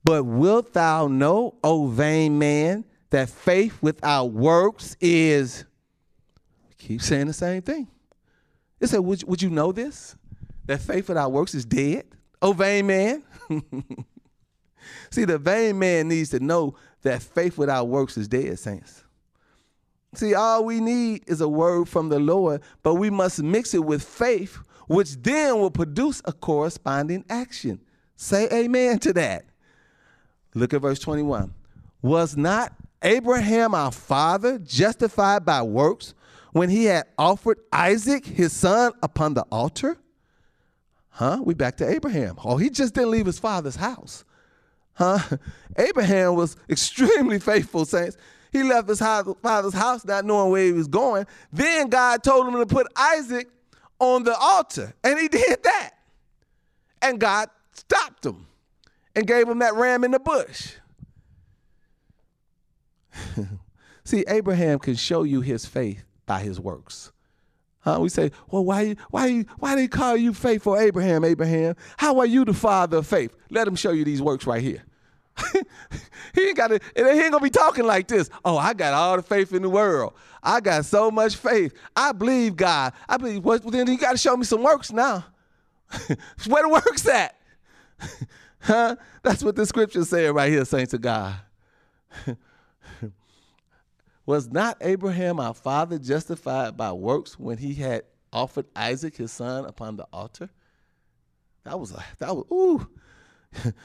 But 0.04 0.24
wilt 0.24 0.72
thou 0.72 1.06
know, 1.06 1.54
O 1.62 1.86
vain 1.86 2.38
man, 2.38 2.84
that 3.10 3.28
faith 3.28 3.78
without 3.82 4.32
works 4.32 4.96
is. 5.00 5.64
Keep 6.78 7.02
saying 7.02 7.26
the 7.26 7.32
same 7.32 7.62
thing. 7.62 7.88
It 8.80 8.86
said, 8.88 9.00
would, 9.00 9.22
would 9.24 9.42
you 9.42 9.50
know 9.50 9.72
this? 9.72 10.16
That 10.68 10.82
faith 10.82 11.08
without 11.08 11.32
works 11.32 11.54
is 11.54 11.64
dead? 11.64 12.04
O 12.42 12.52
vain 12.52 12.86
man. 12.86 13.24
See, 15.10 15.24
the 15.24 15.38
vain 15.38 15.78
man 15.78 16.08
needs 16.08 16.28
to 16.30 16.40
know 16.40 16.74
that 17.02 17.22
faith 17.22 17.56
without 17.56 17.88
works 17.88 18.18
is 18.18 18.28
dead, 18.28 18.58
saints. 18.58 19.02
See, 20.14 20.34
all 20.34 20.66
we 20.66 20.80
need 20.80 21.24
is 21.26 21.40
a 21.40 21.48
word 21.48 21.88
from 21.88 22.10
the 22.10 22.18
Lord, 22.18 22.60
but 22.82 22.96
we 22.96 23.08
must 23.08 23.42
mix 23.42 23.72
it 23.72 23.82
with 23.82 24.02
faith, 24.02 24.58
which 24.88 25.16
then 25.22 25.58
will 25.58 25.70
produce 25.70 26.20
a 26.26 26.34
corresponding 26.34 27.24
action. 27.30 27.80
Say 28.16 28.46
amen 28.52 28.98
to 29.00 29.14
that. 29.14 29.46
Look 30.54 30.74
at 30.74 30.82
verse 30.82 30.98
21. 30.98 31.54
Was 32.02 32.36
not 32.36 32.74
Abraham 33.02 33.74
our 33.74 33.90
father 33.90 34.58
justified 34.58 35.46
by 35.46 35.62
works 35.62 36.12
when 36.52 36.68
he 36.68 36.84
had 36.84 37.06
offered 37.16 37.58
Isaac 37.72 38.26
his 38.26 38.52
son 38.52 38.92
upon 39.02 39.32
the 39.32 39.42
altar? 39.50 39.96
Huh? 41.18 41.40
We 41.42 41.54
back 41.54 41.78
to 41.78 41.88
Abraham. 41.88 42.36
Oh, 42.44 42.58
he 42.58 42.70
just 42.70 42.94
didn't 42.94 43.10
leave 43.10 43.26
his 43.26 43.40
father's 43.40 43.74
house. 43.74 44.24
Huh? 44.94 45.18
Abraham 45.76 46.36
was 46.36 46.56
extremely 46.70 47.40
faithful, 47.40 47.84
saints. 47.84 48.16
He 48.52 48.62
left 48.62 48.88
his 48.88 49.00
father's 49.00 49.74
house 49.74 50.04
not 50.04 50.24
knowing 50.24 50.52
where 50.52 50.64
he 50.64 50.70
was 50.70 50.86
going. 50.86 51.26
Then 51.52 51.88
God 51.88 52.22
told 52.22 52.46
him 52.46 52.54
to 52.54 52.66
put 52.66 52.86
Isaac 52.94 53.48
on 53.98 54.22
the 54.22 54.36
altar, 54.38 54.94
and 55.02 55.18
he 55.18 55.26
did 55.28 55.60
that. 55.64 55.90
And 57.02 57.18
God 57.18 57.48
stopped 57.72 58.24
him 58.24 58.46
and 59.16 59.26
gave 59.26 59.48
him 59.48 59.58
that 59.58 59.74
ram 59.74 60.04
in 60.04 60.12
the 60.12 60.20
bush. 60.20 60.74
See, 64.04 64.24
Abraham 64.28 64.78
can 64.78 64.94
show 64.94 65.24
you 65.24 65.40
his 65.40 65.66
faith 65.66 66.04
by 66.26 66.42
his 66.42 66.60
works. 66.60 67.10
Huh? 67.80 67.98
We 68.00 68.08
say, 68.08 68.32
well, 68.50 68.64
why, 68.64 68.96
why, 69.10 69.44
why 69.58 69.74
they 69.76 69.88
call 69.88 70.16
you 70.16 70.34
faithful 70.34 70.76
Abraham, 70.76 71.24
Abraham? 71.24 71.76
How 71.96 72.18
are 72.18 72.26
you 72.26 72.44
the 72.44 72.54
father 72.54 72.98
of 72.98 73.06
faith? 73.06 73.34
Let 73.50 73.68
him 73.68 73.76
show 73.76 73.92
you 73.92 74.04
these 74.04 74.20
works 74.20 74.46
right 74.46 74.62
here. 74.62 74.82
he 76.34 76.48
ain't 76.48 76.56
got 76.56 76.68
to, 76.68 76.80
he 76.96 77.02
ain't 77.02 77.30
gonna 77.30 77.40
be 77.40 77.50
talking 77.50 77.84
like 77.84 78.08
this. 78.08 78.28
Oh, 78.44 78.56
I 78.56 78.74
got 78.74 78.92
all 78.92 79.16
the 79.16 79.22
faith 79.22 79.52
in 79.52 79.62
the 79.62 79.70
world. 79.70 80.14
I 80.42 80.60
got 80.60 80.84
so 80.84 81.10
much 81.10 81.36
faith. 81.36 81.74
I 81.94 82.12
believe 82.12 82.56
God. 82.56 82.92
I 83.08 83.16
believe 83.16 83.44
well, 83.44 83.58
then 83.58 83.86
you 83.86 83.98
got 83.98 84.12
to 84.12 84.18
show 84.18 84.36
me 84.36 84.44
some 84.44 84.62
works 84.62 84.92
now. 84.92 85.24
Where 86.46 86.62
the 86.62 86.68
works 86.68 87.06
at? 87.06 87.36
huh? 88.60 88.96
That's 89.22 89.42
what 89.42 89.56
the 89.56 89.66
scripture's 89.66 90.08
saying 90.08 90.32
right 90.34 90.50
here, 90.50 90.64
saints 90.64 90.94
of 90.94 91.00
God. 91.00 91.36
Was 94.28 94.50
not 94.50 94.76
Abraham 94.82 95.40
our 95.40 95.54
father 95.54 95.98
justified 95.98 96.76
by 96.76 96.92
works 96.92 97.38
when 97.38 97.56
he 97.56 97.72
had 97.72 98.02
offered 98.30 98.66
Isaac 98.76 99.16
his 99.16 99.32
son 99.32 99.64
upon 99.64 99.96
the 99.96 100.06
altar? 100.12 100.50
That 101.64 101.80
was 101.80 101.92
a 101.92 102.04
that 102.18 102.36
was 102.36 102.44
ooh, 102.52 102.86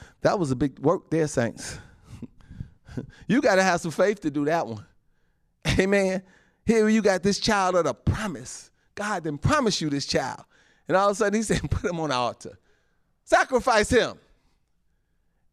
that 0.20 0.38
was 0.38 0.50
a 0.50 0.54
big 0.54 0.78
work 0.80 1.08
there, 1.08 1.28
saints. 1.28 1.78
you 3.26 3.40
got 3.40 3.54
to 3.54 3.62
have 3.62 3.80
some 3.80 3.90
faith 3.90 4.20
to 4.20 4.30
do 4.30 4.44
that 4.44 4.66
one. 4.66 4.84
Amen. 5.78 6.22
Here 6.66 6.90
you 6.90 7.00
got 7.00 7.22
this 7.22 7.38
child 7.38 7.76
of 7.76 7.84
the 7.84 7.94
promise. 7.94 8.70
God 8.96 9.24
didn't 9.24 9.40
promise 9.40 9.80
you 9.80 9.88
this 9.88 10.04
child. 10.04 10.44
And 10.88 10.94
all 10.94 11.08
of 11.08 11.12
a 11.12 11.14
sudden 11.14 11.38
he 11.38 11.42
said, 11.42 11.62
put 11.70 11.90
him 11.90 11.98
on 12.00 12.10
the 12.10 12.16
altar. 12.16 12.58
Sacrifice 13.24 13.88
him. 13.88 14.18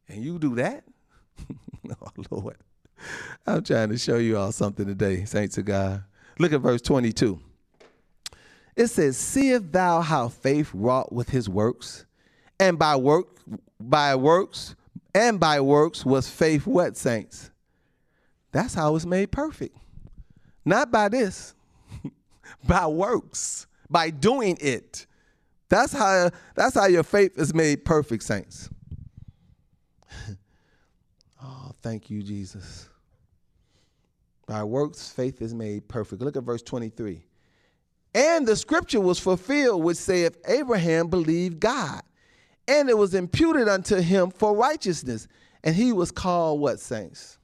And 0.09 0.21
you 0.21 0.37
do 0.37 0.55
that? 0.55 0.83
oh, 1.89 2.25
Lord. 2.29 2.57
I'm 3.47 3.64
trying 3.64 3.89
to 3.89 3.97
show 3.97 4.18
you 4.18 4.38
all 4.38 4.52
something 4.52 4.86
today, 4.86 5.26
saints 5.26 5.58
of 5.58 5.66
God. 5.66 6.04
Look 6.39 6.54
at 6.54 6.62
verse 6.62 6.82
22. 6.82 7.39
It 8.76 8.88
says, 8.88 9.18
Seest 9.18 9.72
thou 9.72 10.02
how 10.02 10.30
faith 10.30 10.72
wrought 10.74 11.12
with 11.12 11.30
his 11.30 11.49
works? 11.49 12.06
And 12.60 12.78
by 12.80 12.95
work, 12.95 13.28
by 13.80 14.16
works, 14.16 14.76
and 15.14 15.39
by 15.39 15.60
works 15.62 16.06
was 16.06 16.30
faith 16.30 16.66
what, 16.66 16.95
saints? 16.95 17.52
That's 18.52 18.74
how 18.74 18.95
it's 18.95 19.06
made 19.06 19.32
perfect. 19.32 19.78
Not 20.64 20.91
by 20.91 21.10
this, 21.10 21.56
by 22.68 22.88
works, 22.88 23.68
by 23.89 24.10
doing 24.10 24.58
it. 24.62 25.08
That's 25.70 25.93
how 25.93 26.30
that's 26.54 26.76
how 26.76 26.86
your 26.86 27.04
faith 27.04 27.38
is 27.38 27.54
made 27.54 27.86
perfect, 27.86 28.24
saints. 28.24 28.70
oh, 31.43 31.72
thank 31.82 32.10
you, 32.10 32.22
Jesus. 32.22 32.89
By 34.52 34.66
works, 34.66 35.10
faith 35.10 35.41
is 35.41 35.54
made 35.54 35.88
perfect. 35.88 36.22
Look 36.22 36.36
at 36.36 36.43
verse 36.43 36.62
23. 36.62 37.24
And 38.14 38.45
the 38.45 38.58
scripture 38.58 38.99
was 38.99 39.18
fulfilled, 39.18 39.82
which 39.82 39.95
saith, 39.95 40.38
Abraham 40.45 41.08
believed 41.08 41.62
God, 41.62 42.02
and 42.68 42.89
it 42.89 42.97
was 42.97 43.14
imputed 43.14 43.70
unto 43.70 44.02
him 44.02 44.30
for 44.30 44.54
righteousness. 44.54 45.30
And 45.64 45.74
he 45.74 45.93
was 45.93 46.12
called 46.12 46.60
what, 46.60 46.82
saints? 46.82 47.38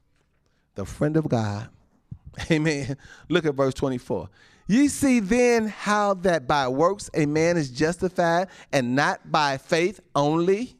The 0.75 0.83
friend 0.83 1.15
of 1.15 1.29
God. 1.29 1.69
Amen. 2.51 2.97
Look 3.29 3.45
at 3.45 3.55
verse 3.55 3.73
24. 3.73 4.27
Ye 4.67 4.89
see 4.89 5.21
then 5.21 5.67
how 5.67 6.13
that 6.15 6.45
by 6.45 6.67
works 6.67 7.09
a 7.13 7.25
man 7.25 7.55
is 7.55 7.69
justified 7.69 8.49
and 8.73 8.97
not 8.97 9.31
by 9.31 9.57
faith 9.57 10.01
only. 10.13 10.75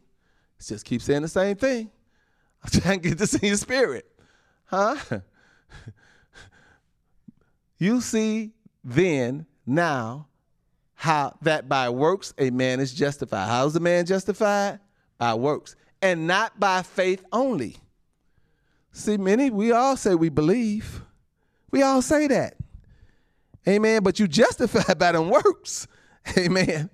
It 0.59 0.65
just 0.65 0.83
keep 0.83 1.01
saying 1.01 1.21
the 1.21 1.29
same 1.29 1.55
thing. 1.55 1.89
I'm 2.65 2.81
trying 2.81 2.99
to 2.99 3.09
get 3.11 3.17
this 3.17 3.33
in 3.35 3.47
your 3.47 3.55
spirit. 3.55 4.05
Huh? 4.65 4.97
you 7.77 8.01
see 8.01 8.51
then 8.83 9.45
now 9.65 10.27
how 10.95 11.37
that 11.41 11.69
by 11.69 11.89
works 11.89 12.33
a 12.37 12.49
man 12.49 12.79
is 12.79 12.93
justified. 12.93 13.47
How's 13.47 13.75
a 13.75 13.79
man 13.79 14.05
justified? 14.05 14.79
By 15.17 15.33
works. 15.35 15.75
And 16.01 16.27
not 16.27 16.59
by 16.59 16.81
faith 16.81 17.23
only. 17.31 17.77
See, 18.91 19.17
many, 19.17 19.51
we 19.51 19.71
all 19.71 19.95
say 19.95 20.15
we 20.15 20.29
believe. 20.29 21.03
We 21.69 21.83
all 21.83 22.01
say 22.01 22.27
that. 22.27 22.55
Amen. 23.67 24.01
But 24.01 24.19
you 24.19 24.27
justify 24.27 24.93
by 24.97 25.11
them 25.11 25.29
works. 25.29 25.87
Amen. 26.37 26.89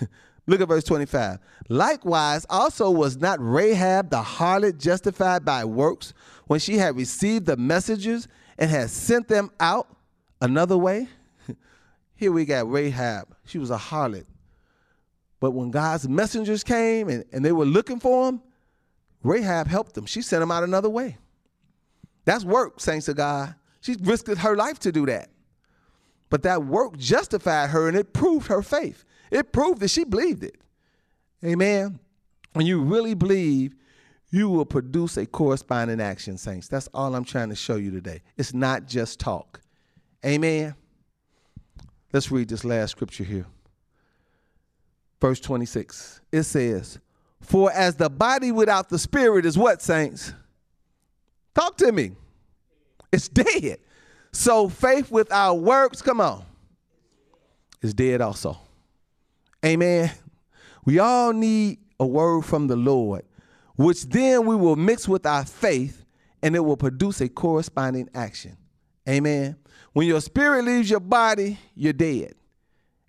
Look 0.46 0.60
at 0.60 0.68
verse 0.68 0.84
25. 0.84 1.38
Likewise, 1.68 2.46
also 2.48 2.90
was 2.90 3.18
not 3.18 3.38
Rahab 3.40 4.10
the 4.10 4.22
harlot 4.22 4.78
justified 4.78 5.44
by 5.44 5.64
works 5.64 6.12
when 6.46 6.58
she 6.60 6.78
had 6.78 6.96
received 6.96 7.46
the 7.46 7.56
messengers 7.56 8.28
and 8.58 8.70
had 8.70 8.90
sent 8.90 9.28
them 9.28 9.50
out 9.60 9.97
another 10.40 10.76
way? 10.76 11.08
Here 12.14 12.32
we 12.32 12.44
got 12.44 12.70
Rahab. 12.70 13.34
She 13.44 13.58
was 13.58 13.70
a 13.70 13.76
harlot. 13.76 14.26
But 15.40 15.52
when 15.52 15.70
God's 15.70 16.08
messengers 16.08 16.64
came 16.64 17.08
and, 17.08 17.24
and 17.32 17.44
they 17.44 17.52
were 17.52 17.64
looking 17.64 18.00
for 18.00 18.28
him, 18.28 18.42
Rahab 19.22 19.68
helped 19.68 19.94
them. 19.94 20.06
She 20.06 20.22
sent 20.22 20.40
them 20.40 20.50
out 20.50 20.64
another 20.64 20.90
way. 20.90 21.16
That's 22.24 22.44
work, 22.44 22.80
saints 22.80 23.08
of 23.08 23.16
God. 23.16 23.54
She 23.80 23.96
risked 24.00 24.28
her 24.28 24.56
life 24.56 24.78
to 24.80 24.92
do 24.92 25.06
that. 25.06 25.30
But 26.30 26.42
that 26.42 26.64
work 26.64 26.98
justified 26.98 27.70
her 27.70 27.88
and 27.88 27.96
it 27.96 28.12
proved 28.12 28.48
her 28.48 28.62
faith. 28.62 29.04
It 29.30 29.52
proved 29.52 29.80
that 29.80 29.88
she 29.88 30.04
believed 30.04 30.42
it. 30.42 30.56
Amen. 31.44 32.00
When 32.52 32.66
you 32.66 32.82
really 32.82 33.14
believe, 33.14 33.74
you 34.30 34.48
will 34.50 34.66
produce 34.66 35.16
a 35.16 35.24
corresponding 35.24 36.00
action, 36.00 36.36
saints. 36.36 36.68
That's 36.68 36.88
all 36.92 37.14
I'm 37.14 37.24
trying 37.24 37.48
to 37.48 37.54
show 37.54 37.76
you 37.76 37.90
today. 37.90 38.22
It's 38.36 38.52
not 38.52 38.86
just 38.86 39.20
talk. 39.20 39.60
Amen. 40.24 40.74
Let's 42.12 42.30
read 42.30 42.48
this 42.48 42.64
last 42.64 42.92
scripture 42.92 43.24
here. 43.24 43.46
Verse 45.20 45.40
26. 45.40 46.20
It 46.32 46.42
says, 46.44 46.98
For 47.40 47.70
as 47.72 47.96
the 47.96 48.08
body 48.08 48.52
without 48.52 48.88
the 48.88 48.98
spirit 48.98 49.44
is 49.44 49.58
what, 49.58 49.82
saints? 49.82 50.32
Talk 51.54 51.76
to 51.78 51.92
me. 51.92 52.12
It's 53.12 53.28
dead. 53.28 53.78
So 54.32 54.68
faith 54.68 55.10
without 55.10 55.54
works, 55.54 56.02
come 56.02 56.20
on, 56.20 56.44
is 57.80 57.94
dead 57.94 58.20
also. 58.20 58.58
Amen. 59.64 60.10
We 60.84 60.98
all 60.98 61.32
need 61.32 61.78
a 61.98 62.06
word 62.06 62.44
from 62.44 62.68
the 62.68 62.76
Lord, 62.76 63.24
which 63.76 64.04
then 64.04 64.46
we 64.46 64.54
will 64.54 64.76
mix 64.76 65.08
with 65.08 65.26
our 65.26 65.44
faith 65.44 66.04
and 66.42 66.54
it 66.54 66.60
will 66.60 66.76
produce 66.76 67.20
a 67.20 67.28
corresponding 67.28 68.08
action. 68.14 68.56
Amen. 69.08 69.56
When 69.92 70.06
your 70.06 70.20
spirit 70.20 70.64
leaves 70.64 70.90
your 70.90 71.00
body, 71.00 71.58
you're 71.74 71.92
dead. 71.92 72.34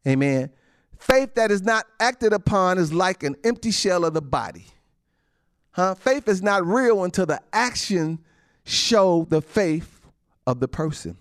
Amen. 0.08 0.50
Faith 0.98 1.36
that 1.36 1.52
is 1.52 1.62
not 1.62 1.86
acted 2.00 2.34
upon 2.34 2.78
is 2.78 2.94
like 2.94 3.24
an 3.24 3.36
empty 3.44 3.72
shell 3.72 4.06
of 4.06 4.14
the 4.14 4.22
body. 4.22 4.66
Huh? 5.72 5.96
Faith 5.96 6.28
is 6.28 6.42
not 6.42 6.66
real 6.66 7.04
until 7.04 7.26
the 7.26 7.42
action 7.54 8.20
show 8.66 9.26
the 9.30 9.42
faith 9.42 10.02
of 10.48 10.60
the 10.60 10.68
person. 10.68 11.18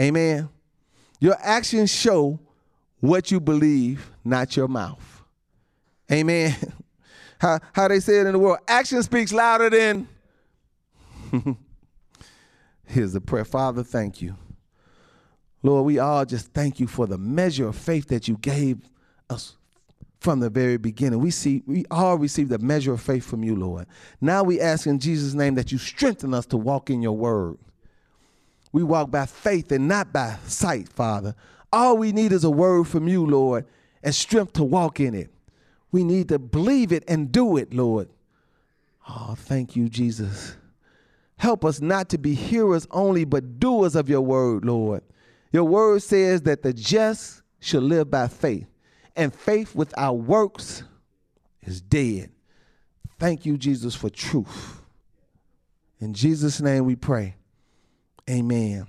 Amen. 0.00 0.48
Your 1.20 1.36
actions 1.40 1.90
show 1.90 2.38
what 3.00 3.30
you 3.30 3.40
believe, 3.40 4.10
not 4.24 4.56
your 4.56 4.68
mouth. 4.68 5.22
Amen. 6.10 6.54
How, 7.38 7.60
how 7.74 7.86
they 7.88 8.00
say 8.00 8.20
it 8.20 8.26
in 8.26 8.32
the 8.32 8.38
world 8.38 8.60
action 8.66 9.02
speaks 9.02 9.30
louder 9.30 9.68
than. 9.68 10.08
Here's 12.86 13.12
the 13.12 13.20
prayer 13.20 13.44
Father, 13.44 13.82
thank 13.82 14.22
you. 14.22 14.36
Lord, 15.62 15.84
we 15.86 15.98
all 15.98 16.24
just 16.24 16.52
thank 16.52 16.78
you 16.78 16.86
for 16.86 17.06
the 17.06 17.18
measure 17.18 17.66
of 17.66 17.76
faith 17.76 18.08
that 18.08 18.28
you 18.28 18.36
gave 18.36 18.78
us 19.28 19.56
from 20.20 20.40
the 20.40 20.50
very 20.50 20.76
beginning. 20.76 21.18
We 21.18 21.30
see 21.30 21.62
we 21.66 21.84
all 21.90 22.16
received 22.16 22.52
a 22.52 22.58
measure 22.58 22.92
of 22.92 23.00
faith 23.00 23.24
from 23.24 23.42
you, 23.42 23.56
Lord. 23.56 23.86
Now 24.20 24.42
we 24.42 24.60
ask 24.60 24.86
in 24.86 24.98
Jesus' 24.98 25.34
name 25.34 25.54
that 25.56 25.72
you 25.72 25.78
strengthen 25.78 26.34
us 26.34 26.46
to 26.46 26.56
walk 26.56 26.90
in 26.90 27.02
your 27.02 27.16
word. 27.16 27.58
We 28.72 28.82
walk 28.82 29.10
by 29.10 29.26
faith 29.26 29.72
and 29.72 29.88
not 29.88 30.12
by 30.12 30.36
sight, 30.46 30.88
Father. 30.88 31.34
All 31.72 31.96
we 31.96 32.12
need 32.12 32.32
is 32.32 32.44
a 32.44 32.50
word 32.50 32.88
from 32.88 33.08
you, 33.08 33.26
Lord, 33.26 33.66
and 34.02 34.14
strength 34.14 34.54
to 34.54 34.64
walk 34.64 35.00
in 35.00 35.14
it. 35.14 35.30
We 35.92 36.04
need 36.04 36.28
to 36.28 36.38
believe 36.38 36.92
it 36.92 37.04
and 37.08 37.32
do 37.32 37.56
it, 37.56 37.72
Lord. 37.72 38.08
Oh, 39.08 39.34
thank 39.36 39.76
you, 39.76 39.88
Jesus. 39.88 40.56
Help 41.38 41.64
us 41.64 41.80
not 41.80 42.08
to 42.10 42.18
be 42.18 42.34
hearers 42.34 42.86
only, 42.90 43.24
but 43.24 43.60
doers 43.60 43.94
of 43.94 44.08
your 44.08 44.22
word, 44.22 44.64
Lord. 44.64 45.02
Your 45.52 45.64
word 45.64 46.02
says 46.02 46.42
that 46.42 46.62
the 46.62 46.72
just 46.72 47.42
shall 47.60 47.82
live 47.82 48.10
by 48.10 48.28
faith, 48.28 48.66
and 49.14 49.34
faith 49.34 49.74
without 49.74 50.14
works 50.14 50.82
is 51.62 51.80
dead. 51.80 52.30
Thank 53.18 53.46
you, 53.46 53.56
Jesus, 53.56 53.94
for 53.94 54.10
truth. 54.10 54.80
In 56.00 56.14
Jesus' 56.14 56.60
name 56.60 56.84
we 56.84 56.96
pray. 56.96 57.36
Amen. 58.28 58.86